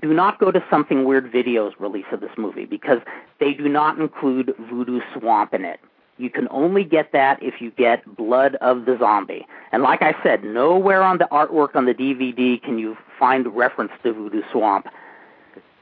Do 0.00 0.14
not 0.14 0.38
go 0.38 0.50
to 0.50 0.64
Something 0.70 1.04
Weird 1.04 1.30
Video's 1.30 1.74
release 1.78 2.06
of 2.12 2.20
this 2.20 2.30
movie 2.38 2.64
because 2.64 3.00
they 3.40 3.52
do 3.52 3.68
not 3.68 3.98
include 3.98 4.54
Voodoo 4.70 5.00
Swamp 5.12 5.52
in 5.52 5.64
it. 5.64 5.80
You 6.18 6.30
can 6.30 6.48
only 6.50 6.84
get 6.84 7.12
that 7.12 7.42
if 7.42 7.60
you 7.60 7.70
get 7.70 8.16
Blood 8.16 8.54
of 8.56 8.84
the 8.84 8.96
Zombie. 8.98 9.46
And 9.70 9.82
like 9.82 10.02
I 10.02 10.14
said, 10.22 10.44
nowhere 10.44 11.02
on 11.02 11.18
the 11.18 11.28
artwork 11.30 11.74
on 11.74 11.84
the 11.84 11.94
DVD 11.94 12.62
can 12.62 12.78
you 12.78 12.96
find 13.18 13.54
reference 13.54 13.92
to 14.02 14.12
Voodoo 14.12 14.42
Swamp. 14.50 14.86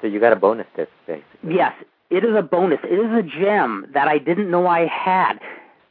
So 0.00 0.06
you 0.06 0.18
got 0.18 0.32
a 0.32 0.36
bonus 0.36 0.66
disc, 0.74 0.90
basically. 1.06 1.54
Yes, 1.54 1.74
it 2.10 2.24
is 2.24 2.34
a 2.34 2.42
bonus. 2.42 2.80
It 2.84 2.98
is 2.98 3.12
a 3.12 3.22
gem 3.22 3.86
that 3.92 4.08
I 4.08 4.18
didn't 4.18 4.50
know 4.50 4.66
I 4.66 4.86
had. 4.86 5.38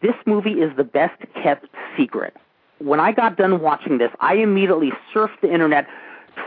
This 0.02 0.16
movie 0.26 0.62
is 0.62 0.76
the 0.76 0.84
best 0.84 1.22
kept 1.42 1.68
secret. 1.98 2.36
When 2.80 3.00
I 3.00 3.12
got 3.12 3.38
done 3.38 3.62
watching 3.62 3.98
this, 3.98 4.12
I 4.20 4.36
immediately 4.36 4.92
surfed 5.14 5.42
the 5.42 5.54
internet 5.54 5.86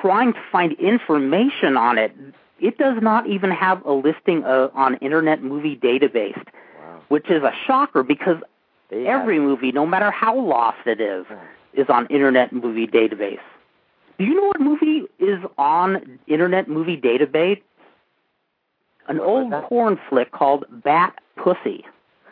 trying 0.01 0.33
to 0.33 0.41
find 0.51 0.73
information 0.75 1.77
on 1.77 1.99
it. 1.99 2.13
It 2.61 2.79
does 2.79 3.03
not 3.03 3.27
even 3.27 3.51
have 3.51 3.85
a 3.85 3.93
listing 3.93 4.45
uh, 4.45 4.69
on 4.75 4.95
Internet 4.97 5.43
Movie 5.43 5.77
Database, 5.77 6.37
Wow. 6.37 7.01
which 7.09 7.29
is 7.29 7.43
a 7.43 7.53
shocker 7.67 8.03
because 8.03 8.37
They 8.91 9.07
every 9.07 9.37
have- 9.37 9.45
movie, 9.45 9.73
no 9.73 9.87
matter 9.87 10.11
how 10.11 10.39
lost 10.39 10.87
it 10.87 11.01
is, 11.01 11.27
is 11.75 11.87
on 11.89 12.07
Internet 12.07 12.53
Movie 12.53 12.87
Database. 12.87 13.41
Do 14.19 14.25
you 14.25 14.35
know 14.35 14.47
what 14.47 14.61
movie 14.61 15.03
is 15.19 15.39
on 15.59 16.19
Internet 16.29 16.69
Movie 16.69 16.97
Database? 17.01 17.61
An 19.09 19.19
What 19.19 19.27
old 19.29 19.53
porn 19.65 19.99
flick 20.09 20.31
called 20.31 20.65
Bat 20.71 21.15
Pussy. 21.37 21.85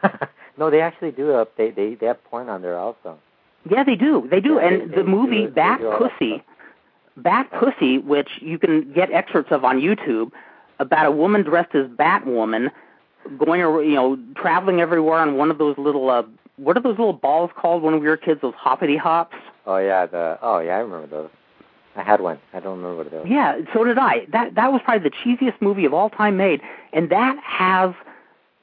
no, 0.59 0.71
they 0.71 0.81
actually 0.81 1.11
do. 1.11 1.33
Up, 1.33 1.57
they 1.57 1.71
they 1.71 1.97
have 2.07 2.23
porn 2.25 2.49
on 2.49 2.63
there 2.63 2.79
also. 2.79 3.19
Yeah, 3.69 3.83
they 3.83 3.97
do. 3.97 4.29
They 4.31 4.41
do. 4.41 4.55
Yeah, 4.55 4.69
and 4.69 4.83
they- 4.93 4.97
the 4.97 5.03
they 5.03 5.11
movie 5.11 5.47
do- 5.47 5.51
Bat 5.51 5.81
do 5.81 5.87
all 5.91 5.99
that 5.99 6.13
Pussy, 6.19 6.43
Bat 7.17 7.51
Pussy, 7.59 7.99
which 7.99 8.29
you 8.41 8.59
can 8.59 8.93
get 8.93 9.11
excerpts 9.13 9.53
of 9.53 9.65
on 9.65 9.81
YouTube, 9.81 10.31
about 10.79 11.07
a 11.07 11.11
woman 11.11 11.43
dressed 11.43 11.75
as 11.75 11.87
Batwoman, 11.89 12.71
going, 13.39 13.61
you 13.61 13.95
know, 13.95 14.19
traveling 14.37 14.81
everywhere 14.81 15.19
on 15.19 15.37
one 15.37 15.51
of 15.51 15.59
those 15.59 15.77
little, 15.77 16.09
uh, 16.09 16.23
what 16.57 16.77
are 16.77 16.81
those 16.81 16.99
little 16.99 17.13
balls 17.13 17.51
called 17.57 17.83
when 17.83 18.01
we 18.01 18.07
were 18.07 18.17
kids? 18.17 18.41
Those 18.41 18.55
hoppity 18.57 18.97
hops. 18.97 19.37
Oh 19.67 19.77
yeah, 19.77 20.07
the 20.07 20.39
oh 20.43 20.59
yeah, 20.61 20.77
I 20.77 20.79
remember 20.79 21.07
those. 21.07 21.31
I 21.97 22.03
had 22.03 22.21
one. 22.21 22.39
I 22.55 22.61
don't 22.61 22.79
remember 22.79 22.97
what 23.03 23.11
they 23.11 23.19
were. 23.19 23.27
Yeah, 23.27 23.59
so 23.75 23.85
did 23.85 23.99
I. 23.99 24.27
That 24.33 24.55
that 24.55 24.73
was 24.73 24.81
probably 24.85 25.09
the 25.09 25.15
cheesiest 25.17 25.61
movie 25.61 25.85
of 25.85 25.93
all 25.93 26.09
time 26.09 26.37
made, 26.37 26.61
and 26.93 27.11
that 27.11 27.37
has 27.43 27.95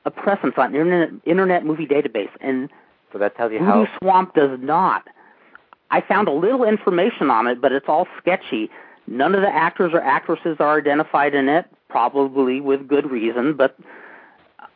a 0.06 0.12
presence 0.12 0.56
on 0.58 0.74
internet 0.74 1.10
Internet 1.26 1.66
Movie 1.66 1.86
Database, 1.86 2.30
and 2.42 2.70
So 3.12 3.20
that 3.20 3.36
tells 3.36 3.52
you 3.52 3.60
Voodoo 3.60 3.86
how. 3.86 3.88
Swamp 4.00 4.34
does 4.34 4.58
not. 4.62 5.08
I 5.90 6.02
found 6.02 6.28
a 6.28 6.32
little 6.34 6.64
information 6.64 7.30
on 7.30 7.48
it, 7.48 7.62
but 7.62 7.72
it's 7.72 7.88
all 7.88 8.08
sketchy. 8.18 8.70
None 9.08 9.36
of 9.36 9.42
the 9.42 9.54
actors 9.54 9.92
or 9.94 10.02
actresses 10.02 10.58
are 10.60 10.78
identified 10.78 11.34
in 11.34 11.48
it, 11.48 11.66
probably 11.88 12.60
with 12.60 12.88
good 12.88 13.10
reason, 13.10 13.54
but 13.54 13.78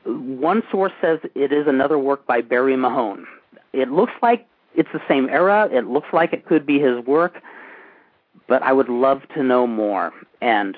one 0.05 0.63
source 0.71 0.93
says 1.01 1.19
it 1.35 1.51
is 1.51 1.67
another 1.67 1.99
work 1.99 2.25
by 2.25 2.41
Barry 2.41 2.75
Mahon. 2.75 3.27
It 3.73 3.91
looks 3.91 4.13
like 4.21 4.47
it's 4.73 4.89
the 4.93 5.01
same 5.07 5.29
era, 5.29 5.69
it 5.71 5.87
looks 5.87 6.07
like 6.13 6.33
it 6.33 6.45
could 6.45 6.65
be 6.65 6.79
his 6.79 7.03
work, 7.05 7.41
but 8.47 8.63
I 8.63 8.71
would 8.71 8.89
love 8.89 9.21
to 9.35 9.43
know 9.43 9.67
more. 9.67 10.13
And 10.39 10.77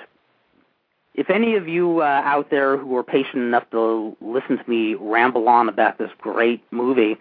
if 1.13 1.29
any 1.29 1.55
of 1.55 1.67
you 1.67 2.01
uh, 2.01 2.21
out 2.25 2.49
there 2.49 2.75
who 2.75 2.97
are 2.97 3.03
patient 3.03 3.43
enough 3.43 3.69
to 3.69 4.17
listen 4.19 4.57
to 4.57 4.69
me 4.69 4.95
ramble 4.95 5.47
on 5.47 5.69
about 5.69 5.99
this 5.99 6.09
great 6.19 6.63
movie, 6.71 7.17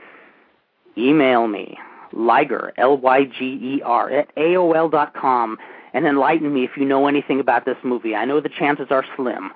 email 0.97 1.47
me 1.47 1.79
Lyger, 2.13 2.73
L-Y-G-E-R, 2.77 4.11
at 4.11 4.35
AOL 4.37 4.91
dot 4.91 5.15
com, 5.15 5.59
and 5.95 6.07
enlighten 6.07 6.53
me 6.55 6.65
if 6.65 6.71
you 6.77 6.85
know 6.85 7.07
anything 7.07 7.41
about 7.41 7.65
this 7.65 7.77
movie. 7.83 8.15
I 8.15 8.25
know 8.25 8.41
the 8.41 8.49
chances 8.49 8.87
are 8.91 9.05
slim. 9.17 9.51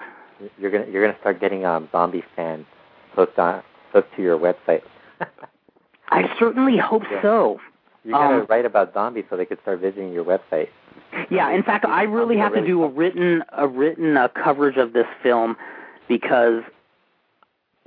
You're 0.59 0.71
gonna 0.71 0.87
you're 0.91 1.07
gonna 1.07 1.19
start 1.21 1.41
getting 1.41 1.65
um 1.65 1.89
zombie 1.93 2.25
fans 2.35 2.67
hooked 3.15 3.39
on 3.39 3.63
hooked 3.93 4.15
to 4.17 4.23
your 4.23 4.39
website. 4.39 4.83
I 6.11 6.31
certainly 6.39 6.77
hope 6.77 7.03
Yeah. 7.11 7.23
so. 7.23 7.61
You 8.05 8.13
gotta 8.13 8.41
Um, 8.43 8.47
write 8.49 8.65
about 8.65 8.95
zombies 8.95 9.25
so 9.29 9.37
they 9.37 9.47
could 9.47 9.61
start 9.63 9.81
visiting 9.81 10.13
your 10.13 10.25
website. 10.25 10.69
Yeah, 11.31 11.51
in 11.51 11.63
fact, 11.63 11.85
I 11.85 12.03
really 12.05 12.37
have 12.37 12.53
to 12.55 12.65
do 12.65 12.85
a 12.85 12.89
written 12.89 13.43
a 13.53 13.67
written 13.67 14.17
uh, 14.17 14.29
coverage 14.29 14.77
of 14.77 14.93
this 14.93 15.07
film 15.23 15.57
because 16.07 16.63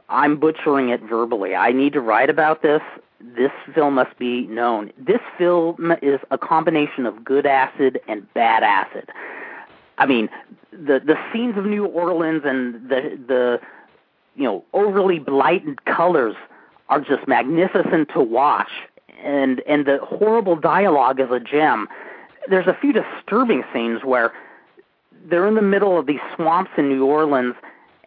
I'm 0.09 0.37
butchering 0.37 0.89
it 0.89 1.01
verbally. 1.01 1.55
I 1.55 1.71
need 1.71 1.93
to 1.93 2.01
write 2.01 2.29
about 2.29 2.61
this. 2.61 2.81
This 3.21 3.51
film 3.73 3.95
must 3.95 4.17
be 4.17 4.47
known. 4.47 4.91
This 4.97 5.21
film 5.37 5.93
is 6.01 6.19
a 6.31 6.37
combination 6.37 7.05
of 7.05 7.23
good 7.23 7.45
acid 7.45 7.99
and 8.07 8.31
bad 8.33 8.63
acid. 8.63 9.09
I 9.97 10.05
mean, 10.05 10.29
the 10.71 10.99
the 10.99 11.17
scenes 11.31 11.57
of 11.57 11.65
New 11.65 11.85
Orleans 11.85 12.43
and 12.45 12.89
the 12.89 13.19
the 13.27 13.59
you 14.35 14.43
know 14.43 14.63
overly 14.73 15.19
blighted 15.19 15.85
colors 15.85 16.35
are 16.87 17.01
just 17.01 17.27
magnificent 17.27 18.09
to 18.13 18.21
watch, 18.21 18.71
and 19.21 19.61
and 19.67 19.85
the 19.85 19.99
horrible 20.01 20.55
dialogue 20.55 21.19
is 21.19 21.29
a 21.29 21.39
gem. 21.39 21.87
There's 22.49 22.67
a 22.67 22.73
few 22.73 22.93
disturbing 22.93 23.63
scenes 23.73 24.03
where 24.03 24.33
they're 25.25 25.45
in 25.47 25.55
the 25.55 25.61
middle 25.61 25.99
of 25.99 26.05
these 26.05 26.21
swamps 26.35 26.71
in 26.77 26.87
New 26.87 27.05
Orleans, 27.05 27.55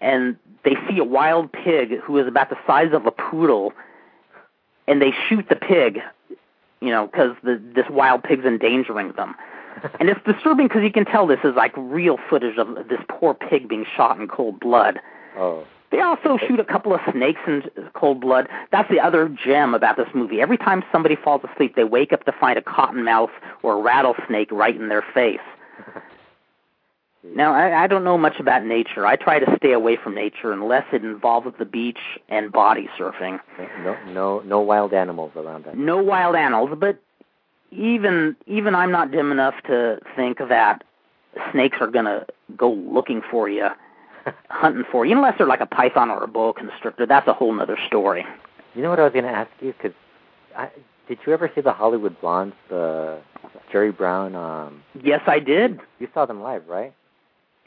and 0.01 0.37
they 0.65 0.77
see 0.89 0.99
a 0.99 1.05
wild 1.05 1.53
pig 1.53 2.01
who 2.01 2.19
is 2.19 2.27
about 2.27 2.51
the 2.51 2.57
size 2.67 2.93
of 2.93 3.07
a 3.07 3.11
poodle, 3.11 3.73
and 4.87 5.03
they 5.03 5.13
shoot 5.29 5.49
the 5.49 5.57
pig, 5.57 6.01
you 6.81 6.91
know, 6.91 7.07
because 7.07 7.35
the 7.43 7.61
this 7.75 7.87
wild 7.91 8.23
pig's 8.23 8.45
endangering 8.45 9.13
them. 9.13 9.35
And 9.99 10.11
it's 10.11 10.21
disturbing 10.27 10.69
because 10.69 10.83
you 10.83 10.93
can 10.93 11.07
tell 11.07 11.27
this 11.27 11.41
is 11.45 11.55
like 11.57 11.73
real 11.77 12.19
footage 12.29 12.59
of 12.59 12.75
this 12.89 13.01
poor 13.09 13.33
pig 13.33 13.69
being 13.69 13.87
shot 13.97 14.21
in 14.21 14.29
cold 14.29 14.61
blood. 14.61 15.01
Oh, 15.37 15.65
They 15.91 16.01
also 16.01 16.37
shoot 16.47 16.61
a 16.61 16.65
couple 16.65 16.95
of 16.95 17.01
snakes 17.11 17.41
in 17.47 17.63
cold 17.95 18.21
blood. 18.21 18.49
That's 18.71 18.89
the 18.91 19.01
other 19.01 19.29
gem 19.31 19.75
about 19.75 19.97
this 19.97 20.09
movie. 20.15 20.43
Every 20.43 20.59
time 20.59 20.85
somebody 20.93 21.17
falls 21.17 21.41
asleep, 21.51 21.75
they 21.75 21.85
wake 21.85 22.13
up 22.13 22.25
to 22.27 22.33
find 22.33 22.59
a 22.59 22.63
cottonmouth 22.63 23.31
or 23.63 23.79
a 23.79 23.83
rattlesnake 23.83 24.53
right 24.53 24.77
in 24.77 24.89
their 24.89 25.05
face. 25.15 25.41
Now, 27.25 27.53
I, 27.55 27.85
I 27.85 27.87
don't 27.87 28.03
know 28.03 28.19
much 28.19 28.41
about 28.41 28.65
nature. 28.65 29.07
I 29.07 29.15
try 29.17 29.39
to 29.39 29.57
stay 29.57 29.73
away 29.73 29.97
from 29.97 30.15
nature 30.15 30.53
unless 30.53 30.85
it 30.93 31.05
involves 31.05 31.47
the 31.59 31.65
beach 31.65 32.01
and 32.29 32.51
body 32.51 32.89
surfing. 32.99 33.39
no 33.85 33.97
no 34.09 34.41
no 34.41 34.61
wild 34.61 34.93
animals 34.93 35.31
around 35.37 35.67
us. 35.67 35.75
No 35.77 36.03
wild 36.03 36.35
animals, 36.35 36.71
but 36.79 36.99
even 37.71 38.37
even 38.47 38.75
I'm 38.75 38.91
not 38.91 39.11
dim 39.13 39.31
enough 39.31 39.55
to 39.67 40.01
think 40.17 40.39
that 40.39 40.83
snakes 41.53 41.79
are 41.81 41.87
gonna 41.87 42.27
go 42.57 42.73
looking 42.73 43.23
for 43.31 43.49
you, 43.49 43.69
hunting 44.51 44.85
for 44.91 45.07
you, 45.07 45.15
unless 45.17 45.39
they're 45.39 45.47
like 45.47 45.61
a 45.61 45.67
python 45.67 46.11
or 46.11 46.23
a 46.25 46.29
boa 46.29 46.53
constrictor. 46.53 47.07
That's 47.07 47.29
a 47.29 47.33
whole 47.33 47.59
other 47.61 47.79
story. 47.87 48.27
You 48.75 48.83
know 48.83 48.91
what 48.91 48.99
I 48.99 49.05
was 49.05 49.13
gonna 49.13 49.29
ask 49.29 49.51
you? 49.61 49.73
Because 49.73 49.93
did 51.09 51.19
you 51.27 51.33
ever 51.33 51.51
see 51.55 51.61
the 51.61 51.73
Hollywood 51.73 52.21
Blondes, 52.21 52.57
the 52.69 53.21
Jerry 53.71 53.93
Brown? 53.93 54.35
Um, 54.35 54.83
Yes, 55.03 55.21
I 55.27 55.39
did. 55.39 55.81
you 55.99 56.09
saw 56.13 56.27
them 56.27 56.43
live, 56.43 56.67
right? 56.69 56.93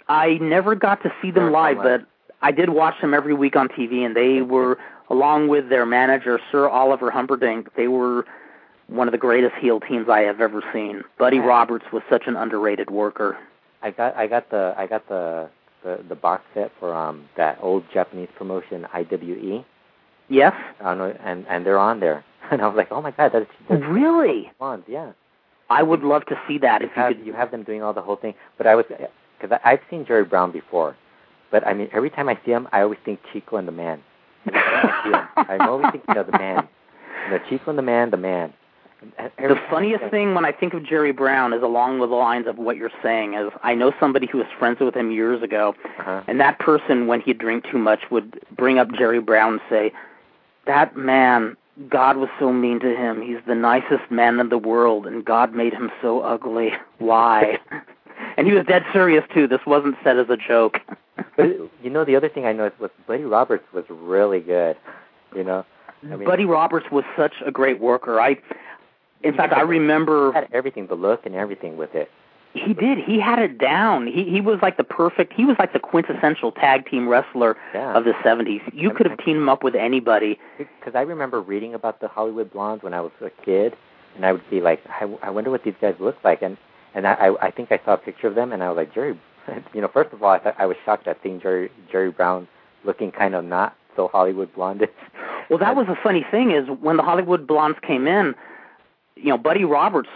I 0.08 0.38
never 0.42 0.76
got 0.76 1.02
to 1.04 1.12
see 1.22 1.32
them 1.32 1.52
live, 1.52 1.78
but 1.78 2.06
I 2.42 2.52
did 2.52 2.70
watch 2.70 3.00
them 3.02 3.14
every 3.14 3.34
week 3.34 3.56
on 3.56 3.68
TV, 3.70 4.06
and 4.06 4.16
they 4.16 4.42
were, 4.42 4.78
along 5.10 5.48
with 5.48 5.70
their 5.70 5.86
manager, 5.86 6.40
Sir 6.52 6.68
Oliver 6.70 7.10
Humperdinck, 7.10 7.74
they 7.76 7.88
were 7.88 8.26
one 8.88 9.08
of 9.08 9.12
the 9.14 9.18
greatest 9.18 9.56
heel 9.56 9.80
teams 9.80 10.08
I 10.10 10.22
have 10.22 10.42
ever 10.42 10.62
seen. 10.72 11.04
Buddy 11.18 11.38
Yeah. 11.38 11.46
Roberts 11.48 11.86
was 11.92 12.04
such 12.10 12.28
an 12.28 12.36
underrated 12.36 12.92
worker. 12.92 13.38
I 13.82 13.92
got 13.92 14.16
I 14.16 14.28
got 14.28 14.50
the 14.52 14.74
I 14.78 14.86
got 14.88 15.08
the 15.08 15.50
the, 15.84 16.04
the 16.08 16.16
box 16.16 16.44
set 16.54 16.72
for 16.80 16.94
um 16.96 17.28
that 17.36 17.58
old 17.62 17.84
Japanese 17.94 18.30
promotion 18.38 18.86
IWE. 18.94 19.64
Yes? 20.30 20.54
I 20.82 20.94
and 21.24 21.46
and 21.48 21.66
they're 21.66 21.80
on 21.80 22.00
there, 22.00 22.24
and 22.52 22.62
I 22.62 22.68
was 22.68 22.76
like, 22.78 22.92
oh 22.92 23.02
my 23.02 23.12
god, 23.12 23.32
that's, 23.34 23.50
that's 23.70 23.82
Really? 23.88 24.52
Blondes, 24.60 24.86
yeah. 24.88 25.14
I 25.70 25.82
would 25.82 26.04
love 26.04 26.26
to 26.28 26.40
see 26.48 26.60
that 26.60 26.84
if 26.84 26.92
you 26.96 27.02
have 27.02 27.16
could. 27.16 27.26
you 27.26 27.34
have 27.34 27.50
them 27.50 27.64
doing 27.64 27.82
all 27.82 27.94
the 27.94 28.02
whole 28.04 28.18
thing, 28.18 28.36
but 28.58 28.68
I 28.68 28.76
was 28.76 28.86
because 29.40 29.58
I've 29.64 29.80
seen 29.90 30.06
Jerry 30.06 30.24
Brown 30.26 30.52
before, 30.52 30.96
but 31.52 31.66
I 31.68 31.74
mean 31.74 31.90
every 31.94 32.10
time 32.10 32.30
I 32.30 32.38
see 32.46 32.52
him, 32.52 32.68
I 32.72 32.82
always 32.82 33.00
think 33.06 33.20
Chico 33.32 33.58
and 33.58 33.68
the 33.68 33.72
Man. 33.72 34.02
I 34.54 35.28
I'm 35.50 35.62
always 35.70 35.88
thinking 35.92 36.18
of 36.18 36.26
the 36.28 36.38
Man. 36.38 36.68
You 37.26 37.32
know, 37.32 37.40
Chico 37.50 37.70
and 37.72 37.78
the 37.78 37.84
Man, 37.84 38.12
the 38.12 38.18
Man. 38.18 38.54
Every 39.38 39.56
The 39.56 39.62
funniest 39.70 40.00
think- 40.02 40.12
thing 40.12 40.34
when 40.36 40.46
I 40.46 40.52
think 40.52 40.74
of 40.74 40.84
Jerry 40.84 41.12
Brown 41.12 41.54
is 41.54 41.62
along 41.62 42.00
the 42.00 42.06
lines 42.08 42.48
of 42.48 42.58
what 42.58 42.76
you're 42.78 42.92
saying 43.04 43.36
is 43.36 43.52
I 43.62 43.76
know 43.76 43.94
somebody 44.00 44.26
who 44.28 44.40
was 44.40 44.48
friends 44.58 44.80
with 44.80 44.96
him 44.96 45.12
years 45.12 45.44
ago, 45.44 45.76
Uh-huh. 46.00 46.22
and 46.28 46.40
that 46.40 46.58
person, 46.60 47.06
when 47.08 47.22
he'd 47.22 47.38
drink 47.38 47.66
too 47.70 47.78
much, 47.78 48.10
would 48.10 48.40
bring 48.56 48.80
up 48.80 48.92
Jerry 48.94 49.20
Brown 49.20 49.54
and 49.54 49.62
say, 49.70 49.92
"That 50.66 50.96
man, 50.96 51.56
God 51.90 52.18
was 52.18 52.30
so 52.40 52.52
mean 52.52 52.80
to 52.80 52.96
him. 52.96 53.22
He's 53.22 53.38
the 53.46 53.54
nicest 53.54 54.10
man 54.10 54.40
in 54.40 54.50
the 54.50 54.58
world, 54.58 55.06
and 55.06 55.24
God 55.24 55.54
made 55.54 55.74
him 55.74 55.92
so 56.02 56.22
ugly. 56.22 56.74
Why?" 56.98 57.60
and 58.38 58.48
he 58.48 58.54
was 58.54 58.66
dead 58.66 58.84
serious 58.94 59.24
too. 59.34 59.48
This 59.48 59.62
wasn't 59.66 59.96
said 60.04 60.18
as 60.18 60.30
a 60.30 60.38
joke. 60.38 60.80
But 61.38 61.48
you 61.82 61.90
know, 61.90 62.04
the 62.04 62.16
other 62.18 62.28
thing 62.28 62.46
I 62.46 62.52
noticed 62.52 62.80
was 62.82 62.92
Buddy 63.08 63.24
Roberts 63.24 63.64
was 63.74 63.86
really 63.90 64.42
good. 64.42 64.76
You 65.34 65.46
know, 65.46 65.66
I 66.04 66.16
mean, 66.16 66.26
Buddy 66.26 66.44
Roberts 66.46 66.88
was 66.92 67.06
such 67.16 67.36
a 67.46 67.52
great 67.52 67.80
worker. 67.80 68.20
I, 68.20 68.38
in 69.24 69.34
fact, 69.34 69.54
I 69.54 69.62
remember 69.62 70.34
had 70.34 70.48
everything, 70.52 70.88
the 70.88 70.96
look 70.96 71.26
and 71.26 71.34
everything 71.34 71.78
with 71.78 71.96
it. 71.96 72.10
He 72.54 72.74
did. 72.74 72.98
He 73.00 73.20
had 73.20 73.40
it 73.40 73.58
down. 73.58 74.08
He 74.08 74.30
he 74.30 74.40
was 74.42 74.60
like 74.62 74.78
the 74.78 74.84
perfect. 74.84 75.34
He 75.34 75.44
was 75.46 75.56
like 75.60 75.74
the 75.74 75.80
quintessential 75.80 76.52
tag 76.54 76.86
team 76.90 77.08
wrestler 77.08 77.58
Yeah. 77.74 77.94
of 77.94 78.06
the 78.06 78.14
'70s. 78.24 78.62
You 78.74 78.92
could 78.92 79.06
have 79.10 79.18
teamed 79.20 79.38
him 79.40 79.50
up 79.50 79.64
with 79.64 79.76
anybody. 79.76 80.40
Because 80.58 80.96
I 80.96 81.02
remember 81.02 81.42
reading 81.42 81.74
about 81.74 82.00
the 82.00 82.08
Hollywood 82.08 82.52
Blondes 82.52 82.84
when 82.84 82.94
I 82.94 83.02
was 83.02 83.12
a 83.22 83.30
kid, 83.44 83.76
and 84.16 84.26
I 84.26 84.32
would 84.32 84.50
be 84.50 84.62
like, 84.62 84.82
I, 84.90 85.14
I 85.22 85.30
wonder 85.30 85.50
what 85.50 85.64
these 85.64 85.76
guys 85.82 85.96
look 86.00 86.18
like, 86.24 86.42
and 86.42 86.58
and 86.96 87.06
I 87.06 87.32
I 87.42 87.52
think 87.52 87.72
I 87.72 87.80
saw 87.86 87.94
a 87.94 87.98
picture 87.98 88.28
of 88.28 88.36
them, 88.36 88.52
and 88.52 88.64
I 88.64 88.70
was 88.70 88.78
like, 88.78 88.94
Jerry, 88.94 89.20
you 89.74 89.82
know, 89.82 89.90
first 89.90 90.12
of 90.14 90.24
all, 90.24 90.32
I 90.32 90.40
thought 90.40 90.56
I 90.58 90.66
was 90.66 90.78
shocked 90.86 91.08
at 91.08 91.20
seeing 91.22 91.40
Jerry 91.40 91.70
Jerry 91.92 92.10
Brown 92.10 92.48
looking 92.84 93.12
kind 93.12 93.36
of 93.36 93.46
not 93.46 93.76
so 93.96 94.08
Hollywood 94.08 94.54
blondish. 94.56 94.90
Well, 95.48 95.60
that 95.60 95.76
was 95.76 95.86
the 95.86 95.96
funny 96.02 96.26
thing 96.32 96.50
is 96.50 96.68
when 96.82 96.98
the 96.98 97.04
Hollywood 97.04 97.46
Blondes 97.46 97.78
came 97.86 98.08
in, 98.08 98.34
you 99.16 99.30
know, 99.30 99.38
Buddy 99.38 99.64
Roberts 99.64 100.10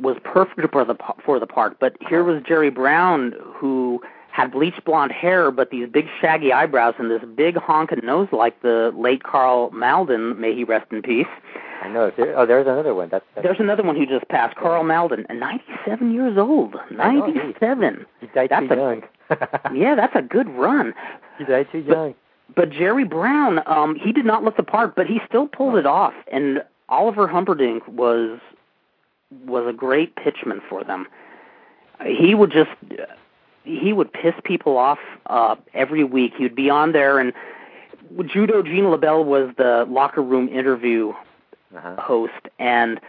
was 0.00 0.16
perfect 0.24 0.72
for 0.72 0.86
the 0.86 0.96
for 1.22 1.38
the 1.38 1.46
part, 1.46 1.78
but 1.78 1.98
here 2.08 2.24
was 2.24 2.42
Jerry 2.48 2.70
Brown 2.70 3.34
who 3.56 4.00
had 4.32 4.52
bleached 4.52 4.84
blonde 4.84 5.12
hair, 5.12 5.50
but 5.50 5.70
these 5.70 5.86
big 5.86 6.06
shaggy 6.20 6.50
eyebrows 6.50 6.94
and 6.98 7.10
this 7.10 7.20
big 7.34 7.56
honking 7.56 8.00
nose 8.04 8.28
like 8.32 8.62
the 8.62 8.90
late 8.96 9.22
Karl 9.22 9.70
Malden, 9.72 10.40
may 10.40 10.54
he 10.54 10.64
rest 10.64 10.90
in 10.92 11.02
peace. 11.02 11.26
I 11.82 11.88
know. 11.88 12.10
There, 12.16 12.38
oh, 12.38 12.44
there's 12.46 12.66
another 12.66 12.94
one. 12.94 13.08
That's, 13.10 13.24
that's 13.34 13.44
There's 13.44 13.60
another 13.60 13.82
one 13.82 13.96
who 13.96 14.04
just 14.06 14.28
passed, 14.28 14.56
Karl 14.56 14.84
Malden, 14.84 15.24
97 15.30 16.12
years 16.12 16.36
old. 16.36 16.76
I 16.98 17.14
know, 17.14 17.26
he- 17.26 17.32
97. 17.32 18.06
he 18.20 18.26
died 18.28 18.50
That's 18.50 18.68
too 18.68 18.74
a- 18.74 18.76
young. 18.76 19.02
Yeah, 19.74 19.94
that's 19.94 20.14
a 20.16 20.22
good 20.22 20.48
run. 20.50 20.92
he 21.38 21.44
died 21.44 21.68
too 21.72 21.82
But- 21.86 21.92
young. 21.96 22.14
But 22.56 22.70
Jerry 22.70 23.04
Brown, 23.04 23.60
um, 23.66 23.94
he 23.94 24.12
did 24.12 24.24
not 24.26 24.42
look 24.42 24.56
the 24.56 24.64
part, 24.64 24.96
but 24.96 25.06
he 25.06 25.20
still 25.28 25.46
pulled 25.46 25.76
it 25.76 25.86
off. 25.86 26.12
And 26.32 26.64
Oliver 26.88 27.28
Humperdinck 27.28 27.86
was 27.86 28.40
was 29.46 29.64
a 29.68 29.72
great 29.72 30.16
pitchman 30.16 30.58
for 30.68 30.82
them. 30.82 31.06
He 32.04 32.34
would 32.34 32.50
just 32.50 32.70
he 33.62 33.92
would 33.92 34.12
piss 34.12 34.34
people 34.42 34.76
off 34.76 34.98
uh, 35.26 35.54
every 35.74 36.02
week. 36.02 36.32
He 36.36 36.42
would 36.42 36.56
be 36.56 36.68
on 36.68 36.90
there, 36.90 37.20
and 37.20 37.32
Judo 38.26 38.62
Gene 38.64 38.84
LeBell 38.86 39.24
was 39.24 39.54
the 39.56 39.86
locker 39.88 40.20
room 40.22 40.48
interview 40.48 41.12
Uh-huh. 41.76 41.96
host, 42.00 42.48
and 42.58 43.00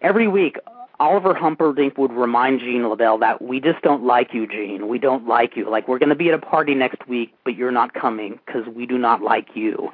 every 0.00 0.28
week 0.28 0.58
Oliver 1.00 1.32
Humperdinck 1.32 1.96
would 1.96 2.12
remind 2.12 2.60
Gene 2.60 2.82
LeBell 2.82 3.20
that 3.20 3.40
we 3.40 3.60
just 3.60 3.82
don't 3.82 4.04
like 4.04 4.34
you, 4.34 4.46
Gene. 4.46 4.88
We 4.88 4.98
don't 4.98 5.28
like 5.28 5.56
you. 5.56 5.70
Like 5.70 5.86
we're 5.86 5.98
going 5.98 6.08
to 6.08 6.16
be 6.16 6.28
at 6.28 6.34
a 6.34 6.38
party 6.38 6.74
next 6.74 7.06
week, 7.06 7.32
but 7.44 7.54
you're 7.54 7.70
not 7.70 7.94
coming 7.94 8.40
because 8.44 8.66
we 8.66 8.84
do 8.84 8.98
not 8.98 9.22
like 9.22 9.54
you. 9.54 9.90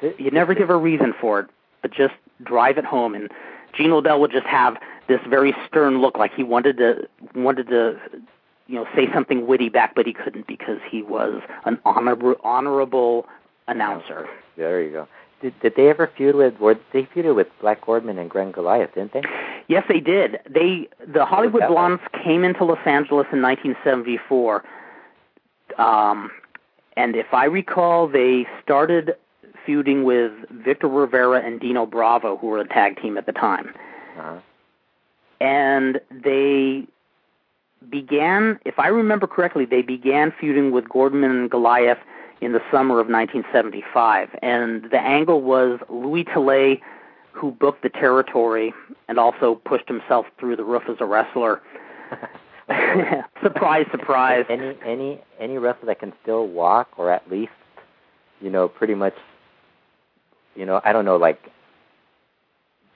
You 0.00 0.30
never 0.30 0.54
give 0.54 0.70
a 0.70 0.76
reason 0.76 1.12
for 1.20 1.40
it, 1.40 1.46
but 1.82 1.90
just 1.90 2.14
drive 2.42 2.78
it 2.78 2.84
home. 2.84 3.14
And 3.14 3.30
Gene 3.74 3.90
LeBell 3.90 4.20
would 4.20 4.30
just 4.30 4.46
have 4.46 4.78
this 5.06 5.20
very 5.28 5.54
stern 5.66 6.00
look, 6.00 6.16
like 6.16 6.32
he 6.34 6.42
wanted 6.42 6.78
to 6.78 7.08
wanted 7.34 7.68
to, 7.68 7.98
you 8.68 8.76
know, 8.76 8.86
say 8.94 9.12
something 9.12 9.46
witty 9.46 9.68
back, 9.68 9.94
but 9.94 10.06
he 10.06 10.14
couldn't 10.14 10.46
because 10.46 10.78
he 10.90 11.02
was 11.02 11.42
an 11.64 11.78
honorable 11.84 12.36
honorable 12.42 13.26
announcer. 13.66 14.28
There 14.56 14.80
you 14.82 14.92
go. 14.92 15.08
Did, 15.40 15.58
did 15.60 15.74
they 15.76 15.88
ever 15.88 16.10
feud 16.16 16.34
with? 16.34 16.58
Were 16.58 16.76
they 16.92 17.04
feuded 17.04 17.36
with 17.36 17.46
Black 17.60 17.82
Gordman 17.82 18.18
and 18.18 18.28
Glenn 18.28 18.50
Goliath? 18.50 18.94
Didn't 18.94 19.12
they? 19.12 19.22
Yes, 19.68 19.84
they 19.88 20.00
did. 20.00 20.38
They 20.48 20.88
the 21.06 21.24
Hollywood 21.24 21.62
Blondes 21.68 22.02
came 22.24 22.42
into 22.42 22.64
Los 22.64 22.78
Angeles 22.86 23.26
in 23.32 23.42
1974, 23.42 24.64
um, 25.78 26.30
and 26.96 27.14
if 27.14 27.32
I 27.32 27.44
recall, 27.44 28.08
they 28.08 28.46
started 28.62 29.14
feuding 29.64 30.02
with 30.02 30.32
Victor 30.50 30.88
Rivera 30.88 31.44
and 31.44 31.60
Dino 31.60 31.86
Bravo, 31.86 32.36
who 32.38 32.48
were 32.48 32.58
a 32.58 32.66
tag 32.66 33.00
team 33.00 33.16
at 33.18 33.26
the 33.26 33.32
time. 33.32 33.74
Uh-huh. 34.18 34.38
and 35.40 36.00
they 36.10 36.84
began, 37.88 38.58
if 38.64 38.80
I 38.80 38.88
remember 38.88 39.28
correctly, 39.28 39.64
they 39.64 39.82
began 39.82 40.32
feuding 40.40 40.72
with 40.72 40.86
Gordman 40.86 41.30
and 41.30 41.50
Goliath 41.50 41.98
in 42.40 42.52
the 42.52 42.60
summer 42.70 43.00
of 43.00 43.08
1975, 43.08 44.28
and 44.42 44.84
the 44.90 45.00
angle 45.00 45.42
was 45.42 45.80
Louis 45.88 46.24
Tillet, 46.24 46.80
who 47.32 47.52
booked 47.52 47.82
the 47.82 47.88
territory 47.88 48.72
and 49.08 49.18
also 49.18 49.56
pushed 49.64 49.88
himself 49.88 50.26
through 50.38 50.56
the 50.56 50.64
roof 50.64 50.82
as 50.88 50.96
a 51.00 51.06
wrestler. 51.06 51.60
surprise, 53.42 53.86
surprise. 53.90 54.44
Any 54.50 54.76
any 54.84 55.20
any 55.40 55.58
wrestler 55.58 55.86
that 55.86 56.00
can 56.00 56.12
still 56.22 56.46
walk 56.46 56.88
or 56.96 57.10
at 57.12 57.30
least, 57.30 57.52
you 58.40 58.50
know, 58.50 58.68
pretty 58.68 58.94
much, 58.94 59.14
you 60.54 60.66
know, 60.66 60.80
I 60.84 60.92
don't 60.92 61.04
know, 61.04 61.16
like, 61.16 61.40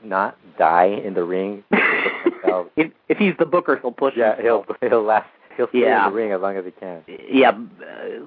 not 0.05 0.37
die 0.59 1.01
in 1.05 1.15
the 1.15 1.25
ring. 1.25 1.65
if 1.71 2.93
if 3.09 3.19
he's 3.19 3.35
the 3.39 3.47
booker, 3.47 3.77
he'll 3.77 3.93
push 3.93 4.15
yeah, 4.17 4.37
himself. 4.37 4.67
he'll 4.81 4.91
he'll 4.91 5.03
last. 5.03 5.29
He'll 5.57 5.69
stay 5.69 5.81
Yeah. 5.81 6.07
in 6.07 6.13
the 6.13 6.17
ring 6.17 6.33
as 6.33 6.41
long 6.41 6.57
as 6.57 6.65
he 6.65 6.71
can. 6.71 7.03
yeah, 7.29 7.51
uh, 7.51 7.55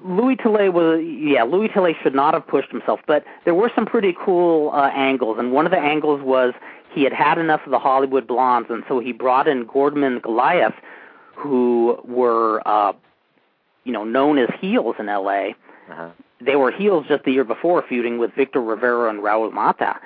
Louis 0.04 0.36
Tillet 0.36 0.72
was 0.72 1.00
yeah 1.02 1.42
Louis 1.42 1.68
Tillet 1.68 1.96
should 2.02 2.14
not 2.14 2.34
have 2.34 2.46
pushed 2.46 2.70
himself, 2.70 3.00
but 3.06 3.24
there 3.44 3.54
were 3.54 3.70
some 3.74 3.86
pretty 3.86 4.14
cool 4.24 4.70
uh, 4.72 4.88
angles, 4.94 5.38
and 5.38 5.52
one 5.52 5.66
of 5.66 5.72
the 5.72 5.78
angles 5.78 6.20
was 6.22 6.54
he 6.92 7.02
had 7.02 7.12
had 7.12 7.38
enough 7.38 7.60
of 7.64 7.70
the 7.72 7.78
Hollywood 7.78 8.26
blondes, 8.26 8.70
and 8.70 8.82
so 8.88 8.98
he 9.00 9.12
brought 9.12 9.46
in 9.48 9.66
Gordman 9.66 10.06
and 10.06 10.22
Goliath, 10.22 10.74
who 11.34 11.98
were 12.04 12.62
uh, 12.66 12.92
you 13.84 13.92
know 13.92 14.04
known 14.04 14.38
as 14.38 14.48
heels 14.60 14.96
in 14.98 15.08
L.A. 15.08 15.54
Uh-huh. 15.90 16.08
They 16.40 16.56
were 16.56 16.70
heels 16.70 17.06
just 17.08 17.24
the 17.24 17.32
year 17.32 17.44
before, 17.44 17.82
feuding 17.88 18.18
with 18.18 18.32
Victor 18.34 18.60
Rivera 18.60 19.08
and 19.08 19.20
Raul 19.20 19.50
Mata. 19.52 19.96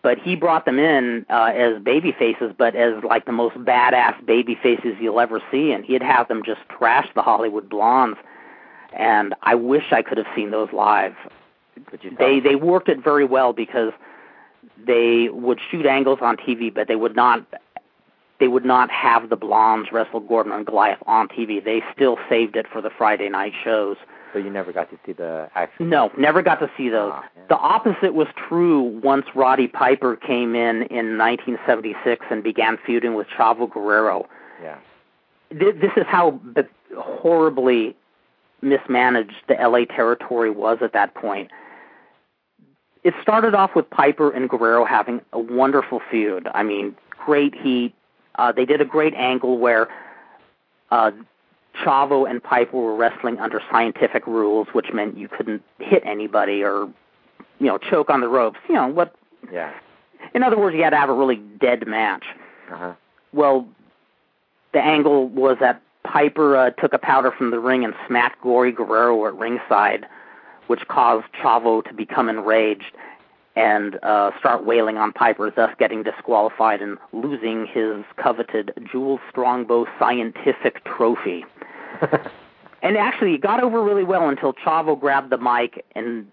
But 0.00 0.18
he 0.18 0.36
brought 0.36 0.64
them 0.64 0.78
in 0.78 1.26
uh, 1.28 1.52
as 1.54 1.82
baby 1.82 2.12
faces, 2.18 2.52
but 2.56 2.74
as 2.74 3.04
like 3.04 3.26
the 3.26 3.32
most 3.32 3.56
badass 3.56 4.24
baby 4.24 4.58
faces 4.60 4.96
you'll 4.98 5.20
ever 5.20 5.40
see, 5.50 5.72
and 5.72 5.84
he'd 5.84 6.02
have 6.02 6.28
them 6.28 6.42
just 6.44 6.60
trash 6.70 7.08
the 7.14 7.22
Hollywood 7.22 7.68
blondes. 7.68 8.18
And 8.94 9.34
I 9.42 9.54
wish 9.54 9.92
I 9.92 10.02
could 10.02 10.18
have 10.18 10.26
seen 10.34 10.50
those 10.50 10.72
live. 10.72 11.14
Could 11.86 12.04
you 12.04 12.10
tell 12.10 12.26
They 12.26 12.40
they 12.40 12.54
worked 12.54 12.88
it 12.88 13.04
very 13.04 13.24
well 13.26 13.52
because 13.52 13.92
they 14.86 15.28
would 15.28 15.60
shoot 15.70 15.84
angles 15.84 16.18
on 16.22 16.36
TV, 16.36 16.72
but 16.72 16.88
they 16.88 16.96
would 16.96 17.14
not 17.14 17.44
they 18.40 18.48
would 18.48 18.64
not 18.64 18.90
have 18.90 19.28
the 19.28 19.36
blondes 19.36 19.92
wrestle 19.92 20.20
Gordman 20.20 20.56
and 20.56 20.66
Goliath 20.66 20.98
on 21.06 21.28
TV. 21.28 21.64
They 21.64 21.82
still 21.94 22.18
saved 22.28 22.56
it 22.56 22.66
for 22.66 22.80
the 22.80 22.90
Friday 22.90 23.28
night 23.28 23.52
shows. 23.62 23.96
So 24.32 24.38
you 24.38 24.50
never 24.50 24.72
got 24.72 24.90
to 24.90 24.98
see 25.04 25.12
the 25.12 25.48
actual. 25.54 25.86
No, 25.86 26.10
never 26.16 26.42
got 26.42 26.56
to 26.60 26.70
see 26.76 26.88
those. 26.88 27.12
Ah, 27.14 27.24
yeah. 27.36 27.42
The 27.48 27.56
opposite 27.56 28.14
was 28.14 28.28
true 28.48 28.82
once 29.02 29.26
Roddy 29.34 29.68
Piper 29.68 30.16
came 30.16 30.54
in 30.54 30.82
in 30.84 31.18
1976 31.18 32.24
and 32.30 32.42
began 32.42 32.78
feuding 32.84 33.14
with 33.14 33.26
Chavo 33.28 33.70
Guerrero. 33.70 34.26
Yeah. 34.62 34.78
Th- 35.50 35.74
This 35.74 35.92
is 35.96 36.04
how 36.06 36.40
horribly 36.96 37.94
mismanaged 38.62 39.34
the 39.48 39.54
LA 39.54 39.84
territory 39.84 40.50
was 40.50 40.78
at 40.82 40.92
that 40.94 41.14
point. 41.14 41.50
It 43.04 43.14
started 43.20 43.54
off 43.54 43.74
with 43.74 43.90
Piper 43.90 44.30
and 44.30 44.48
Guerrero 44.48 44.84
having 44.84 45.20
a 45.32 45.38
wonderful 45.38 46.00
feud. 46.10 46.48
I 46.54 46.62
mean, 46.62 46.94
great 47.10 47.54
heat. 47.54 47.92
Uh, 48.36 48.52
they 48.52 48.64
did 48.64 48.80
a 48.80 48.84
great 48.84 49.12
angle 49.14 49.58
where 49.58 49.88
uh, 50.90 51.10
Chavo 51.74 52.28
and 52.28 52.42
Piper 52.42 52.76
were 52.76 52.94
wrestling 52.94 53.38
under 53.38 53.60
scientific 53.70 54.26
rules, 54.26 54.68
which 54.72 54.92
meant 54.92 55.16
you 55.16 55.28
couldn't 55.28 55.62
hit 55.78 56.02
anybody 56.04 56.62
or, 56.62 56.88
you 57.58 57.66
know, 57.66 57.78
choke 57.78 58.10
on 58.10 58.20
the 58.20 58.28
ropes. 58.28 58.58
You 58.68 58.74
know 58.74 58.88
what? 58.88 59.14
Yeah. 59.50 59.72
In 60.34 60.42
other 60.42 60.58
words, 60.58 60.76
you 60.76 60.82
had 60.82 60.90
to 60.90 60.96
have 60.96 61.08
a 61.08 61.14
really 61.14 61.36
dead 61.36 61.86
match. 61.86 62.24
Uh 62.70 62.76
huh. 62.76 62.92
Well, 63.32 63.66
the 64.72 64.80
angle 64.80 65.28
was 65.28 65.56
that 65.60 65.82
Piper 66.04 66.56
uh, 66.56 66.70
took 66.70 66.92
a 66.92 66.98
powder 66.98 67.30
from 67.30 67.50
the 67.50 67.58
ring 67.58 67.84
and 67.84 67.94
smacked 68.06 68.42
Gory 68.42 68.72
Guerrero 68.72 69.26
at 69.26 69.34
ringside, 69.34 70.06
which 70.66 70.86
caused 70.88 71.26
Chavo 71.42 71.84
to 71.84 71.94
become 71.94 72.28
enraged 72.28 72.92
and 73.54 73.98
uh, 74.02 74.30
start 74.38 74.64
wailing 74.64 74.96
on 74.96 75.12
Piper, 75.12 75.50
thus 75.54 75.70
getting 75.78 76.02
disqualified 76.02 76.80
and 76.80 76.96
losing 77.12 77.66
his 77.66 78.04
coveted 78.16 78.72
Jules 78.90 79.20
Strongbow 79.28 79.86
scientific 79.98 80.82
trophy. 80.84 81.44
And 82.84 82.96
actually, 82.96 83.34
it 83.34 83.40
got 83.40 83.62
over 83.62 83.80
really 83.80 84.02
well 84.02 84.28
until 84.28 84.52
Chavo 84.54 84.98
grabbed 84.98 85.30
the 85.30 85.38
mic 85.38 85.84
and 85.94 86.26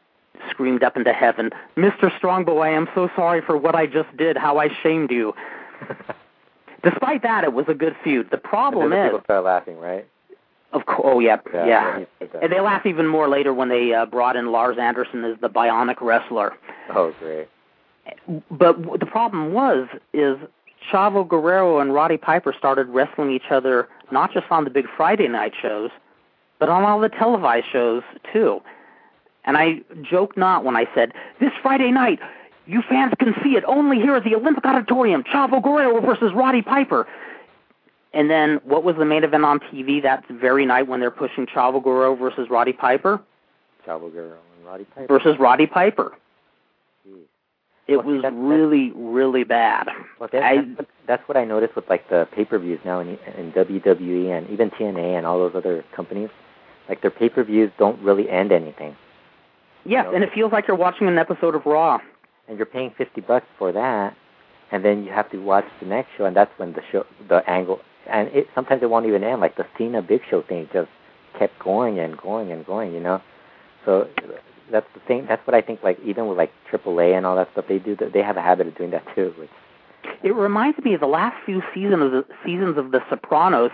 screamed 0.49 0.83
up 0.83 0.97
into 0.97 1.13
heaven, 1.13 1.51
Mr. 1.77 2.15
Strongbow, 2.17 2.57
I 2.57 2.69
am 2.69 2.87
so 2.95 3.07
sorry 3.15 3.41
for 3.41 3.55
what 3.55 3.75
I 3.75 3.85
just 3.85 4.15
did, 4.17 4.35
how 4.35 4.57
I 4.57 4.69
shamed 4.81 5.11
you. 5.11 5.35
Despite 6.83 7.21
that, 7.23 7.43
it 7.43 7.53
was 7.53 7.65
a 7.67 7.73
good 7.75 7.95
feud. 8.03 8.29
The 8.31 8.37
problem 8.37 8.93
is, 8.93 9.07
people 9.11 9.21
start 9.25 9.43
laughing, 9.43 9.77
right? 9.77 10.07
of 10.71 10.85
course, 10.85 11.01
oh 11.03 11.19
yeah, 11.19 11.37
Yeah, 11.53 11.65
yeah. 11.67 11.91
when 11.91 11.99
he 11.99 12.07
said 12.19 12.29
that. 12.33 12.43
And 12.43 12.51
they 12.51 12.59
laughed 12.61 12.85
even 12.87 13.05
more 13.05 13.27
later 13.27 13.53
when 13.53 13.69
they 13.69 13.93
uh, 13.93 14.05
brought 14.07 14.35
in 14.35 14.51
Lars 14.51 14.77
Anderson 14.79 15.23
as 15.25 15.37
the 15.41 15.49
bionic 15.49 16.01
wrestler. 16.01 16.55
Oh, 16.95 17.13
great. 17.19 17.47
But 18.49 18.81
w- 18.81 18.97
the 18.97 19.05
problem 19.05 19.53
was 19.53 19.87
is 20.13 20.37
Chavo 20.91 21.27
Guerrero 21.27 21.79
and 21.79 21.93
Roddy 21.93 22.17
Piper 22.17 22.55
started 22.57 22.87
wrestling 22.87 23.31
each 23.31 23.51
other 23.51 23.87
not 24.11 24.33
just 24.33 24.45
on 24.49 24.63
the 24.63 24.69
big 24.69 24.85
Friday 24.95 25.27
night 25.27 25.53
shows, 25.59 25.91
but 26.59 26.69
on 26.69 26.83
all 26.83 26.99
the 26.99 27.09
televised 27.09 27.67
shows 27.71 28.03
too. 28.31 28.61
And 29.45 29.57
I 29.57 29.81
joke 30.01 30.37
not 30.37 30.63
when 30.63 30.75
I 30.75 30.85
said 30.93 31.13
this 31.39 31.51
Friday 31.61 31.91
night, 31.91 32.19
you 32.65 32.83
fans 32.87 33.13
can 33.17 33.33
see 33.43 33.55
it 33.55 33.63
only 33.65 33.97
here 33.97 34.15
at 34.15 34.23
the 34.23 34.35
Olympic 34.35 34.65
Auditorium. 34.65 35.23
Chavo 35.23 35.61
Guerrero 35.63 36.01
versus 36.01 36.31
Roddy 36.35 36.61
Piper. 36.61 37.07
And 38.13 38.29
then 38.29 38.59
what 38.63 38.83
was 38.83 38.95
the 38.97 39.05
main 39.05 39.23
event 39.23 39.45
on 39.45 39.59
TV 39.59 40.01
that 40.03 40.27
very 40.29 40.65
night 40.65 40.87
when 40.87 40.99
they're 40.99 41.11
pushing 41.11 41.45
Chavo 41.45 41.83
Guerrero 41.83 42.15
versus 42.15 42.49
Roddy 42.49 42.73
Piper 42.73 43.21
Chavo 43.85 44.11
Guerrero 44.11 44.37
and 44.57 44.65
Roddy 44.65 44.83
Piper. 44.83 45.07
versus 45.07 45.39
Roddy 45.39 45.65
Piper? 45.65 46.11
Jeez. 47.07 47.23
It 47.89 47.97
Well, 47.97 48.05
was 48.05 48.21
that's- 48.21 48.39
really, 48.41 48.91
really 48.95 49.43
bad. 49.43 49.87
Well, 50.19 50.29
that, 50.31 50.43
I- 50.43 50.57
that's, 50.57 50.77
what, 50.77 50.87
that's 51.07 51.27
what 51.27 51.37
I 51.37 51.43
noticed 51.45 51.75
with 51.75 51.89
like 51.89 52.07
the 52.09 52.27
pay-per-views 52.35 52.79
now 52.85 52.99
in, 52.99 53.17
in 53.37 53.51
WWE 53.53 54.37
and 54.37 54.49
even 54.49 54.69
TNA 54.71 55.17
and 55.17 55.25
all 55.25 55.39
those 55.39 55.55
other 55.55 55.83
companies. 55.95 56.29
Like 56.87 57.01
their 57.01 57.11
pay-per-views 57.11 57.71
don't 57.77 57.99
really 58.01 58.29
end 58.29 58.51
anything, 58.51 58.95
Yes, 59.85 60.05
No. 60.09 60.15
and 60.15 60.23
it 60.23 60.31
feels 60.33 60.51
like 60.51 60.67
you're 60.67 60.77
watching 60.77 61.07
an 61.07 61.17
episode 61.17 61.55
of 61.55 61.65
Raw. 61.65 61.99
and 62.47 62.57
you're 62.57 62.65
paying 62.65 62.91
fifty 62.97 63.21
bucks 63.21 63.45
for 63.59 63.71
that, 63.71 64.15
and 64.71 64.83
then 64.83 65.03
you 65.03 65.11
have 65.11 65.29
to 65.31 65.37
watch 65.37 65.65
the 65.79 65.85
next 65.87 66.09
show, 66.17 66.25
and 66.25 66.35
that's 66.35 66.51
when 66.57 66.73
the 66.73 66.81
show, 66.91 67.05
the 67.27 67.47
angle, 67.49 67.79
and 68.09 68.27
it 68.29 68.47
sometimes 68.55 68.81
it 68.83 68.89
won't 68.89 69.05
even 69.05 69.23
end. 69.23 69.39
Like 69.39 69.55
the 69.55 69.65
Cena 69.77 70.01
Big 70.01 70.21
Show 70.29 70.41
thing 70.41 70.67
just 70.73 70.89
kept 71.37 71.57
going 71.59 71.99
and 71.99 72.17
going 72.17 72.51
and 72.51 72.65
going, 72.65 72.91
you 72.93 72.99
know. 72.99 73.21
So 73.85 74.07
that's 74.71 74.87
the 74.93 74.99
thing. 75.01 75.25
That's 75.27 75.45
what 75.45 75.55
I 75.55 75.61
think. 75.61 75.83
Like 75.83 75.99
even 76.05 76.27
with 76.27 76.37
like 76.37 76.51
AAA 76.71 77.15
and 77.15 77.25
all 77.25 77.35
that 77.35 77.51
stuff, 77.51 77.65
they 77.67 77.79
do. 77.79 77.95
They 77.95 78.21
have 78.21 78.37
a 78.37 78.41
habit 78.41 78.67
of 78.67 78.77
doing 78.77 78.91
that 78.91 79.03
too. 79.15 79.33
Which 79.37 79.49
It 80.23 80.33
reminds 80.33 80.77
me 80.79 80.93
of 80.93 80.99
the 80.99 81.07
last 81.07 81.35
few 81.45 81.61
seasons 81.73 82.03
of 82.03 82.11
the 82.11 82.25
seasons 82.45 82.77
of 82.77 82.91
The 82.91 83.01
Sopranos, 83.09 83.71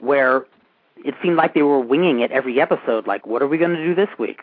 where 0.00 0.46
it 1.04 1.14
seemed 1.22 1.36
like 1.36 1.54
they 1.54 1.62
were 1.62 1.80
winging 1.80 2.20
it 2.20 2.32
every 2.32 2.60
episode. 2.60 3.06
Like, 3.06 3.26
what 3.26 3.42
are 3.42 3.48
we 3.48 3.58
going 3.58 3.74
to 3.74 3.84
do 3.84 3.94
this 3.94 4.08
week? 4.18 4.40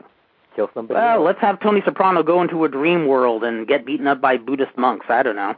kill 0.55 0.69
somebody. 0.73 0.99
Well, 0.99 1.17
else. 1.17 1.25
let's 1.25 1.41
have 1.41 1.59
Tony 1.59 1.81
Soprano 1.85 2.23
go 2.23 2.41
into 2.41 2.63
a 2.63 2.69
dream 2.69 3.07
world 3.07 3.43
and 3.43 3.67
get 3.67 3.85
beaten 3.85 4.07
up 4.07 4.21
by 4.21 4.37
Buddhist 4.37 4.77
monks. 4.77 5.05
I 5.09 5.23
don't 5.23 5.35
know. 5.35 5.55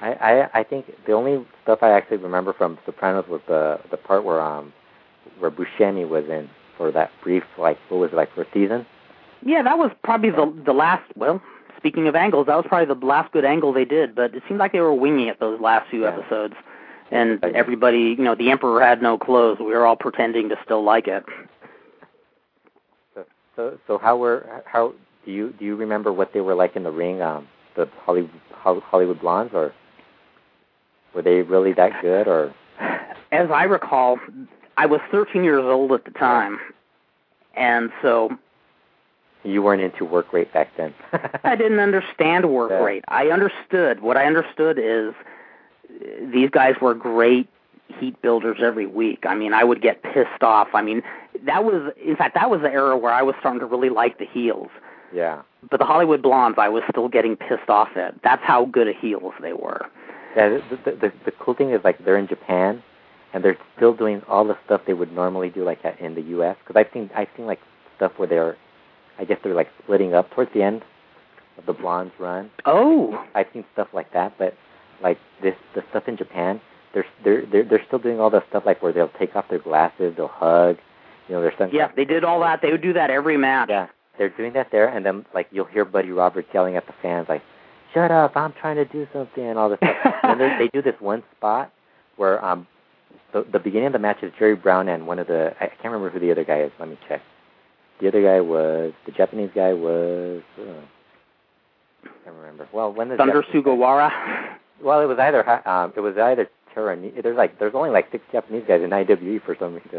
I, 0.00 0.12
I 0.14 0.60
I 0.60 0.62
think 0.64 0.86
the 1.06 1.12
only 1.12 1.46
stuff 1.62 1.80
I 1.82 1.90
actually 1.90 2.16
remember 2.18 2.52
from 2.52 2.78
Sopranos 2.84 3.26
was 3.28 3.40
the 3.46 3.80
the 3.90 3.96
part 3.96 4.24
where 4.24 4.40
um 4.40 4.72
where 5.38 5.50
Buscemi 5.50 6.08
was 6.08 6.24
in 6.28 6.48
for 6.76 6.90
that 6.92 7.10
brief 7.22 7.44
like 7.58 7.78
what 7.88 7.98
was 7.98 8.12
it 8.12 8.16
like 8.16 8.32
for 8.34 8.42
a 8.42 8.46
season. 8.52 8.86
Yeah, 9.44 9.62
that 9.62 9.78
was 9.78 9.90
probably 10.04 10.30
the 10.30 10.52
the 10.64 10.72
last. 10.72 11.02
Well, 11.16 11.42
speaking 11.76 12.06
of 12.08 12.14
angles, 12.14 12.46
that 12.46 12.56
was 12.56 12.64
probably 12.68 12.94
the 12.94 13.06
last 13.06 13.32
good 13.32 13.44
angle 13.44 13.72
they 13.72 13.84
did. 13.84 14.14
But 14.14 14.34
it 14.34 14.42
seemed 14.48 14.60
like 14.60 14.72
they 14.72 14.80
were 14.80 14.94
winging 14.94 15.28
it 15.28 15.40
those 15.40 15.60
last 15.60 15.90
few 15.90 16.02
Yeah. 16.02 16.08
episodes, 16.16 16.54
and 17.10 17.42
everybody, 17.44 18.14
you 18.18 18.24
know, 18.24 18.34
the 18.34 18.50
emperor 18.50 18.80
had 18.80 19.02
no 19.02 19.18
clothes. 19.18 19.58
We 19.58 19.66
were 19.66 19.86
all 19.86 19.96
pretending 19.96 20.48
to 20.50 20.58
still 20.64 20.82
like 20.82 21.08
it. 21.08 21.24
So 23.14 23.24
so 23.56 23.78
so 23.86 23.98
how 23.98 24.16
were 24.16 24.62
how 24.66 24.92
do 25.24 25.32
you 25.32 25.52
do 25.58 25.64
you 25.64 25.76
remember 25.76 26.12
what 26.12 26.32
they 26.32 26.40
were 26.40 26.54
like 26.54 26.76
in 26.76 26.84
the 26.84 26.90
ring? 26.92 27.20
Um, 27.22 27.48
the 27.74 27.88
Hollywood 28.04 28.30
Hollywood 28.52 29.20
Blondes 29.20 29.54
or 29.54 29.72
were 31.14 31.22
they 31.22 31.42
really 31.42 31.72
that 31.72 32.00
good 32.00 32.28
or 32.28 32.54
As 33.32 33.50
I 33.50 33.64
recall, 33.64 34.18
I 34.76 34.84
was 34.86 35.00
13 35.10 35.42
years 35.42 35.64
old 35.64 35.90
at 35.92 36.04
the 36.04 36.10
time, 36.10 36.58
and 37.56 37.90
so 38.02 38.30
you 39.44 39.62
weren't 39.62 39.82
into 39.82 40.04
work 40.04 40.32
rate 40.32 40.52
back 40.52 40.68
then? 40.76 40.94
I 41.44 41.56
didn't 41.56 41.80
understand 41.80 42.50
work 42.50 42.70
Yeah. 42.70 42.82
rate. 42.82 43.04
I 43.08 43.28
understood. 43.28 44.00
What 44.00 44.16
I 44.16 44.24
understood 44.26 44.78
is 44.78 45.14
these 46.32 46.50
guys 46.50 46.74
were 46.80 46.94
great 46.94 47.48
heat 47.98 48.20
builders 48.22 48.58
every 48.62 48.86
week. 48.86 49.24
I 49.26 49.34
mean, 49.34 49.52
I 49.52 49.64
would 49.64 49.82
get 49.82 50.02
pissed 50.02 50.42
off. 50.42 50.68
I 50.74 50.82
mean, 50.82 51.02
that 51.44 51.64
was, 51.64 51.92
in 52.02 52.16
fact, 52.16 52.34
that 52.34 52.48
was 52.50 52.60
the 52.62 52.70
era 52.70 52.96
where 52.96 53.12
I 53.12 53.22
was 53.22 53.34
starting 53.40 53.60
to 53.60 53.66
really 53.66 53.90
like 53.90 54.18
the 54.18 54.26
heels. 54.26 54.68
yeah. 55.12 55.42
But 55.70 55.78
the 55.78 55.86
Hollywood 55.86 56.22
Blondes, 56.22 56.58
I 56.58 56.68
was 56.68 56.82
still 56.90 57.06
getting 57.08 57.36
pissed 57.36 57.68
off 57.68 57.96
at. 57.96 58.20
That's 58.24 58.42
how 58.42 58.64
good 58.64 58.88
a 58.88 58.92
heels 58.92 59.32
they 59.40 59.52
were. 59.52 59.86
Yeah, 60.36 60.48
the, 60.48 60.76
the 60.84 60.90
the 60.96 61.12
the 61.26 61.30
cool 61.38 61.54
thing 61.54 61.70
is 61.70 61.80
like 61.84 62.04
they're 62.04 62.16
in 62.16 62.26
Japan, 62.26 62.82
and 63.32 63.44
they're 63.44 63.56
still 63.76 63.92
doing 63.94 64.22
all 64.26 64.44
the 64.44 64.58
stuff 64.64 64.80
they 64.88 64.92
would 64.94 65.12
normally 65.12 65.50
do 65.50 65.62
like 65.62 65.78
in 66.00 66.16
the 66.16 66.22
U.S. 66.36 66.56
Because 66.66 66.74
I've 66.80 66.92
seen 66.92 67.10
I've 67.14 67.28
seen 67.36 67.46
like 67.46 67.60
stuff 67.94 68.10
where 68.16 68.26
they're, 68.26 68.56
I 69.18 69.24
guess 69.24 69.38
they're 69.42 69.54
like 69.54 69.68
splitting 69.82 70.14
up 70.14 70.30
towards 70.30 70.52
the 70.54 70.62
end 70.62 70.82
of 71.58 71.66
the 71.66 71.72
blondes 71.72 72.14
run. 72.18 72.50
Oh, 72.64 73.22
I've 73.34 73.46
seen 73.52 73.64
stuff 73.72 73.88
like 73.92 74.12
that, 74.12 74.34
but 74.38 74.54
like 75.02 75.18
this 75.42 75.54
the 75.74 75.82
stuff 75.90 76.04
in 76.08 76.16
Japan, 76.16 76.60
they're 76.94 77.06
they're 77.24 77.44
they're, 77.46 77.64
they're 77.64 77.84
still 77.86 77.98
doing 77.98 78.20
all 78.20 78.30
the 78.30 78.42
stuff 78.48 78.64
like 78.66 78.82
where 78.82 78.92
they'll 78.92 79.12
take 79.18 79.36
off 79.36 79.48
their 79.48 79.58
glasses, 79.58 80.14
they'll 80.16 80.28
hug, 80.28 80.76
you 81.28 81.34
know, 81.34 81.42
there's 81.42 81.54
some 81.58 81.70
yeah, 81.72 81.90
they 81.94 82.04
did 82.04 82.24
all 82.24 82.40
that. 82.40 82.60
They 82.62 82.70
would 82.70 82.82
do 82.82 82.92
that 82.94 83.10
every 83.10 83.36
match. 83.36 83.68
yeah, 83.70 83.88
they're 84.18 84.30
doing 84.30 84.52
that 84.54 84.68
there, 84.72 84.88
and 84.88 85.04
then 85.04 85.24
like 85.34 85.48
you'll 85.50 85.66
hear 85.66 85.84
Buddy 85.84 86.10
Roberts 86.10 86.48
yelling 86.52 86.76
at 86.76 86.86
the 86.86 86.94
fans 87.00 87.26
like, 87.28 87.42
"Shut 87.94 88.10
up! 88.10 88.36
I'm 88.36 88.52
trying 88.60 88.76
to 88.76 88.84
do 88.84 89.06
something," 89.12 89.44
and 89.44 89.58
all 89.58 89.68
this. 89.68 89.78
stuff. 89.78 90.14
and 90.22 90.40
then 90.40 90.58
they 90.58 90.68
do 90.68 90.82
this 90.82 91.00
one 91.00 91.22
spot 91.36 91.72
where 92.16 92.44
um 92.44 92.66
the 93.32 93.46
the 93.52 93.58
beginning 93.58 93.86
of 93.86 93.92
the 93.92 93.98
match 93.98 94.22
is 94.22 94.32
Jerry 94.38 94.56
Brown 94.56 94.88
and 94.88 95.06
one 95.06 95.18
of 95.18 95.26
the 95.26 95.54
I 95.60 95.66
can't 95.66 95.84
remember 95.84 96.10
who 96.10 96.18
the 96.20 96.30
other 96.30 96.44
guy 96.44 96.62
is. 96.62 96.72
Let 96.78 96.88
me 96.88 96.98
check. 97.08 97.20
The 98.00 98.08
other 98.08 98.22
guy 98.22 98.40
was 98.40 98.92
the 99.06 99.12
Japanese 99.12 99.50
guy 99.54 99.72
was. 99.72 100.42
Uh, 100.58 100.62
I 102.04 102.08
can't 102.24 102.36
remember. 102.36 102.68
Well, 102.72 102.92
when 102.92 103.08
the 103.08 103.16
Thunder 103.16 103.42
Japanese- 103.42 103.64
Sugawara. 103.64 104.10
well, 104.82 105.00
it 105.00 105.06
was 105.06 105.18
either 105.18 105.42
ha- 105.42 105.62
um, 105.84 105.92
it 105.96 106.00
was 106.00 106.16
either 106.16 106.48
Terani. 106.74 107.22
There's 107.22 107.36
like 107.36 107.58
there's 107.58 107.74
only 107.74 107.90
like 107.90 108.10
six 108.10 108.24
Japanese 108.32 108.64
guys 108.66 108.82
in 108.82 108.90
IWE 108.92 109.40
for 109.44 109.54
some 109.58 109.74
reason 109.74 109.90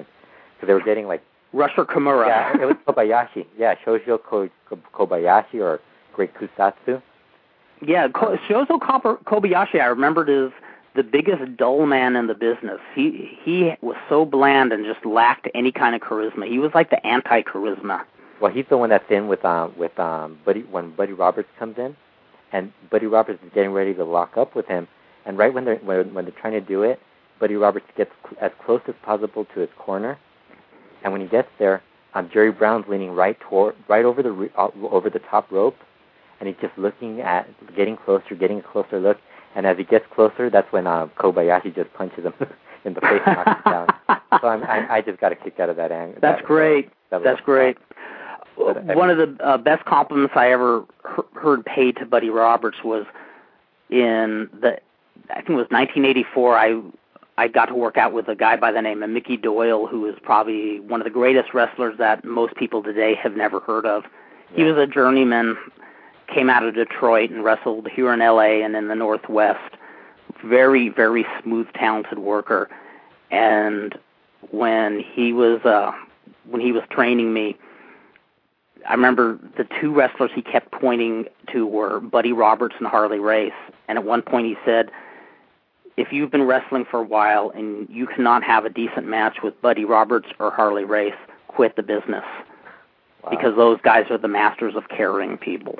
because 0.55 0.67
they 0.67 0.73
were 0.73 0.81
getting 0.81 1.07
like 1.07 1.21
Rusher 1.53 1.85
Kimura. 1.85 2.27
yeah 2.27 2.61
it 2.61 2.65
was 2.65 2.75
Kobayashi 2.87 3.45
yeah 3.57 3.75
Ko- 3.85 3.99
Ko- 4.17 4.49
Kobayashi 4.93 5.55
or 5.61 5.79
Great 6.13 6.33
Kusatsu 6.33 7.01
Yeah, 7.85 8.07
Ko- 8.09 8.37
Shozo 8.49 8.79
Kobayashi, 8.79 9.79
I 9.81 9.85
remembered 9.85 10.29
is 10.29 10.51
the 10.95 11.03
biggest 11.03 11.57
dull 11.57 11.85
man 11.85 12.15
in 12.15 12.27
the 12.27 12.33
business. 12.35 12.79
He 12.95 13.37
he 13.43 13.73
was 13.81 13.95
so 14.09 14.25
bland 14.25 14.71
and 14.71 14.85
just 14.85 15.05
lacked 15.05 15.47
any 15.55 15.71
kind 15.71 15.95
of 15.95 16.01
charisma. 16.01 16.47
He 16.47 16.59
was 16.59 16.71
like 16.75 16.89
the 16.89 17.05
anti-charisma. 17.05 18.03
well 18.41 18.51
he's 18.51 18.65
the 18.69 18.77
one 18.77 18.89
that's 18.89 19.09
in 19.09 19.27
with 19.27 19.43
um 19.45 19.73
with 19.77 19.97
um 19.99 20.37
Buddy 20.45 20.61
when 20.63 20.91
Buddy 20.95 21.13
Roberts 21.13 21.49
comes 21.57 21.77
in 21.77 21.95
and 22.51 22.71
Buddy 22.91 23.07
Roberts 23.07 23.41
is 23.43 23.51
getting 23.53 23.71
ready 23.71 23.93
to 23.95 24.03
lock 24.03 24.37
up 24.37 24.55
with 24.55 24.67
him 24.67 24.87
and 25.25 25.37
right 25.37 25.53
when 25.53 25.65
they're 25.65 25.77
when, 25.77 26.13
when 26.13 26.25
they're 26.25 26.33
trying 26.39 26.53
to 26.53 26.61
do 26.61 26.83
it 26.83 26.99
Buddy 27.39 27.55
Roberts 27.55 27.87
gets 27.97 28.11
cl- 28.23 28.37
as 28.41 28.51
close 28.63 28.81
as 28.87 28.95
possible 29.03 29.45
to 29.53 29.59
his 29.61 29.69
corner 29.77 30.17
and 31.03 31.11
when 31.11 31.21
he 31.21 31.27
gets 31.27 31.49
there 31.59 31.81
um 32.13 32.29
Jerry 32.31 32.51
Brown's 32.51 32.85
leaning 32.87 33.11
right 33.11 33.39
toward 33.39 33.75
right 33.87 34.05
over 34.05 34.21
the 34.21 34.31
re- 34.31 34.51
uh, 34.57 34.69
over 34.91 35.09
the 35.09 35.19
top 35.19 35.51
rope 35.51 35.77
and 36.39 36.47
he's 36.49 36.57
just 36.61 36.77
looking 36.77 37.21
at 37.21 37.47
getting 37.75 37.95
closer, 37.95 38.35
getting 38.35 38.59
a 38.59 38.61
closer 38.63 38.99
look. 38.99 39.17
And 39.55 39.65
as 39.67 39.77
he 39.77 39.83
gets 39.83 40.05
closer, 40.13 40.49
that's 40.49 40.71
when 40.71 40.87
uh, 40.87 41.07
Kobayashi 41.19 41.75
just 41.75 41.93
punches 41.93 42.25
him 42.25 42.33
in 42.85 42.93
the 42.93 43.01
face 43.01 43.21
and 43.25 43.35
knocks 43.37 43.65
him 43.65 43.71
down. 43.71 43.87
So 44.41 44.47
I'm, 44.47 44.63
I, 44.63 44.95
I 44.95 45.01
just 45.01 45.19
got 45.19 45.31
a 45.31 45.35
kick 45.35 45.59
out 45.59 45.69
of 45.69 45.75
that 45.77 45.91
angle. 45.91 46.19
That's 46.21 46.41
that, 46.41 46.45
great. 46.47 46.89
that 47.11 47.23
That's 47.23 47.41
great. 47.41 47.77
But, 48.57 48.77
I 48.89 48.95
One 48.95 49.09
of 49.09 49.17
the 49.17 49.43
uh, 49.43 49.57
best 49.57 49.85
compliments 49.85 50.33
I 50.35 50.51
ever 50.51 50.85
he- 51.15 51.39
heard 51.39 51.65
paid 51.65 51.97
to 51.97 52.05
Buddy 52.05 52.29
Roberts 52.29 52.77
was 52.83 53.05
in 53.89 54.49
the 54.61 54.79
I 55.29 55.35
think 55.35 55.49
it 55.51 55.53
was 55.53 55.67
1984. 55.69 56.57
I 56.57 56.81
I 57.37 57.47
got 57.47 57.65
to 57.67 57.75
work 57.75 57.97
out 57.97 58.13
with 58.13 58.27
a 58.27 58.35
guy 58.35 58.55
by 58.57 58.71
the 58.71 58.81
name 58.81 59.01
of 59.01 59.09
Mickey 59.09 59.37
Doyle, 59.37 59.87
who 59.87 60.05
is 60.05 60.15
probably 60.21 60.79
one 60.81 60.99
of 60.99 61.05
the 61.05 61.09
greatest 61.11 61.53
wrestlers 61.53 61.97
that 61.97 62.23
most 62.23 62.55
people 62.55 62.83
today 62.83 63.15
have 63.15 63.35
never 63.35 63.59
heard 63.59 63.85
of. 63.87 64.03
He 64.53 64.61
Yeah. 64.61 64.71
was 64.73 64.77
a 64.77 64.85
journeyman, 64.87 65.57
came 66.33 66.49
out 66.49 66.63
of 66.63 66.75
Detroit 66.75 67.29
and 67.29 67.43
wrestled 67.43 67.87
here 67.87 68.11
in 68.13 68.19
LA 68.19 68.63
and 68.63 68.75
in 68.75 68.87
the 68.87 68.95
Northwest. 68.95 69.75
Very, 70.43 70.89
very 70.89 71.25
smooth, 71.41 71.67
talented 71.73 72.19
worker. 72.19 72.69
And 73.31 73.97
when 74.51 74.99
he 74.99 75.33
was 75.33 75.61
uh 75.65 75.91
when 76.49 76.61
he 76.61 76.71
was 76.71 76.83
training 76.89 77.33
me, 77.33 77.57
I 78.87 78.93
remember 78.93 79.39
the 79.57 79.65
two 79.79 79.93
wrestlers 79.93 80.31
he 80.35 80.41
kept 80.41 80.71
pointing 80.71 81.25
to 81.53 81.65
were 81.65 81.99
Buddy 81.99 82.33
Roberts 82.33 82.75
and 82.79 82.87
Harley 82.87 83.19
Race. 83.19 83.53
And 83.87 83.97
at 83.97 84.03
one 84.03 84.21
point 84.21 84.47
he 84.47 84.57
said, 84.65 84.91
if 85.95 86.11
you've 86.11 86.31
been 86.31 86.43
wrestling 86.43 86.85
for 86.89 86.99
a 86.99 87.03
while 87.03 87.51
and 87.51 87.87
you 87.89 88.07
cannot 88.07 88.43
have 88.43 88.65
a 88.65 88.69
decent 88.69 89.07
match 89.07 89.37
with 89.43 89.59
Buddy 89.61 89.85
Roberts 89.85 90.27
or 90.39 90.51
Harley 90.51 90.83
Race, 90.83 91.13
quit 91.47 91.75
the 91.75 91.83
business 91.83 92.25
Wow. 93.23 93.29
because 93.29 93.55
those 93.55 93.79
guys 93.81 94.07
are 94.09 94.17
the 94.17 94.27
masters 94.27 94.75
of 94.75 94.89
carrying 94.89 95.37
people. 95.37 95.79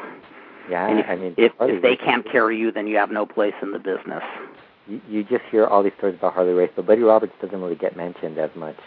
Yeah, 0.70 0.88
and 0.88 1.00
if, 1.00 1.10
I 1.10 1.16
mean, 1.16 1.34
if, 1.38 1.52
if 1.60 1.82
they 1.82 1.96
can't 1.96 2.30
carry 2.30 2.58
you, 2.58 2.72
then 2.72 2.88
you 2.88 2.98
have 2.98 3.12
no 3.12 3.26
place 3.26 3.54
in 3.62 3.72
the 3.72 3.80
business. 3.80 4.24
you, 4.88 5.02
you 5.10 5.24
just 5.24 5.44
hear 5.52 5.66
all 5.66 5.84
these 5.84 5.94
stories 5.98 6.16
about 6.16 6.34
Harley 6.34 6.54
Race, 6.54 6.72
but 6.76 6.86
Buddy 6.86 7.02
Roberts 7.02 7.34
doesn't 7.42 7.60
really 7.60 7.76
get 7.76 7.96
mentioned 7.96 8.38
as 8.38 8.50
much. 8.56 8.78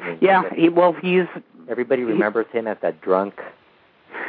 I 0.00 0.10
mean, 0.10 0.18
Yeah, 0.20 0.42
he, 0.54 0.68
well, 0.68 0.92
he's 0.92 1.26
everybody 1.68 2.02
remembers 2.02 2.46
him 2.52 2.66
as 2.66 2.76
that 2.82 3.00
drunk 3.00 3.40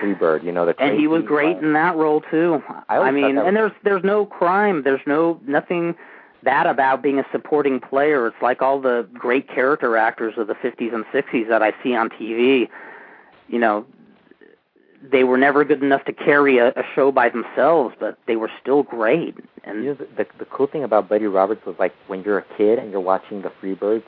Freebird, 0.02 0.44
you 0.44 0.52
know, 0.52 0.66
the 0.66 0.80
and 0.80 1.00
he 1.00 1.08
was 1.08 1.24
great 1.24 1.58
in 1.58 1.74
that 1.74 1.96
role 1.96 2.22
too. 2.22 2.62
I 2.90 2.98
I 2.98 3.12
mean, 3.12 3.38
and 3.38 3.56
there's 3.56 3.72
there's 3.84 4.04
no 4.04 4.26
crime, 4.26 4.84
there's 4.84 5.02
no 5.06 5.40
nothing 5.46 5.96
that 6.44 6.68
about 6.68 7.02
being 7.02 7.20
a 7.20 7.26
supporting 7.32 7.80
player. 7.80 8.28
It's 8.28 8.42
like 8.42 8.62
all 8.62 8.80
the 8.80 9.08
great 9.14 9.48
character 9.48 9.98
actors 9.98 10.36
of 10.38 10.48
the 10.48 10.54
50s 10.54 10.94
and 10.94 11.04
60s 11.06 11.48
that 11.50 11.62
I 11.62 11.74
see 11.84 11.96
on 11.96 12.10
TV. 12.10 12.70
You 13.48 13.60
know, 13.60 13.86
they 15.02 15.24
were 15.24 15.38
never 15.38 15.64
good 15.64 15.84
enough 15.84 16.06
to 16.06 16.14
carry 16.14 16.58
a, 16.58 16.70
a 16.70 16.84
show 16.96 17.12
by 17.12 17.30
themselves, 17.30 17.96
but 18.00 18.18
they 18.28 18.36
were 18.36 18.52
still 18.62 18.84
great. 18.84 19.36
And 19.64 19.84
You 19.84 19.90
know, 19.92 20.06
the, 20.18 20.26
the 20.40 20.46
cool 20.46 20.68
thing 20.68 20.84
about 20.84 21.08
Buddy 21.10 21.26
Roberts 21.26 21.66
was 21.66 21.76
like 21.80 21.94
when 22.08 22.24
you're 22.24 22.40
a 22.40 22.46
kid 22.58 22.80
and 22.80 22.92
you're 22.92 23.00
watching 23.02 23.42
the 23.42 23.52
Freebirds, 23.62 24.04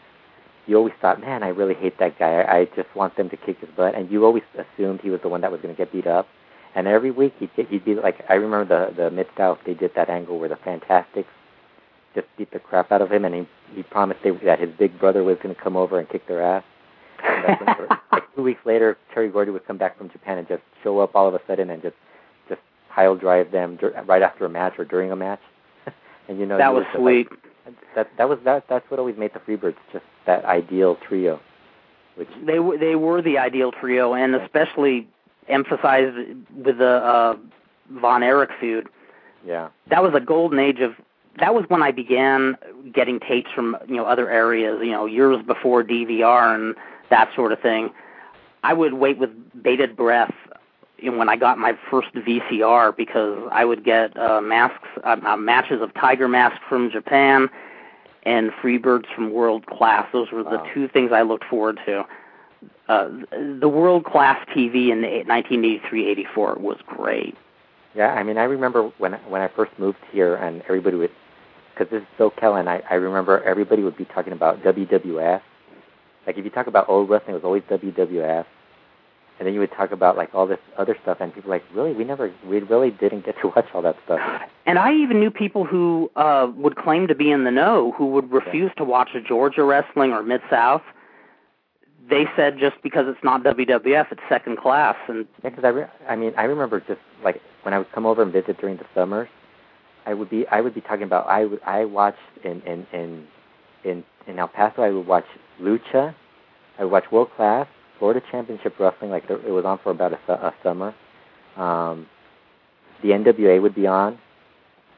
you 0.66 0.78
always 0.78 0.94
thought, 1.02 1.20
man, 1.20 1.44
I 1.44 1.50
really 1.50 1.74
hate 1.74 1.98
that 2.00 2.18
guy. 2.20 2.42
I, 2.42 2.58
I 2.58 2.66
just 2.76 2.94
want 2.96 3.18
them 3.18 3.30
to 3.30 3.38
kick 3.38 3.60
his 3.60 3.70
butt, 3.76 3.96
and 3.96 4.12
you 4.12 4.26
always 4.26 4.44
assumed 4.54 5.02
he 5.02 5.10
was 5.10 5.22
the 5.22 5.30
one 5.30 5.42
that 5.42 5.52
was 5.52 5.62
going 5.62 5.74
to 5.74 5.78
get 5.78 5.92
beat 5.92 6.08
up. 6.08 6.28
And 6.76 6.88
every 6.88 7.10
week 7.10 7.34
he'd 7.40 7.50
get, 7.56 7.68
he'd 7.70 7.86
be 7.86 7.96
like, 7.96 8.24
I 8.30 8.36
remember 8.36 8.90
the 8.90 8.96
the 8.96 9.12
Mid 9.12 9.28
South 9.36 9.58
they 9.66 9.74
did 9.74 9.92
that 9.96 10.10
angle 10.10 10.38
where 10.38 10.50
the 10.50 10.58
Fantastics 10.58 11.30
just 12.14 12.28
beat 12.38 12.52
the 12.52 12.60
crap 12.60 12.92
out 12.92 13.02
of 13.02 13.12
him, 13.12 13.26
and 13.26 13.34
he 13.34 13.48
he 13.74 13.84
promised 13.84 14.22
they, 14.24 14.32
that 14.46 14.60
his 14.60 14.70
big 14.78 15.00
brother 15.00 15.24
was 15.24 15.38
going 15.42 15.54
to 15.54 15.60
come 15.60 15.76
over 15.76 16.00
and 16.00 16.08
kick 16.08 16.28
their 16.28 16.44
ass. 16.44 16.64
And 17.24 17.44
that's 17.66 17.80
when, 17.80 17.88
like 18.12 18.24
two 18.36 18.44
weeks 18.44 18.62
later, 18.66 18.98
Terry 19.14 19.30
Gordy 19.30 19.52
would 19.52 19.66
come 19.68 19.78
back 19.78 19.98
from 19.98 20.10
Japan 20.10 20.38
and 20.38 20.48
just 20.48 20.62
show 20.84 21.00
up 21.00 21.16
all 21.16 21.28
of 21.28 21.34
a 21.34 21.42
sudden 21.48 21.70
and 21.70 21.82
just 21.82 21.96
just 22.48 22.62
pile 22.90 23.16
drive 23.16 23.52
them 23.52 23.76
dur- 23.76 23.94
right 24.06 24.22
after 24.22 24.46
a 24.46 24.50
match 24.50 24.74
or 24.78 24.86
during 24.86 25.12
a 25.12 25.16
match. 25.16 25.42
and 26.28 26.40
you 26.40 26.46
know 26.46 26.58
that 26.58 26.70
you 26.70 26.76
was 26.76 26.84
just 26.86 27.00
like- 27.00 27.28
sweet. 27.28 27.28
that 27.96 28.10
that 28.18 28.30
was 28.30 28.40
that 28.46 28.66
that's 28.70 28.90
what 28.90 29.00
always 29.00 29.18
made 29.18 29.32
the 29.34 29.40
Freebirds 29.40 29.76
just 29.92 30.06
that 30.26 30.46
ideal 30.46 30.98
trio. 31.08 31.40
Which 32.16 32.30
They 32.46 32.60
were 32.60 32.78
they 32.78 32.96
were 32.96 33.22
the 33.22 33.38
ideal 33.38 33.72
trio, 33.72 34.14
and 34.14 34.36
especially 34.36 35.08
emphasized 35.48 36.16
with 36.64 36.78
the 36.78 36.88
uh, 37.04 37.36
Von 37.92 38.22
Erich 38.24 38.52
feud. 38.60 38.88
yeah. 39.46 39.70
that 39.90 40.04
was 40.04 40.14
a 40.14 40.20
golden 40.20 40.60
age 40.60 40.80
of 40.80 40.94
that 41.40 41.54
was 41.56 41.64
when 41.70 41.82
I 41.82 41.92
began 41.92 42.56
getting 42.94 43.20
tapes 43.20 43.50
from 43.56 43.78
you 43.88 43.96
know 43.96 44.06
other 44.06 44.30
areas, 44.30 44.80
you 44.84 44.92
know, 44.92 45.06
years 45.06 45.42
before 45.46 45.84
DVR 45.84 46.54
and 46.56 46.76
that 47.10 47.30
sort 47.36 47.52
of 47.52 47.60
thing. 47.60 47.92
I 48.64 48.74
would 48.74 48.94
wait 48.94 49.18
with 49.18 49.30
bated 49.64 49.96
breath 49.96 50.34
when 51.02 51.30
I 51.30 51.38
got 51.38 51.58
my 51.58 51.78
first 51.90 52.14
VCR 52.14 52.96
because 52.96 53.40
I 53.52 53.64
would 53.64 53.84
get 53.86 54.18
uh, 54.18 54.42
masks, 54.42 54.88
uh, 55.04 55.16
uh, 55.26 55.38
matches 55.38 55.82
of 55.82 55.94
Tiger 55.94 56.28
Mask 56.28 56.58
from 56.68 56.92
Japan 56.92 57.50
and 58.24 58.52
Freebirds 58.52 59.06
from 59.16 59.32
World 59.32 59.66
Class. 59.66 60.08
Those 60.12 60.32
were 60.32 60.44
the 60.44 60.58
Wow. 60.58 60.68
two 60.74 60.88
things 60.90 61.12
I 61.14 61.22
looked 61.22 61.46
forward 61.46 61.80
to. 61.86 62.06
Uh, 62.90 63.10
the 63.60 63.70
World 63.70 64.04
Class 64.04 64.46
TV 64.50 64.90
in 64.92 65.04
1983-84 65.28 66.58
was 66.60 66.78
great. 66.86 67.38
Yeah, 67.96 68.14
I 68.14 68.24
mean, 68.24 68.38
I 68.38 68.44
remember 68.44 68.92
when 68.98 69.14
when 69.30 69.42
I 69.42 69.48
first 69.48 69.72
moved 69.80 69.98
here, 70.12 70.36
and 70.36 70.62
everybody 70.64 70.96
would, 70.98 71.12
because 71.74 71.90
this 71.90 72.02
is 72.02 72.08
SoCal, 72.20 72.60
and 72.60 72.70
I 72.70 72.84
I 72.90 72.96
remember 72.96 73.42
everybody 73.44 73.84
would 73.84 73.98
be 73.98 74.06
talking 74.06 74.34
about 74.34 74.62
WWF. 74.64 75.42
Like 76.30 76.38
if 76.38 76.46
you 76.46 76.52
talk 76.52 76.68
about 76.68 76.88
old 76.88 77.10
wrestling, 77.10 77.32
it 77.32 77.44
was 77.44 77.44
always 77.44 77.64
WWF, 77.64 78.46
and 79.40 79.48
then 79.48 79.52
you 79.52 79.60
would 79.62 79.72
talk 79.72 79.92
about 79.92 80.16
like 80.16 80.30
all 80.36 80.46
this 80.46 80.60
other 80.78 80.96
stuff, 81.02 81.18
and 81.20 81.34
people 81.34 81.50
were 81.50 81.56
like, 81.56 81.64
really, 81.74 81.92
we 81.92 82.04
never, 82.04 82.32
we 82.46 82.60
really 82.60 82.92
didn't 82.92 83.26
get 83.26 83.34
to 83.42 83.48
watch 83.56 83.66
all 83.74 83.82
that 83.82 83.96
stuff. 84.06 84.20
And 84.68 84.78
I 84.78 84.94
even 84.94 85.20
knew 85.20 85.32
people 85.32 85.66
who 85.66 86.12
uh, 86.16 86.52
would 86.56 86.76
claim 86.76 87.08
to 87.08 87.16
be 87.16 87.32
in 87.32 87.46
the 87.46 87.50
know 87.50 87.94
who 87.98 88.06
would 88.12 88.32
refuse 88.32 88.72
to 88.78 88.84
watch 88.84 89.10
a 89.16 89.22
Georgia 89.22 89.64
wrestling 89.64 90.12
or 90.12 90.22
Mid 90.22 90.42
South. 90.52 90.84
They 92.08 92.26
said 92.36 92.60
just 92.60 92.76
because 92.84 93.06
it's 93.08 93.24
not 93.24 93.42
WWF, 93.42 94.12
it's 94.12 94.22
second 94.30 94.60
class, 94.60 94.98
and 95.08 95.26
Yeah, 95.44 95.50
because 95.50 95.64
I, 95.64 95.70
re- 95.70 95.88
I 96.08 96.16
mean, 96.16 96.34
I 96.38 96.44
remember 96.44 96.80
just 96.80 97.02
like 97.24 97.42
when 97.64 97.74
I 97.74 97.80
would 97.80 97.92
come 97.92 98.06
over 98.06 98.22
and 98.22 98.32
visit 98.32 98.62
during 98.62 98.78
the 98.78 98.86
summers, 98.94 99.30
I 100.06 100.14
would 100.14 100.30
be, 100.30 100.46
I 100.50 100.62
would 100.62 100.76
be 100.76 100.82
talking 100.82 101.06
about, 101.06 101.26
I 101.26 101.46
would, 101.46 101.62
I 101.64 101.86
watched 101.86 102.20
in 102.44 102.62
in 102.62 102.86
in 102.94 103.28
in 103.84 104.04
in 104.28 104.38
El 104.38 104.48
Paso, 104.48 104.84
I 104.84 104.92
would 104.92 105.08
watch 105.08 105.26
Lucha, 105.62 106.16
I 106.80 106.84
would 106.84 106.92
watch 106.92 107.12
World 107.12 107.30
Class, 107.36 107.68
Florida 108.00 108.22
Championship 108.32 108.80
Wrestling, 108.80 109.12
like 109.12 109.28
there, 109.28 109.38
it 109.46 109.52
was 109.52 109.66
on 109.66 109.80
for 109.84 109.92
about 109.92 110.14
a, 110.14 110.20
su- 110.26 110.32
a 110.32 110.54
summer. 110.64 110.96
Um, 111.58 112.08
the 113.04 113.10
NWA 113.10 113.62
would 113.62 113.76
be 113.76 113.86
on, 113.86 114.18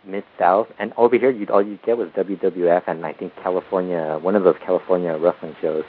mid 0.06 0.24
South, 0.40 0.68
and 0.80 0.94
over 0.96 1.18
here 1.18 1.32
you'd 1.32 1.50
all 1.50 1.62
you'd 1.62 1.82
get 1.84 1.98
was 1.98 2.10
WWF 2.10 2.84
and 2.88 3.06
I 3.06 3.14
think 3.14 3.34
California, 3.42 4.20
one 4.22 4.36
of 4.36 4.44
those 4.44 4.58
California 4.64 5.18
wrestling 5.18 5.56
shows. 5.60 5.84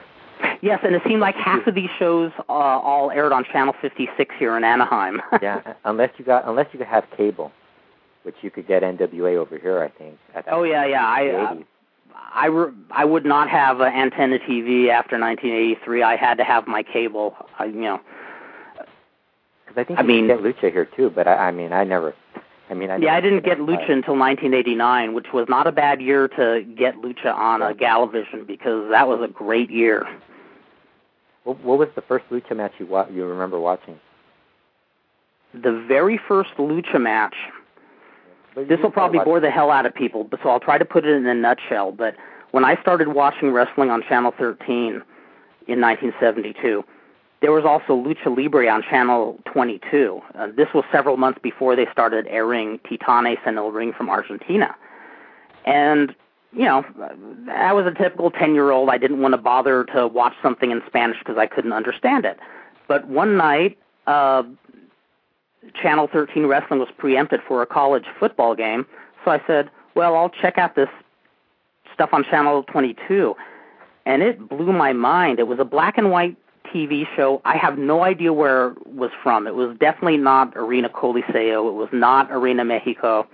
Yes, 0.62 0.80
and 0.82 0.95
it 0.95 1.03
seemed 1.07 1.20
like 1.20 1.34
half 1.36 1.66
of 1.66 1.74
these 1.74 1.90
shows 1.99 2.32
uh, 2.49 2.53
all 2.53 3.11
aired 3.11 3.32
on 3.32 3.45
Channel 3.45 3.74
56 3.80 4.34
here 4.38 4.57
in 4.57 4.64
Anaheim. 4.64 5.20
yeah, 5.43 5.74
unless 5.84 6.11
you 6.18 6.24
got 6.24 6.49
unless 6.49 6.66
you 6.72 6.78
could 6.78 6.88
have 6.88 7.05
cable, 7.16 7.53
which 8.22 8.36
you 8.43 8.51
could 8.51 8.66
get 8.66 8.82
NWA 8.82 9.36
over 9.36 9.59
here, 9.59 9.82
I 9.82 9.88
think. 9.90 10.18
At 10.34 10.47
that 10.47 10.55
oh 10.55 10.62
yeah, 10.62 10.86
yeah. 10.86 11.07
I 11.07 11.28
uh, 11.28 11.55
I 12.34 12.46
re- 12.46 12.72
I 12.90 13.04
would 13.04 13.24
not 13.24 13.48
have 13.50 13.80
uh, 13.80 13.84
antenna 13.84 14.38
TV 14.38 14.88
after 14.88 15.18
1983. 15.18 16.02
I 16.02 16.16
had 16.16 16.38
to 16.38 16.44
have 16.44 16.66
my 16.66 16.82
cable. 16.82 17.34
I, 17.58 17.66
you 17.66 17.80
know. 17.80 18.00
Because 19.64 19.76
I 19.76 19.84
think 19.84 19.98
I 19.98 20.02
mean, 20.02 20.26
get 20.26 20.40
Lucha 20.40 20.72
here 20.72 20.88
too, 20.96 21.10
but 21.10 21.26
I, 21.26 21.48
I 21.48 21.50
mean 21.50 21.72
I 21.72 21.84
never. 21.84 22.14
I 22.70 22.74
mean 22.74 22.90
I. 22.90 22.96
Yeah, 22.96 23.14
I 23.14 23.20
didn't 23.20 23.44
get. 23.44 23.58
Lucha 23.58 23.90
until 23.90 24.16
1989, 24.16 25.14
which 25.14 25.26
was 25.32 25.46
not 25.48 25.66
a 25.66 25.72
bad 25.72 26.00
year 26.00 26.28
to 26.28 26.64
get 26.76 26.96
Lucha 26.96 27.34
on 27.34 27.62
a 27.62 27.74
Galavision 27.74 28.46
because 28.46 28.90
that 28.90 29.08
was 29.08 29.20
a 29.22 29.32
great 29.32 29.70
year. 29.70 30.06
What, 31.44 31.60
what 31.60 31.78
was 31.78 31.88
the 31.94 32.02
first 32.02 32.24
Lucha 32.30 32.56
match 32.56 32.72
you 32.78 32.86
wa- 32.86 33.08
you 33.12 33.24
remember 33.24 33.58
watching? 33.58 33.98
The 35.54 35.84
very 35.86 36.18
first 36.28 36.50
Lucha 36.56 37.00
match. 37.00 37.34
This 38.55 38.80
will 38.82 38.90
probably 38.90 39.20
bore 39.24 39.40
the 39.40 39.50
hell 39.50 39.70
out 39.70 39.86
of 39.86 39.94
people, 39.94 40.24
but 40.24 40.40
so 40.42 40.50
I'll 40.50 40.61
try 40.61 40.78
to 40.78 40.84
put 40.84 41.05
it 41.07 41.14
in 41.14 41.26
a 41.26 41.34
nutshell. 41.34 41.92
But 41.92 42.16
when 42.50 42.64
I 42.64 42.80
started 42.80 43.09
watching 43.09 43.50
wrestling 43.53 43.90
on 43.90 44.03
Channel 44.03 44.34
13 44.38 45.03
in 45.68 45.80
1972, 45.80 46.84
there 47.40 47.50
was 47.50 47.64
also 47.64 47.92
Lucha 47.94 48.34
Libre 48.34 48.68
on 48.68 48.82
Channel 48.82 49.38
22. 49.53 50.20
Uh, 50.34 50.46
this 50.57 50.68
was 50.74 50.84
several 50.92 51.16
months 51.16 51.40
before 51.42 51.74
they 51.74 51.86
started 51.90 52.26
airing 52.28 52.78
Titanes 52.80 53.38
en 53.46 53.59
el 53.59 53.72
Ring 53.72 53.92
from 53.92 54.09
Argentina. 54.11 54.76
And, 55.64 56.14
you 56.53 56.64
know, 56.64 56.84
I 57.50 57.72
was 57.72 57.86
a 57.86 57.90
typical 57.90 58.30
10 58.30 58.55
year 58.55 58.70
old. 58.70 58.90
I 58.90 58.98
didn't 58.98 59.20
want 59.20 59.32
to 59.32 59.38
bother 59.38 59.84
to 59.94 60.07
watch 60.07 60.34
something 60.42 60.70
in 60.70 60.82
Spanish 60.86 61.18
because 61.18 61.36
I 61.36 61.46
couldn't 61.46 61.72
understand 61.72 62.24
it. 62.24 62.38
But 62.86 63.09
one 63.09 63.36
night, 63.36 63.78
uh, 64.07 64.44
Channel 65.80 66.08
13 66.12 66.46
Wrestling 66.46 66.80
was 66.80 66.88
preempted 66.98 67.40
for 67.46 67.62
a 67.62 67.66
college 67.66 68.04
football 68.18 68.54
game. 68.54 68.86
So 69.24 69.30
I 69.30 69.40
said, 69.46 69.70
well, 69.94 70.16
I'll 70.16 70.30
check 70.30 70.58
out 70.58 70.74
this 70.74 70.88
stuff 71.94 72.10
on 72.12 72.24
Channel 72.24 72.64
22. 72.64 73.34
And 74.04 74.22
it 74.22 74.48
blew 74.48 74.72
my 74.72 74.92
mind. 74.92 75.38
It 75.38 75.46
was 75.46 75.60
a 75.60 75.64
black 75.64 75.96
and 75.98 76.10
white 76.10 76.36
TV 76.72 77.06
show. 77.14 77.40
I 77.44 77.56
have 77.56 77.78
no 77.78 78.02
idea 78.02 78.32
where 78.32 78.68
it 78.68 78.86
was 78.86 79.10
from. 79.22 79.46
It 79.46 79.54
was 79.54 79.76
definitely 79.78 80.16
not 80.16 80.56
Arena 80.56 80.88
Coliseo. 80.88 81.68
It 81.68 81.74
was 81.74 81.88
not 81.92 82.30
Arena 82.32 82.64
Mexico. 82.64 83.28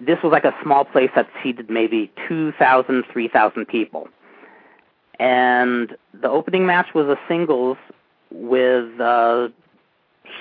This 0.00 0.18
was 0.22 0.32
like 0.32 0.44
a 0.44 0.54
small 0.62 0.84
place 0.84 1.10
that 1.14 1.28
seated 1.42 1.68
maybe 1.70 2.10
2,000, 2.28 3.04
3,000 3.12 3.66
people. 3.66 4.08
And 5.18 5.96
the 6.12 6.28
opening 6.28 6.66
match 6.66 6.88
was 6.94 7.06
a 7.06 7.18
singles 7.28 7.78
with 8.30 9.00
uh, 9.00 9.48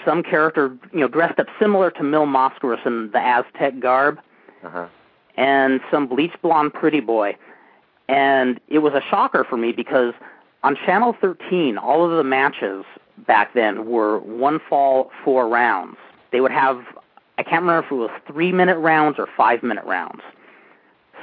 some 0.06 0.24
character, 0.24 0.76
you 0.94 1.00
know, 1.00 1.08
dressed 1.08 1.40
up 1.40 1.48
similar 1.60 1.92
to 1.92 2.04
Mil 2.04 2.26
Mascaras 2.26 2.86
in 2.86 3.12
the 3.12 3.20
Aztec 3.20 3.80
garb, 3.80 4.20
Uh-huh. 4.64 4.88
and 5.38 5.82
some 5.92 6.08
bleach 6.08 6.34
blonde 6.42 6.74
pretty 6.74 7.00
boy. 7.00 7.36
And 8.08 8.60
it 8.68 8.80
was 8.80 8.94
a 8.94 9.02
shocker 9.02 9.44
for 9.44 9.58
me 9.58 9.72
because 9.72 10.14
on 10.64 10.76
Channel 10.76 11.16
13, 11.20 11.78
all 11.78 12.04
of 12.10 12.16
the 12.18 12.24
matches 12.24 12.86
back 13.28 13.54
then 13.54 13.86
were 13.88 14.20
one 14.20 14.60
fall, 14.70 15.12
four 15.24 15.48
rounds. 15.48 15.98
They 16.32 16.42
would 16.42 16.52
have, 16.52 16.82
I 17.38 17.44
can't 17.44 17.62
remember 17.62 17.86
if 17.86 17.92
it 17.92 17.96
was 17.96 18.12
three 18.28 18.52
minute 18.52 18.78
rounds 18.78 19.18
or 19.20 19.28
five 19.38 19.64
minute 19.64 19.86
rounds. 19.86 20.22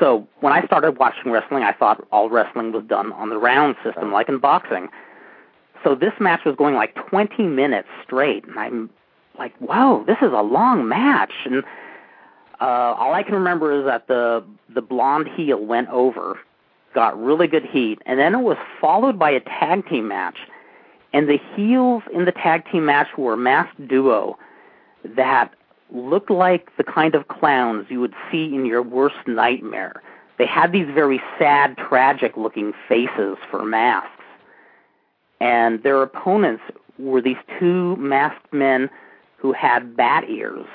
So 0.00 0.26
when 0.40 0.52
I 0.52 0.64
started 0.64 0.98
watching 0.98 1.30
wrestling, 1.30 1.62
I 1.64 1.72
thought 1.72 2.04
all 2.10 2.30
wrestling 2.30 2.72
was 2.72 2.82
done 2.84 3.12
on 3.12 3.28
the 3.28 3.36
round 3.38 3.76
system, 3.84 4.10
like 4.10 4.28
in 4.28 4.38
boxing. 4.38 4.88
So 5.84 5.94
this 5.94 6.12
match 6.20 6.44
was 6.44 6.54
going 6.56 6.74
like 6.74 6.94
20 6.94 7.42
minutes 7.44 7.88
straight, 8.04 8.44
and 8.46 8.58
I'm 8.58 8.90
like, 9.38 9.56
"Whoa, 9.58 10.04
this 10.06 10.18
is 10.22 10.32
a 10.32 10.42
long 10.42 10.88
match." 10.88 11.32
And 11.44 11.64
uh, 12.60 12.94
all 12.98 13.14
I 13.14 13.22
can 13.22 13.34
remember 13.34 13.78
is 13.78 13.84
that 13.86 14.06
the 14.06 14.44
the 14.68 14.82
blonde 14.82 15.28
heel 15.28 15.64
went 15.64 15.88
over, 15.88 16.38
got 16.94 17.20
really 17.20 17.46
good 17.46 17.64
heat, 17.64 18.00
and 18.06 18.18
then 18.18 18.34
it 18.34 18.42
was 18.42 18.58
followed 18.80 19.18
by 19.18 19.30
a 19.30 19.40
tag 19.40 19.88
team 19.88 20.08
match. 20.08 20.38
And 21.14 21.28
the 21.28 21.38
heels 21.54 22.02
in 22.14 22.24
the 22.24 22.32
tag 22.32 22.64
team 22.70 22.86
match 22.86 23.08
were 23.18 23.34
a 23.34 23.36
masked 23.36 23.86
duo 23.86 24.38
that 25.04 25.52
looked 25.90 26.30
like 26.30 26.74
the 26.78 26.84
kind 26.84 27.14
of 27.14 27.28
clowns 27.28 27.86
you 27.90 28.00
would 28.00 28.14
see 28.30 28.44
in 28.44 28.64
your 28.64 28.82
worst 28.82 29.16
nightmare. 29.26 30.02
They 30.38 30.46
had 30.46 30.72
these 30.72 30.86
very 30.86 31.20
sad, 31.38 31.76
tragic 31.76 32.36
looking 32.36 32.72
faces 32.88 33.36
for 33.50 33.62
masks. 33.64 34.21
And 35.42 35.82
their 35.82 36.00
opponents 36.00 36.62
were 37.00 37.20
these 37.20 37.36
two 37.58 37.96
masked 37.96 38.52
men 38.52 38.88
who 39.36 39.52
had 39.52 39.96
bat 39.96 40.30
ears, 40.30 40.66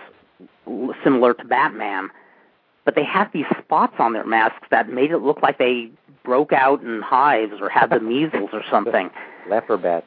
similar 1.06 1.34
to 1.36 1.46
Batman. 1.46 2.10
But 2.84 2.96
they 2.96 3.06
had 3.06 3.32
these 3.32 3.46
spots 3.58 3.94
on 3.98 4.12
their 4.12 4.26
masks 4.26 4.68
that 4.70 4.90
made 4.90 5.12
it 5.12 5.20
look 5.20 5.42
like 5.42 5.58
they 5.58 5.90
broke 6.26 6.52
out 6.52 6.84
in 6.84 7.02
hives 7.02 7.62
or 7.62 7.70
had 7.70 7.92
the 7.92 8.00
measles 8.02 8.50
or 8.52 8.62
something. 8.70 9.10
Leopard 9.50 9.84
bats. 9.84 10.06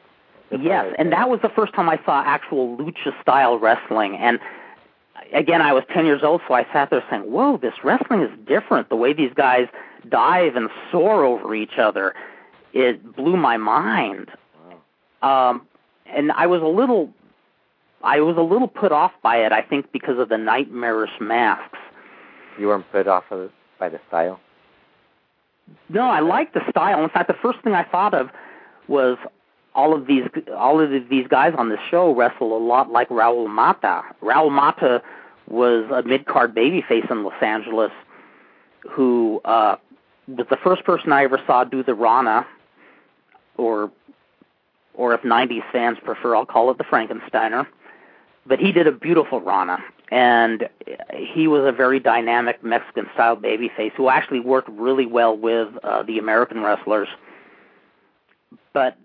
Yes, 0.51 0.85
right. 0.85 0.95
and 0.99 1.11
that 1.11 1.27
was 1.27 1.39
the 1.41 1.49
first 1.49 1.73
time 1.73 1.89
I 1.89 1.99
saw 2.05 2.21
actual 2.23 2.77
lucha 2.77 3.19
style 3.21 3.57
wrestling. 3.57 4.17
And 4.17 4.37
again, 5.33 5.61
I 5.61 5.73
was 5.73 5.85
10 5.91 6.05
years 6.05 6.21
old, 6.23 6.41
so 6.47 6.53
I 6.53 6.65
sat 6.71 6.91
there 6.91 7.03
saying, 7.09 7.23
Whoa, 7.23 7.57
this 7.57 7.73
wrestling 7.83 8.21
is 8.21 8.31
different. 8.45 8.89
The 8.89 8.95
way 8.95 9.13
these 9.13 9.33
guys 9.33 9.69
dive 10.07 10.55
and 10.55 10.69
soar 10.91 11.23
over 11.23 11.55
each 11.55 11.79
other, 11.79 12.13
it 12.73 13.15
blew 13.15 13.37
my 13.37 13.57
mind. 13.57 14.29
Um, 15.21 15.67
and 16.05 16.31
I 16.31 16.47
was 16.47 16.61
a 16.61 16.67
little, 16.67 17.09
I 18.03 18.21
was 18.21 18.37
a 18.37 18.41
little 18.41 18.67
put 18.67 18.91
off 18.91 19.11
by 19.21 19.37
it. 19.37 19.51
I 19.51 19.61
think 19.61 19.91
because 19.91 20.19
of 20.19 20.29
the 20.29 20.37
nightmarish 20.37 21.11
masks. 21.19 21.77
You 22.59 22.67
weren't 22.67 22.89
put 22.91 23.07
off 23.07 23.25
of 23.31 23.51
by 23.79 23.89
the 23.89 23.99
style. 24.07 24.39
No, 25.89 26.01
I 26.01 26.19
liked 26.19 26.53
the 26.53 26.61
style. 26.69 27.03
In 27.03 27.09
fact, 27.09 27.27
the 27.27 27.37
first 27.41 27.59
thing 27.61 27.73
I 27.73 27.83
thought 27.83 28.13
of 28.13 28.29
was 28.87 29.17
all 29.73 29.95
of 29.95 30.05
these 30.05 30.23
all 30.55 30.81
of 30.81 31.09
these 31.09 31.27
guys 31.27 31.53
on 31.57 31.69
this 31.69 31.79
show 31.89 32.13
wrestle 32.13 32.55
a 32.55 32.59
lot 32.59 32.91
like 32.91 33.09
Raul 33.09 33.47
Mata. 33.49 34.03
Raul 34.21 34.51
Mata 34.51 35.01
was 35.47 35.89
a 35.91 36.03
mid 36.03 36.25
card 36.25 36.53
babyface 36.53 37.09
in 37.09 37.23
Los 37.23 37.41
Angeles 37.41 37.91
who 38.89 39.41
uh 39.45 39.77
was 40.27 40.47
the 40.49 40.57
first 40.57 40.83
person 40.83 41.11
I 41.11 41.23
ever 41.23 41.39
saw 41.45 41.63
do 41.63 41.83
the 41.83 41.93
Rana 41.93 42.45
or 43.57 43.91
or 45.01 45.15
if 45.15 45.21
90s 45.23 45.63
fans 45.71 45.97
prefer, 46.03 46.35
I'll 46.35 46.45
call 46.45 46.69
it 46.69 46.77
the 46.77 46.83
Frankensteiner. 46.83 47.65
But 48.45 48.59
he 48.59 48.71
did 48.71 48.85
a 48.85 48.91
beautiful 48.91 49.41
Rana, 49.41 49.79
and 50.11 50.69
he 51.11 51.47
was 51.47 51.65
a 51.65 51.71
very 51.71 51.99
dynamic 51.99 52.63
Mexican 52.63 53.07
style 53.15 53.35
babyface 53.35 53.93
who 53.93 54.09
actually 54.09 54.41
worked 54.41 54.69
really 54.69 55.07
well 55.07 55.35
with 55.35 55.69
uh, 55.83 56.03
the 56.03 56.19
American 56.19 56.61
wrestlers. 56.61 57.07
But 58.73 58.95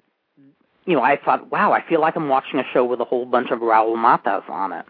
you 0.85 0.95
know, 0.95 1.03
I 1.03 1.17
thought, 1.17 1.51
wow, 1.51 1.73
I 1.73 1.83
feel 1.89 2.03
like 2.03 2.15
I'm 2.15 2.29
watching 2.29 2.61
a 2.61 2.65
show 2.75 2.85
with 2.85 3.01
a 3.01 3.05
whole 3.05 3.25
bunch 3.25 3.51
of 3.51 3.61
Raul 3.61 3.97
Matas 3.97 4.49
on 4.51 4.73
it. 4.73 4.85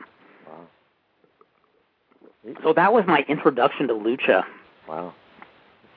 So 2.65 2.73
that 2.73 2.93
was 2.93 3.05
my 3.07 3.25
introduction 3.29 3.87
to 3.89 3.95
lucha. 3.95 4.43
Wow. 4.89 5.15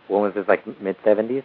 When 0.07 0.21
was 0.21 0.35
this? 0.35 0.47
Like 0.47 0.65
mid 0.79 0.97
seventies? 1.03 1.43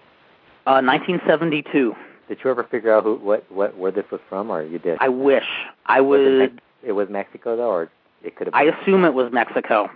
Uh, 0.67 0.85
1972. 0.85 1.95
Did 2.29 2.39
you 2.43 2.51
ever 2.51 2.65
figure 2.65 2.95
out 2.95 3.05
who, 3.05 3.17
what, 3.17 3.51
what, 3.51 3.77
where 3.77 3.93
this 3.93 4.05
was 4.11 4.21
from, 4.29 4.51
or 4.51 4.63
you 4.63 4.79
did? 4.79 4.99
I 5.01 5.09
wish 5.09 5.45
I 5.87 6.01
Was 6.01 6.21
it 6.21 6.39
would. 6.39 6.61
It 6.83 6.93
was 6.93 7.09
Mexico 7.09 7.57
though, 7.57 7.71
or 7.71 7.91
it 8.23 8.37
could 8.37 8.47
have. 8.49 8.55
I 8.55 8.65
assume 8.65 9.05
it 9.05 9.15
was 9.15 9.33
Mexico. 9.33 9.91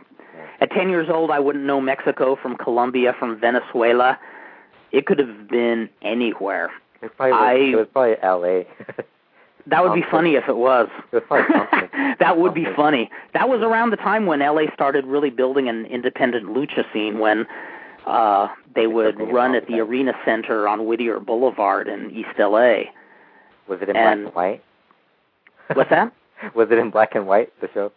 At 0.60 0.70
10 0.70 0.88
years 0.90 1.08
old, 1.10 1.30
I 1.30 1.38
wouldn't 1.40 1.64
know 1.64 1.80
Mexico 1.80 2.36
from 2.40 2.56
Colombia, 2.56 3.14
from 3.18 3.38
Venezuela. 3.40 4.18
It 4.92 5.06
could 5.06 5.18
have 5.18 5.48
been 5.48 5.88
anywhere. 6.02 6.70
it 7.02 7.16
probably 7.16 7.32
was, 7.32 7.40
I- 7.40 7.54
it 7.54 7.76
was 7.76 7.86
probably 7.92 8.16
L.A. 8.22 8.66
That 9.66 9.84
would 9.84 9.94
be 9.94 10.04
funny 10.10 10.34
if 10.36 10.48
it 10.48 10.56
was. 10.56 10.88
It 11.12 11.16
was 11.16 11.22
probably 11.28 11.88
that 12.20 12.38
would 12.38 12.54
be 12.54 12.64
funny. 12.74 13.10
That 13.34 13.50
was 13.50 13.60
around 13.60 13.90
the 13.90 13.96
time 13.98 14.24
when 14.24 14.40
LA 14.40 14.62
started 14.72 15.04
really 15.04 15.28
building 15.28 15.68
an 15.68 15.84
independent 15.84 16.46
lucha 16.46 16.90
scene 16.90 17.18
when 17.18 17.46
uh 18.08 18.48
they 18.74 18.86
would 18.86 19.18
run 19.32 19.54
at 19.54 19.66
the. 19.66 19.80
Arena 19.80 20.12
Center 20.24 20.66
on 20.68 20.86
Whittier 20.86 21.20
Boulevard 21.20 21.88
in 21.88 22.10
East 22.10 22.38
LA. 22.38 22.90
was 23.68 23.80
it 23.82 23.88
in 23.88 23.96
And- 23.96 24.22
black 24.24 24.26
and 24.26 24.34
white? 24.34 24.62
What's 25.74 25.90
that? 25.90 26.12
was 26.54 26.68
it 26.70 26.78
in 26.78 26.90
black 26.90 27.14
and 27.14 27.26
white? 27.26 27.52
The 27.60 27.68
show? 27.74 27.92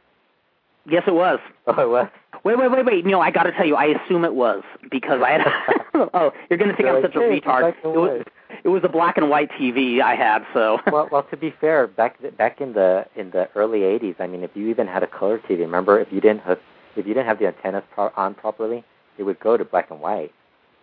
Yes, 0.89 1.03
it 1.07 1.13
was. 1.13 1.39
Oh, 1.67 1.79
it 1.81 1.89
was. 1.89 2.07
Wait, 2.43 2.57
wait, 2.57 2.71
wait, 2.71 2.85
wait. 2.85 3.05
No, 3.05 3.21
I 3.21 3.29
got 3.29 3.43
to 3.43 3.51
tell 3.51 3.67
you, 3.67 3.75
I 3.75 3.85
assume 3.85 4.25
it 4.25 4.33
was 4.33 4.63
because 4.89 5.21
I 5.23 5.31
had. 5.31 5.41
oh, 6.13 6.31
you're 6.49 6.57
going 6.57 6.71
to 6.71 6.75
think 6.75 6.87
They're 6.87 6.95
I'm 6.97 7.03
like, 7.03 7.13
such 7.13 7.21
a 7.21 7.25
"Hey, 7.25 7.37
it's 7.37 7.45
retard. 7.45 7.75
It 7.83 7.85
was, 7.85 8.23
it 8.63 8.67
was 8.69 8.81
a 8.83 8.89
black 8.89 9.17
and 9.17 9.29
white 9.29 9.51
TV 9.51 10.01
I 10.01 10.15
had, 10.15 10.43
so. 10.53 10.79
well, 10.91 11.07
well, 11.11 11.23
to 11.23 11.37
be 11.37 11.53
fair, 11.61 11.85
back 11.87 12.17
back 12.37 12.59
in 12.61 12.73
the 12.73 13.05
in 13.15 13.29
the 13.31 13.47
early 13.55 13.81
'80s, 13.81 14.19
I 14.19 14.25
mean, 14.27 14.43
if 14.43 14.51
you 14.55 14.69
even 14.69 14.87
had 14.87 15.03
a 15.03 15.07
color 15.07 15.37
TV, 15.39 15.59
remember 15.59 15.99
if 15.99 16.11
you 16.11 16.19
didn't 16.19 16.41
hook 16.41 16.59
if 16.95 17.05
you 17.07 17.13
didn't 17.13 17.27
have 17.27 17.37
the 17.39 17.47
antennas 17.47 17.83
pro- 17.93 18.11
on 18.17 18.33
properly, 18.33 18.83
it 19.17 19.23
would 19.23 19.39
go 19.39 19.57
to 19.57 19.65
black 19.65 19.89
and 19.91 19.99
white. 20.01 20.31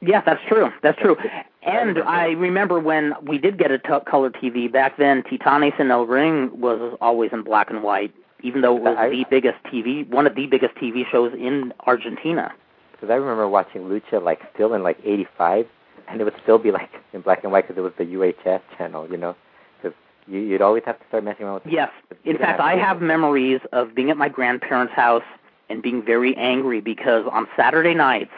Yeah, 0.01 0.21
that's 0.25 0.41
true. 0.47 0.71
That's 0.83 0.99
true. 1.01 1.17
And 1.63 1.99
I 1.99 2.27
remember 2.29 2.79
when 2.79 3.15
we 3.23 3.37
did 3.39 3.59
get 3.59 3.71
a 3.73 3.79
t- 3.79 3.89
color 4.07 4.31
TV 4.31 4.71
back 4.71 4.97
then. 4.97 5.23
Titanes 5.25 5.79
en 5.81 5.91
el 5.91 6.07
Ring 6.07 6.51
was 6.61 6.97
always 7.01 7.33
in 7.33 7.43
black 7.43 7.69
and 7.71 7.83
white, 7.83 8.15
even 8.43 8.61
though 8.61 8.77
it 8.77 8.83
was 8.83 8.97
I- 8.97 9.09
the 9.09 9.25
biggest 9.29 9.59
TV, 9.65 10.09
one 10.09 10.27
of 10.27 10.37
the 10.37 10.47
biggest 10.47 10.77
TV 10.77 11.05
shows 11.11 11.33
in 11.35 11.75
Argentina. 11.87 12.53
Because 12.93 13.11
I 13.11 13.15
remember 13.15 13.49
watching 13.49 13.83
Lucha 13.83 14.23
like 14.23 14.41
still 14.55 14.73
in 14.75 14.83
like 14.85 14.99
'85, 15.05 15.67
and 16.09 16.21
it 16.21 16.25
would 16.25 16.35
still 16.43 16.59
be 16.59 16.71
like 16.71 16.91
in 17.13 17.21
black 17.21 17.43
and 17.43 17.53
white 17.53 17.67
because 17.67 17.79
it 17.79 17.83
was 17.83 17.93
the 17.99 18.05
UHF 18.05 18.61
channel, 18.77 19.09
you 19.11 19.17
know. 19.17 19.35
Because 19.83 19.97
you, 20.29 20.41
you'd 20.41 20.63
always 20.63 20.85
have 20.87 20.99
to 21.01 21.07
start 21.09 21.25
messing 21.25 21.47
around 21.47 21.55
with. 21.65 21.73
Yes. 21.73 21.91
In 22.25 22.39
fact, 22.39 22.61
I 22.61 22.77
have 22.77 23.01
memories 23.01 23.61
of 23.73 23.95
being 23.97 24.11
at 24.11 24.17
my 24.17 24.29
grandparents' 24.29 24.93
house 24.95 25.23
and 25.69 25.83
being 25.83 26.03
very 26.03 26.37
angry 26.37 26.81
because 26.81 27.27
on 27.31 27.47
Saturday 27.57 27.95
nights 27.95 28.33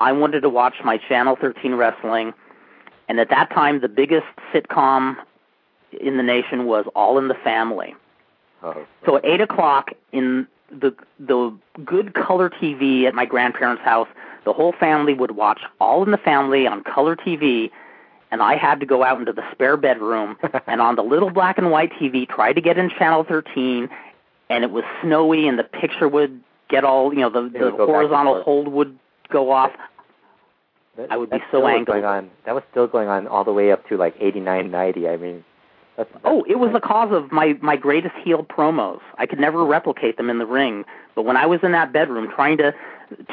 I 0.00 0.12
wanted 0.12 0.40
to 0.42 0.48
watch 0.48 0.76
my 0.84 0.98
Channel 0.98 1.36
13 1.40 1.74
wrestling, 1.74 2.32
and 3.08 3.18
at 3.18 3.30
that 3.30 3.50
time 3.50 3.80
the 3.80 3.88
biggest 3.88 4.26
sitcom 4.52 5.16
in 6.00 6.16
the 6.16 6.22
nation 6.22 6.66
was 6.66 6.86
All 6.94 7.18
in 7.18 7.28
the 7.28 7.34
Family. 7.34 7.94
Oh, 8.62 8.86
So 9.06 9.16
at 9.16 9.24
eight 9.24 9.40
o'clock 9.40 9.90
in 10.12 10.46
the 10.70 10.94
the 11.18 11.56
good 11.84 12.14
color 12.14 12.50
TV 12.50 13.04
at 13.04 13.14
my 13.14 13.24
grandparents' 13.24 13.82
house, 13.82 14.08
the 14.44 14.52
whole 14.52 14.72
family 14.72 15.14
would 15.14 15.32
watch 15.32 15.60
All 15.80 16.02
in 16.04 16.10
the 16.10 16.18
Family 16.18 16.66
on 16.66 16.82
color 16.82 17.16
TV, 17.16 17.70
and 18.30 18.42
I 18.42 18.56
had 18.56 18.80
to 18.80 18.86
go 18.86 19.02
out 19.02 19.18
into 19.18 19.32
the 19.32 19.44
spare 19.52 19.76
bedroom 19.76 20.36
and 20.66 20.80
on 20.80 20.96
the 20.96 21.02
little 21.02 21.30
black 21.30 21.58
and 21.58 21.70
white 21.70 21.92
TV 21.92 22.28
try 22.28 22.52
to 22.52 22.60
get 22.60 22.78
in 22.78 22.90
channel 22.90 23.24
13, 23.24 23.88
and 24.50 24.64
it 24.64 24.70
was 24.70 24.84
snowy 25.02 25.48
and 25.48 25.58
the 25.58 25.64
picture 25.64 26.08
would 26.08 26.40
get 26.68 26.84
all 26.84 27.12
you 27.12 27.20
know 27.20 27.30
the, 27.30 27.48
the 27.48 27.64
would 27.64 27.76
go 27.76 27.78
back 27.78 27.80
and 27.80 27.88
horizontal 27.88 28.42
hold 28.42 28.68
would 28.68 28.98
go 29.30 29.50
off. 29.50 29.72
That- 30.96 31.12
I 31.12 31.16
would 31.16 31.30
be 31.30 31.38
so 31.52 31.64
angry. 31.68 32.00
That 32.00 32.54
was 32.56 32.64
still 32.72 32.88
going 32.88 33.08
on 33.08 33.28
all 33.28 33.44
the 33.44 33.52
way 33.52 33.70
up 33.70 33.88
to 33.88 33.96
like 33.96 34.16
'89, 34.20 34.68
'90. 34.68 35.08
I 35.08 35.16
mean, 35.16 35.44
that's, 35.96 36.10
that's 36.12 36.24
Oh, 36.24 36.44
it 36.48 36.58
was 36.58 36.72
the 36.72 36.80
cause 36.80 37.12
of 37.12 37.30
my 37.30 37.56
my 37.62 37.76
greatest 37.76 38.16
heel 38.24 38.44
promos. 38.44 38.98
I 39.16 39.26
could 39.26 39.38
never 39.38 39.64
replicate 39.64 40.16
them 40.16 40.28
in 40.28 40.38
the 40.38 40.46
ring, 40.46 40.84
but 41.14 41.22
when 41.22 41.36
I 41.36 41.46
was 41.46 41.60
in 41.62 41.70
that 41.70 41.92
bedroom 41.92 42.28
trying 42.34 42.58
to 42.58 42.74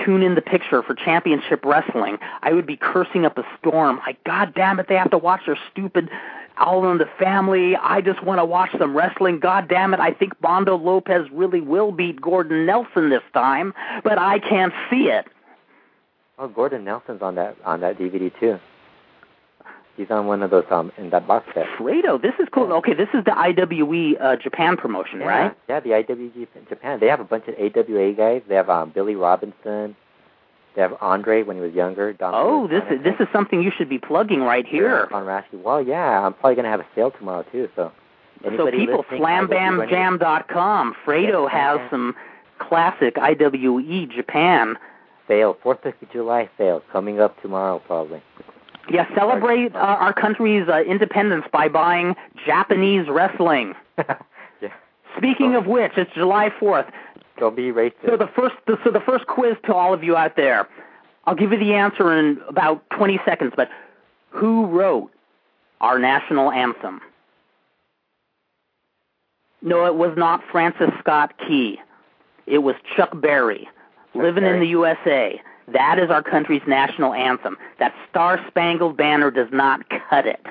tune 0.04 0.22
in 0.24 0.36
the 0.36 0.42
picture 0.42 0.82
for 0.82 0.94
championship 0.94 1.64
wrestling, 1.66 2.18
I 2.42 2.54
would 2.54 2.66
be 2.66 2.78
cursing 2.78 3.26
up 3.26 3.38
a 3.38 3.44
storm. 3.60 3.98
Like, 4.06 4.24
God 4.24 4.54
damn 4.56 4.80
it, 4.80 4.88
they 4.88 4.96
have 4.96 5.12
to 5.12 5.18
watch 5.18 5.42
their 5.46 5.58
stupid 5.72 6.10
All 6.58 6.90
in 6.90 6.98
the 6.98 7.10
Family. 7.20 7.76
I 7.76 8.02
just 8.02 8.24
want 8.24 8.40
to 8.40 8.46
watch 8.46 8.72
some 8.78 8.96
wrestling. 8.96 9.40
God 9.40 9.68
damn 9.68 9.94
it, 9.94 10.00
I 10.00 10.12
think 10.12 10.40
Bondo 10.42 10.78
Lopez 10.78 11.30
really 11.32 11.62
will 11.62 11.92
beat 11.92 12.22
Gordon 12.22 12.66
Nelson 12.66 13.10
this 13.10 13.24
time, 13.34 13.74
but 14.04 14.18
I 14.18 14.40
can't 14.40 14.74
see 14.90 15.08
it. 15.10 15.28
Oh, 16.38 16.48
Gordon 16.48 16.84
Nelson's 16.84 17.22
on 17.22 17.36
that 17.36 17.56
on 17.64 17.80
that 17.82 17.98
DVD 17.98 18.32
too. 18.40 18.60
He's 19.98 20.12
on 20.12 20.28
one 20.28 20.44
of 20.44 20.52
those 20.52 20.66
um 20.72 20.92
in 20.98 21.10
that 21.12 21.26
box 21.28 21.48
set. 21.54 21.66
Fredo, 21.78 22.22
this 22.22 22.34
is 22.40 22.48
cool. 22.52 22.72
Okay, 22.74 22.94
this 22.94 23.08
is 23.14 23.24
the 23.24 23.32
IWE 23.32 24.18
uh, 24.20 24.36
Japan 24.36 24.76
promotion, 24.78 25.20
Yeah, 25.22 25.26
right? 25.28 25.58
Yeah, 25.70 25.80
the 25.80 25.94
IWE 25.94 26.48
Japan. 26.68 27.00
They 27.00 27.08
have 27.08 27.20
a 27.22 27.24
bunch 27.24 27.46
of 27.48 27.56
AWA 27.56 28.14
guys. 28.14 28.42
They 28.50 28.56
have 28.56 28.70
um 28.70 28.92
Billy 28.94 29.16
Robinson. 29.16 29.96
They 30.76 30.82
have 30.82 30.94
Andre 31.00 31.44
when 31.44 31.56
he 31.56 31.62
was 31.62 31.74
younger. 31.74 32.12
Don 32.12 32.34
Oh, 32.36 32.68
this 32.68 32.84
is 32.92 33.02
this 33.04 33.16
is 33.22 33.28
something 33.32 33.62
you 33.62 33.72
should 33.78 33.88
be 33.88 33.98
plugging 34.00 34.42
right 34.42 34.66
here. 34.68 35.08
on 35.14 35.24
Rashi. 35.26 35.62
Well, 35.64 35.82
yeah, 35.82 36.26
I'm 36.26 36.34
probably 36.34 36.56
gonna 36.56 36.70
have 36.70 36.82
a 36.82 36.88
sale 36.94 37.12
tomorrow 37.12 37.46
too. 37.52 37.70
So, 37.78 37.92
So 38.44 38.50
people, 38.50 38.66
listening, 38.66 38.90
I 38.90 39.42
will 39.42 39.48
be 39.48 39.54
running- 39.56 39.88
slambamjam.com. 40.20 40.96
Fredo 41.06 41.44
Yes, 41.44 41.52
has 41.54 41.78
yeah. 41.80 41.90
some 41.90 42.16
classic 42.60 43.18
IWE 43.18 44.08
Japan. 44.08 44.78
sale, 45.30 45.58
Fourth 45.64 45.84
of 45.86 45.94
July 46.12 46.50
sale 46.58 46.84
coming 46.92 47.20
up 47.22 47.42
tomorrow 47.42 47.82
probably. 47.88 48.22
Yeah, 48.90 49.14
celebrate 49.16 49.76
uh, 49.76 49.80
our 49.80 50.14
country's 50.14 50.68
uh, 50.68 50.82
independence 50.82 51.46
by 51.52 51.68
buying 51.68 52.16
Japanese 52.46 53.08
wrestling. 53.10 53.74
yeah, 53.98 54.70
Speaking 55.18 55.56
of 55.56 55.66
which, 55.66 55.94
it's 55.98 56.12
July 56.14 56.50
4th. 56.62 56.92
don't 57.40 57.56
be 57.56 57.72
racist. 57.72 57.94
So 58.08 58.16
the 58.18 58.28
first 58.36 58.56
so 58.84 58.92
the 58.92 59.00
first 59.00 59.26
quiz 59.28 59.56
to 59.66 59.74
all 59.74 59.94
of 59.94 60.04
you 60.04 60.16
out 60.16 60.36
there. 60.36 60.68
I'll 61.26 61.36
give 61.36 61.52
you 61.52 61.58
the 61.58 61.74
answer 61.74 62.14
in 62.18 62.40
about 62.48 62.88
20 62.92 63.20
seconds, 63.26 63.54
but 63.56 63.70
who 64.30 64.68
wrote 64.68 65.12
our 65.82 65.98
national 65.98 66.52
anthem? 66.52 67.02
No, 69.64 69.86
it 69.88 69.96
was 69.96 70.14
not 70.16 70.44
Francis 70.52 70.92
Scott 71.00 71.34
Key. 71.48 71.80
It 72.46 72.60
was 72.60 72.76
Chuck 72.96 73.20
Berry, 73.20 73.68
Living 74.14 74.46
in 74.46 74.60
the 74.60 74.68
USA. 74.68 75.42
That 75.74 75.98
is 76.00 76.10
our 76.10 76.22
country's 76.22 76.62
national 76.68 77.14
anthem. 77.14 77.58
That 77.80 77.94
Star 78.10 78.40
Spangled 78.48 78.96
Banner 78.98 79.32
does 79.32 79.48
not 79.52 79.82
cut 80.10 80.28
it. 80.28 80.46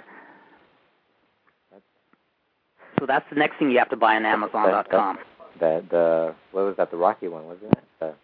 So 2.99 3.07
that's 3.07 3.29
the 3.31 3.37
next 3.37 3.59
thing 3.59 3.71
you 3.71 3.79
have 3.79 3.91
to 3.91 3.97
buy 3.97 4.17
on 4.17 4.25
Amazon.com. 4.25 5.19
the 5.61 5.85
the 5.91 6.35
what 6.53 6.65
was 6.65 6.77
that? 6.77 6.91
The 6.91 6.97
Rocky 6.97 7.29
one, 7.29 7.47
wasn't 7.47 7.73
it? 7.73 7.85
The, 8.01 8.15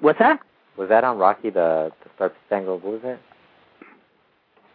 What's 0.00 0.18
that? 0.18 0.40
was 0.76 0.88
that 0.88 1.04
on 1.04 1.18
Rocky? 1.18 1.50
The 1.50 1.92
the 2.04 2.10
Star 2.16 2.32
Spangled. 2.46 2.82
What 2.82 2.92
was 2.94 3.02
it? 3.04 3.20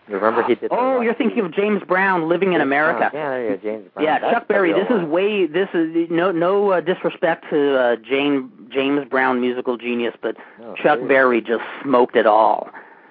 You 0.08 0.16
remember 0.16 0.44
he 0.44 0.56
did. 0.56 0.70
Oh, 0.72 1.02
you're 1.02 1.14
thinking 1.14 1.44
of 1.46 1.54
James 1.54 1.84
Brown 1.84 2.30
living 2.30 2.54
in 2.54 2.62
America. 2.62 3.10
Brown. 3.12 3.12
Yeah, 3.14 3.30
there 3.30 3.44
you 3.44 3.58
go, 3.58 3.64
James 3.64 3.90
Brown. 3.94 4.06
Yeah, 4.06 4.20
That's 4.20 4.34
Chuck 4.34 4.48
Berry. 4.48 4.74
This 4.74 4.90
is 4.90 5.04
way. 5.04 5.48
This 5.48 5.68
is 5.74 6.10
no 6.10 6.32
no 6.32 6.72
uh, 6.72 6.82
disrespect 6.82 7.46
to 7.50 7.78
uh, 7.78 7.96
Jane 7.98 8.50
James 8.70 9.08
Brown, 9.10 9.42
musical 9.42 9.78
genius, 9.78 10.16
but 10.22 10.38
No, 10.60 10.76
Chuck. 10.76 11.00
Berry 11.08 11.42
just 11.42 11.64
smoked 11.84 12.16
it 12.16 12.26
all. 12.26 12.70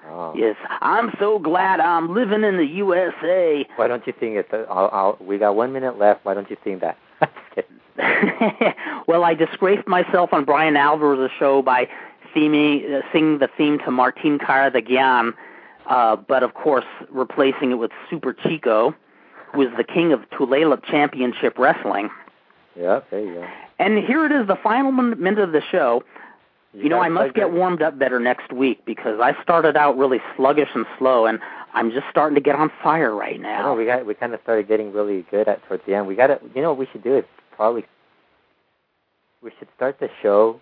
Oh. 0.09 0.33
Yes, 0.35 0.55
I'm 0.81 1.13
so 1.19 1.37
glad 1.37 1.79
I'm 1.79 2.13
living 2.13 2.43
in 2.43 2.57
the 2.57 2.65
USA. 2.65 3.67
Why 3.75 3.87
don't 3.87 4.07
you 4.07 4.13
sing 4.19 4.35
it? 4.37 4.47
I'll, 4.51 4.89
I'll, 4.91 5.17
we 5.19 5.37
got 5.37 5.55
one 5.55 5.73
minute 5.73 5.99
left. 5.99 6.25
Why 6.25 6.33
don't 6.33 6.49
you 6.49 6.57
sing 6.63 6.79
that? 6.79 6.97
Well, 9.07 9.23
I 9.23 9.33
disgraced 9.35 9.87
myself 9.87 10.33
on 10.33 10.43
Bryan 10.43 10.75
Alvarez's 10.75 11.31
show 11.39 11.61
by 11.61 11.87
theming, 12.35 12.93
uh, 12.93 13.01
singing 13.13 13.39
the 13.39 13.47
theme 13.57 13.79
to 13.79 13.91
Martin 13.91 14.37
Karadagian, 14.37 15.33
uh, 15.89 16.15
but 16.15 16.43
of 16.43 16.53
course 16.53 16.85
replacing 17.09 17.71
it 17.71 17.75
with 17.75 17.91
Super 18.09 18.33
Chico, 18.33 18.93
who 19.53 19.61
is 19.61 19.69
the 19.77 19.83
king 19.83 20.11
of 20.13 20.21
Tulalip 20.31 20.83
Championship 20.85 21.57
Wrestling. 21.57 22.09
yeah, 22.75 23.01
there 23.11 23.21
you 23.21 23.33
go. 23.35 23.47
And 23.79 23.97
here 23.99 24.25
it 24.25 24.31
is, 24.31 24.47
the 24.47 24.55
final 24.55 24.91
min- 24.91 25.21
minute 25.21 25.39
of 25.39 25.51
the 25.51 25.61
show. 25.71 26.03
You, 26.73 26.89
know, 26.89 26.99
I 26.99 27.09
must 27.09 27.33
get 27.33 27.51
warmed 27.51 27.81
up 27.81 27.97
better 27.97 28.19
next 28.19 28.51
week 28.53 28.85
because 28.85 29.19
I 29.19 29.41
started 29.41 29.75
out 29.75 29.97
really 29.97 30.19
sluggish 30.35 30.69
and 30.75 30.85
slow, 30.99 31.25
and 31.25 31.39
I'm 31.73 31.91
just 31.91 32.05
starting 32.11 32.35
to 32.35 32.41
get 32.41 32.55
on 32.55 32.71
fire 32.83 33.15
right 33.15 33.35
I 33.35 33.37
now. 33.41 33.61
know 33.63 33.73
we 33.75 33.85
got 33.85 34.05
we 34.05 34.13
kind 34.13 34.33
of 34.33 34.41
started 34.43 34.67
getting 34.67 34.91
really 34.93 35.25
good 35.31 35.47
at 35.47 35.65
towards 35.67 35.83
the 35.87 35.95
end. 35.95 36.05
We 36.05 36.15
got 36.15 36.27
to 36.27 36.39
you 36.53 36.61
know 36.61 36.69
what 36.69 36.77
we 36.77 36.87
should 36.91 37.03
do 37.03 37.17
is 37.17 37.23
probably 37.55 37.85
we 39.41 39.51
should 39.57 39.69
start 39.75 39.99
the 39.99 40.09
show 40.21 40.59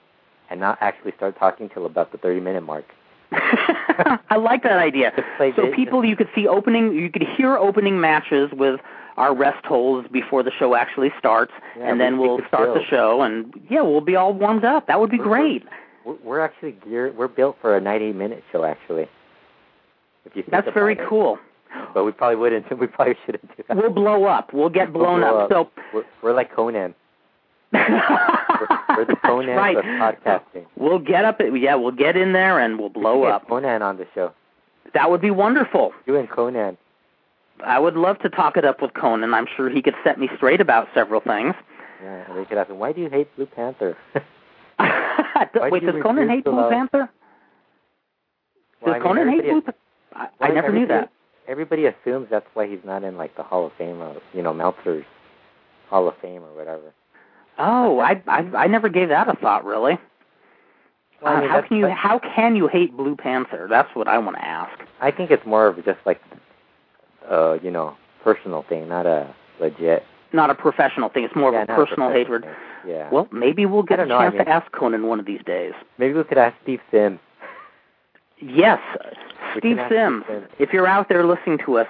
and 0.50 0.60
not 0.60 0.78
actually 0.80 1.12
start 1.18 1.38
talking 1.38 1.68
till 1.70 1.86
about 1.86 2.12
the 2.14 2.18
30 2.18 2.40
minute 2.40 2.62
mark. 2.64 2.86
I 4.30 4.36
like 4.38 4.64
that 4.64 4.78
idea. 4.78 5.12
So 5.56 5.72
people, 5.74 6.04
you 6.06 6.16
could 6.16 6.30
see 6.36 6.48
opening, 6.48 6.94
you 6.94 7.10
could 7.10 7.24
hear 7.38 7.58
opening 7.58 8.00
matches 8.00 8.50
with 8.54 8.80
our 9.18 9.34
rest 9.34 9.66
holes 9.66 10.06
before 10.12 10.44
the 10.44 10.52
show 10.60 10.76
actually 10.76 11.12
starts, 11.18 11.54
Yeah, 11.78 11.90
and 11.90 12.00
then 12.02 12.20
we 12.20 12.28
we'll 12.28 12.46
start 12.48 12.74
the 12.74 12.84
show, 12.90 13.22
and 13.22 13.54
yeah, 13.70 13.82
we'll 13.82 14.02
be 14.02 14.16
all 14.16 14.34
warmed 14.34 14.66
up. 14.66 14.88
That 14.88 15.00
would 15.00 15.10
be 15.10 15.18
We're- 15.18 15.30
great. 15.30 15.64
We're, 16.06 16.16
we're 16.24 16.40
actually 16.42 16.74
geared. 16.88 17.18
We're 17.18 17.28
built 17.30 17.58
for 17.62 17.76
a 17.78 17.82
90 17.82 18.14
minute 18.14 18.44
show 18.52 18.64
actually. 18.66 19.08
If 20.26 20.36
you 20.36 20.42
think 20.44 20.52
That's 20.52 20.68
very 20.74 20.94
it. 20.94 21.00
cool. 21.08 21.40
But 21.94 22.04
we 22.06 22.12
probably 22.12 22.36
wouldn't. 22.38 22.66
We 22.80 22.88
probably 22.88 23.16
shouldn't 23.26 23.56
do 23.58 23.64
that. 23.68 23.76
We'll 23.78 23.90
blow 23.90 24.26
up. 24.26 24.54
We'll 24.54 24.70
get 24.70 24.92
We'll 24.94 25.04
blown 25.04 25.22
blow 25.22 25.40
up. 25.40 25.50
So 25.50 25.70
We're, 25.94 26.04
we're 26.22 26.34
like 26.34 26.54
Konnan. 26.54 26.94
We're 28.98 29.06
the 29.06 29.14
Konnan 29.24 29.56
right. 29.56 29.78
of 29.78 29.84
podcasting. 29.84 30.66
Uh, 30.66 30.70
we'll 30.78 31.00
get 31.00 31.26
up. 31.26 31.40
Yeah, 31.54 31.76
we'll 31.76 31.92
get 31.92 32.16
in 32.16 32.34
there 32.34 32.60
and 32.60 32.80
we'll 32.80 32.90
blow 32.90 33.22
We 33.22 33.28
up. 33.28 33.48
Konnan 33.48 33.82
on 33.82 33.98
the 33.98 34.08
show. 34.14 34.32
That 34.94 35.10
would 35.10 35.22
be 35.22 35.32
wonderful. 35.32 35.94
You 36.06 36.16
and 36.18 36.30
Konnan. 36.30 36.78
I 37.64 37.80
would 37.80 37.96
love 37.96 38.20
to 38.20 38.30
talk 38.30 38.58
it 38.58 38.66
up 38.66 38.82
with 38.82 38.92
Konnan. 38.92 39.34
I'm 39.34 39.48
sure 39.56 39.70
he 39.70 39.82
could 39.82 39.96
set 40.04 40.20
me 40.20 40.30
straight 40.36 40.62
about 40.62 40.88
several 40.94 41.22
things. 41.22 41.56
Yeah, 42.04 42.34
they 42.34 42.46
could 42.46 42.58
ask 42.58 42.70
him, 42.70 42.80
why 42.80 42.92
do 42.92 43.02
you 43.02 43.10
hate 43.10 43.34
Blue 43.36 43.46
Panther? 43.46 43.98
Wait, 44.80 45.80
do 45.80 45.92
does 45.92 46.02
Konnan 46.04 46.30
hate 46.30 46.44
Blue 46.44 46.70
Panther? 46.70 47.10
Well, 48.82 48.94
Does 48.94 49.02
I 49.04 49.14
mean, 49.14 49.26
Konnan 49.26 49.30
hate 49.32 49.44
Blue 49.44 49.62
Panther? 49.62 49.78
I, 50.14 50.28
I 50.42 50.50
never 50.52 50.72
knew 50.72 50.88
that. 50.88 51.12
Everybody 51.48 51.86
assumes 51.86 52.28
that's 52.30 52.48
why 52.54 52.68
he's 52.68 52.80
not 52.84 53.04
in 53.04 53.18
like 53.18 53.36
the 53.36 53.44
Hall 53.44 53.68
of 53.68 53.74
Fame 53.78 54.02
or 54.02 54.16
you 54.34 54.42
know 54.42 54.54
Meltzer's 54.54 55.06
Hall 55.90 56.08
of 56.08 56.16
Fame 56.22 56.44
or 56.44 56.54
whatever. 56.56 56.94
Oh, 57.58 58.00
I, 58.00 58.22
I 58.28 58.40
I 58.56 58.68
never 58.68 58.90
gave 58.90 59.10
that 59.10 59.28
a 59.30 59.36
thought. 59.36 59.66
Really? 59.66 59.98
Well, 61.22 61.34
I 61.34 61.46
Uh, 61.46 61.48
how 61.48 61.62
can 61.62 61.78
you 61.78 61.88
how 61.88 62.20
can 62.20 62.56
you 62.56 62.68
hate 62.68 62.96
Blue 62.96 63.16
Panther? 63.16 63.68
That's 63.70 63.94
what 63.96 64.08
I 64.08 64.18
want 64.18 64.38
to 64.38 64.46
ask. 64.46 64.78
I 65.02 65.12
think 65.12 65.32
it's 65.32 65.46
more 65.46 65.68
of 65.68 65.84
just 65.86 66.00
like, 66.06 66.22
uh, 67.30 67.58
you 67.64 67.72
know, 67.72 67.96
personal 68.24 68.64
thing, 68.68 68.88
not 68.90 69.06
a 69.06 69.34
legit. 69.60 70.04
not 70.34 70.50
a 70.50 70.56
professional 70.56 71.08
thing. 71.10 71.24
It's 71.24 71.36
more 71.36 71.54
yeah, 71.54 71.64
of 71.64 71.70
a 71.70 71.76
personal 71.76 72.12
hatred. 72.12 72.44
thing. 72.44 72.54
Yeah. 72.88 73.10
Well, 73.10 73.28
maybe 73.32 73.66
we'll 73.66 73.84
get 73.84 74.00
a 74.00 74.06
know, 74.06 74.18
I 74.18 74.30
chance 74.30 74.44
to 74.44 74.50
ask 74.50 74.70
Konnan 74.74 75.08
one 75.08 75.20
of 75.20 75.26
these 75.26 75.42
days. 75.46 75.74
maybe 75.98 76.14
we 76.14 76.24
could 76.26 76.38
ask 76.38 76.56
Steve 76.64 76.82
Sims. 76.92 77.20
Yes, 78.40 78.80
We 79.56 79.60
Steve 79.62 79.78
Sims. 79.90 80.24
Steve 80.26 80.36
Sims. 80.42 80.48
If 80.60 80.74
you're 80.74 80.86
out 80.88 81.08
there 81.10 81.26
listening 81.26 81.58
to 81.66 81.78
us, 81.78 81.88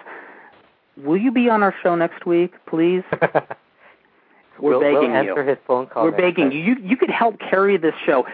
will 0.96 1.18
you 1.18 1.32
be 1.32 1.50
on 1.50 1.64
our 1.64 1.74
show 1.82 1.96
next 1.96 2.26
week, 2.28 2.54
please? 2.68 3.04
We're 4.60 4.72
we'll, 4.72 4.80
begging 4.80 5.12
we'll 5.12 5.24
you. 5.26 5.44
his 5.44 5.58
phone 5.68 5.88
call. 5.88 6.06
We're 6.06 6.12
begging 6.12 6.52
you. 6.52 6.60
You 6.60 6.76
you 6.82 6.98
could 6.98 7.10
help 7.10 7.40
carry 7.40 7.78
this 7.78 7.94
show. 8.06 8.26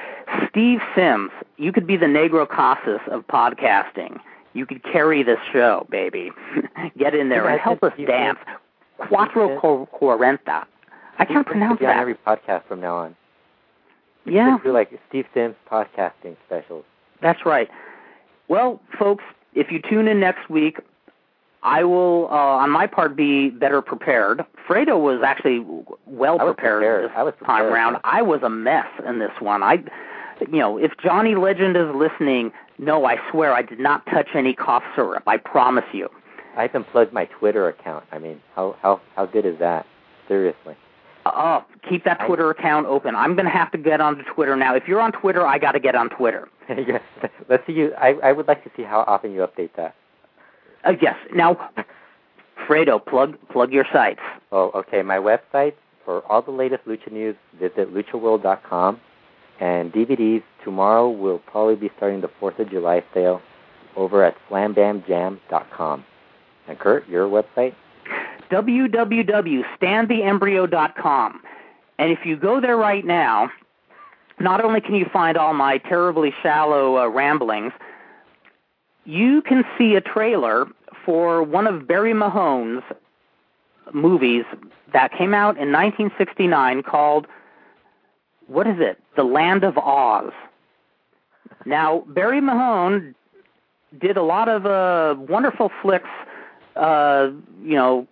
Steve 0.50 0.80
Sims, 0.96 1.32
you 1.58 1.72
could 1.72 1.88
be 1.88 1.98
the 1.98 2.06
Negro 2.06 2.48
Casas 2.48 3.00
of 3.10 3.26
podcasting. 3.28 4.20
You 4.54 4.66
could 4.66 4.84
carry 4.84 5.24
this 5.24 5.40
show, 5.52 5.88
baby. 5.90 6.32
Get 6.98 7.16
in 7.16 7.30
there 7.30 7.48
and 7.48 7.56
Imagine 7.56 7.64
help 7.64 7.84
us 7.84 7.94
dance. 8.06 8.40
Cuatro 9.00 9.60
Sims. 9.62 9.88
cuarenta. 9.92 10.68
I 11.18 11.26
can't 11.26 11.46
pronounce 11.46 11.80
could 11.80 11.80
be 11.80 11.86
on 11.86 11.96
that. 11.96 12.02
every 12.02 12.16
podcast 12.16 12.66
from 12.68 12.82
now 12.82 12.96
on. 12.98 13.16
Yeah, 14.26 14.58
do 14.64 14.72
like 14.72 14.92
Steve 15.10 15.26
Sims 15.34 15.56
podcasting 15.70 16.38
specials. 16.46 16.86
that's 17.22 17.46
right. 17.46 17.70
Well, 18.48 18.80
folks, 19.00 19.24
if 19.56 19.72
you 19.72 19.82
tune 19.82 20.08
in 20.08 20.20
next 20.20 20.50
week, 20.50 20.80
I 21.64 21.84
will, 21.84 22.28
uh, 22.32 22.34
on 22.64 22.72
my 22.72 22.88
part, 22.88 23.16
be 23.16 23.50
better 23.50 23.82
prepared. 23.82 24.44
Fredo 24.68 25.00
was 25.00 25.22
actually 25.24 25.60
well 26.08 26.36
I 26.42 26.46
prepared, 26.46 26.80
prepared. 26.82 27.06
this 27.06 27.12
I 27.16 27.24
was 27.24 27.34
time 27.46 27.66
around. 27.66 27.98
I 28.04 28.22
was 28.22 28.42
a 28.44 28.50
mess 28.50 28.88
in 29.08 29.20
this 29.20 29.32
one. 29.40 29.62
I, 29.62 29.84
you 30.42 30.58
know, 30.60 30.78
if 30.78 30.92
Johnny 31.04 31.36
Legend 31.36 31.78
is 31.78 31.94
listening, 31.94 32.52
no, 32.80 33.06
I 33.06 33.18
swear 33.30 33.54
I 33.54 33.62
did 33.62 33.80
not 33.80 34.06
touch 34.08 34.30
any 34.34 34.54
cough 34.56 34.84
syrup. 34.96 35.24
I 35.28 35.38
promise 35.38 35.86
you. 35.94 36.10
I 36.58 36.66
even 36.66 36.84
plugged 36.84 37.14
my 37.14 37.26
Twitter 37.26 37.68
account. 37.70 38.06
I 38.12 38.18
mean, 38.18 38.42
how 38.56 38.76
how 38.82 39.00
how 39.16 39.26
good 39.28 39.46
is 39.46 39.60
that? 39.60 39.86
Seriously. 40.28 40.76
Oh, 41.28 41.64
keep 41.88 42.04
that 42.06 42.20
I- 42.22 42.26
Twitter 42.28 42.50
account 42.50 42.88
open. 42.88 43.16
I'm 43.16 43.36
going 43.36 43.46
to 43.46 43.52
have 43.52 43.72
to 43.74 43.78
get 43.78 44.02
onto 44.02 44.24
Twitter 44.24 44.56
now. 44.56 44.76
If 44.76 44.88
you're 44.88 45.00
on 45.00 45.12
Twitter, 45.12 45.46
I 45.46 45.60
got 45.60 45.74
to 45.74 45.80
get 45.80 45.94
on 45.94 46.10
Twitter. 46.10 46.50
yes. 46.70 47.02
Let's 47.48 47.66
see 47.68 47.74
you. 47.74 47.94
I 47.98 48.16
I 48.24 48.32
would 48.32 48.48
like 48.48 48.64
to 48.64 48.72
see 48.76 48.82
how 48.84 49.02
often 49.08 49.32
you 49.32 49.42
update 49.42 49.70
that. 49.78 49.96
Uh, 50.84 50.94
yes. 51.02 51.16
Now, 51.34 51.72
Fredo, 52.68 53.04
plug 53.04 53.38
plug 53.52 53.72
your 53.72 53.86
sites. 53.92 54.20
Oh, 54.52 54.72
okay. 54.76 55.02
My 55.02 55.18
website 55.18 55.74
for 56.06 56.22
all 56.32 56.42
the 56.42 56.52
latest 56.52 56.86
lucha 56.86 57.12
news, 57.12 57.36
visit 57.60 57.94
luchaworld.com. 57.94 59.00
And 59.60 59.92
DVDs 59.94 60.42
tomorrow 60.64 61.10
will 61.10 61.40
probably 61.40 61.76
be 61.76 61.92
starting 61.98 62.22
the 62.22 62.30
Fourth 62.40 62.58
of 62.60 62.70
July 62.70 63.04
sale 63.14 63.42
over 63.96 64.24
at 64.24 64.36
slambamjam.com. 64.50 66.06
And 66.68 66.80
Kurt, 66.80 67.08
your 67.08 67.28
website? 67.28 67.76
www.standtheembryo.com. 68.50 71.42
And 72.00 72.12
if 72.12 72.26
you 72.26 72.36
go 72.36 72.60
there 72.60 72.78
right 72.78 73.06
now, 73.06 73.52
not 74.40 74.66
only 74.66 74.82
can 74.82 74.96
you 74.96 75.06
find 75.14 75.38
all 75.38 75.54
my 75.54 75.78
terribly 75.78 76.34
shallow 76.42 76.98
uh, 76.98 77.08
ramblings, 77.08 77.74
you 79.06 79.42
can 79.42 79.64
see 79.78 79.96
a 79.96 80.02
trailer 80.02 80.68
for 81.06 81.44
one 81.44 81.68
of 81.68 81.88
Barry 81.88 82.14
Mahon's 82.14 82.84
movies 83.94 84.46
that 84.94 85.12
came 85.12 85.34
out 85.34 85.58
in 85.58 85.72
1969 85.72 86.84
called, 86.84 87.28
what 88.48 88.68
is 88.68 88.78
it? 88.80 89.00
The 89.16 89.24
Land 89.24 89.64
of 89.64 89.78
Oz. 89.78 90.32
Now, 91.66 92.04
Barry 92.08 92.42
Mahone 92.42 93.16
did 94.00 94.18
a 94.18 94.24
lot 94.24 94.48
of 94.48 94.66
uh, 94.66 95.20
wonderful 95.20 95.72
flicks, 95.82 96.10
uh, 96.76 97.30
you 97.64 97.76
know, 97.76 98.08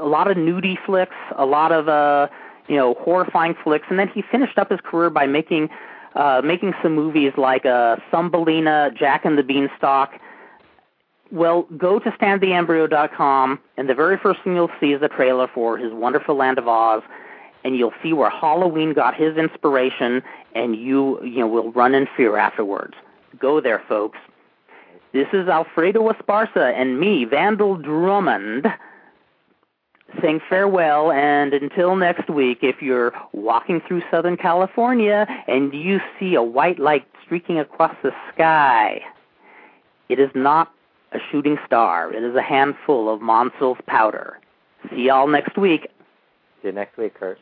a 0.00 0.06
lot 0.06 0.30
of 0.30 0.36
nudie 0.36 0.76
flicks, 0.84 1.14
a 1.36 1.46
lot 1.46 1.72
of 1.72 1.88
uh, 1.88 2.28
you 2.68 2.76
know 2.76 2.94
horrifying 2.94 3.54
flicks, 3.62 3.86
and 3.90 3.98
then 3.98 4.08
he 4.08 4.22
finished 4.22 4.58
up 4.58 4.70
his 4.70 4.80
career 4.80 5.10
by 5.10 5.26
making 5.26 5.68
uh, 6.14 6.42
making 6.44 6.74
some 6.82 6.94
movies 6.94 7.32
like 7.36 7.66
uh, 7.66 7.96
Thumbelina, 8.10 8.90
Jack 8.96 9.24
and 9.24 9.36
the 9.36 9.42
Beanstalk. 9.42 10.12
Well, 11.30 11.62
go 11.76 11.98
to 11.98 12.10
standtheembryo.com, 12.10 13.58
and 13.76 13.88
the 13.88 13.94
very 13.94 14.16
first 14.18 14.42
thing 14.42 14.54
you'll 14.54 14.70
see 14.78 14.92
is 14.92 15.00
the 15.00 15.08
trailer 15.08 15.48
for 15.52 15.76
his 15.76 15.92
wonderful 15.92 16.36
Land 16.36 16.58
of 16.58 16.68
Oz, 16.68 17.02
and 17.64 17.76
you'll 17.76 17.94
see 18.02 18.12
where 18.12 18.30
Halloween 18.30 18.92
got 18.92 19.14
his 19.14 19.36
inspiration, 19.36 20.22
and 20.54 20.76
you 20.76 21.22
you 21.24 21.40
know 21.40 21.48
will 21.48 21.72
run 21.72 21.94
in 21.94 22.06
fear 22.16 22.36
afterwards. 22.36 22.94
Go 23.38 23.60
there, 23.60 23.82
folks. 23.88 24.18
This 25.12 25.28
is 25.32 25.48
Alfredo 25.48 26.12
Esparza 26.12 26.72
and 26.74 27.00
me, 27.00 27.24
Vandal 27.24 27.76
Drummond 27.76 28.66
saying 30.20 30.40
farewell 30.48 31.10
and 31.12 31.52
until 31.52 31.96
next 31.96 32.28
week 32.28 32.58
if 32.62 32.82
you're 32.82 33.12
walking 33.32 33.80
through 33.86 34.02
southern 34.10 34.36
california 34.36 35.26
and 35.46 35.72
you 35.74 36.00
see 36.18 36.34
a 36.34 36.42
white 36.42 36.78
light 36.78 37.06
streaking 37.24 37.58
across 37.58 37.94
the 38.02 38.12
sky 38.32 39.00
it 40.08 40.18
is 40.18 40.30
not 40.34 40.72
a 41.14 41.18
shooting 41.30 41.58
star. 41.64 42.12
It 42.12 42.22
is 42.22 42.34
a 42.34 42.42
handful 42.42 43.12
of 43.12 43.20
monsel's 43.20 43.78
powder. 43.86 44.38
See 44.90 45.06
y'all 45.06 45.28
next 45.28 45.56
week. 45.56 45.88
See 46.60 46.68
you 46.68 46.72
next 46.72 46.98
week, 46.98 47.14
Kurt. 47.14 47.38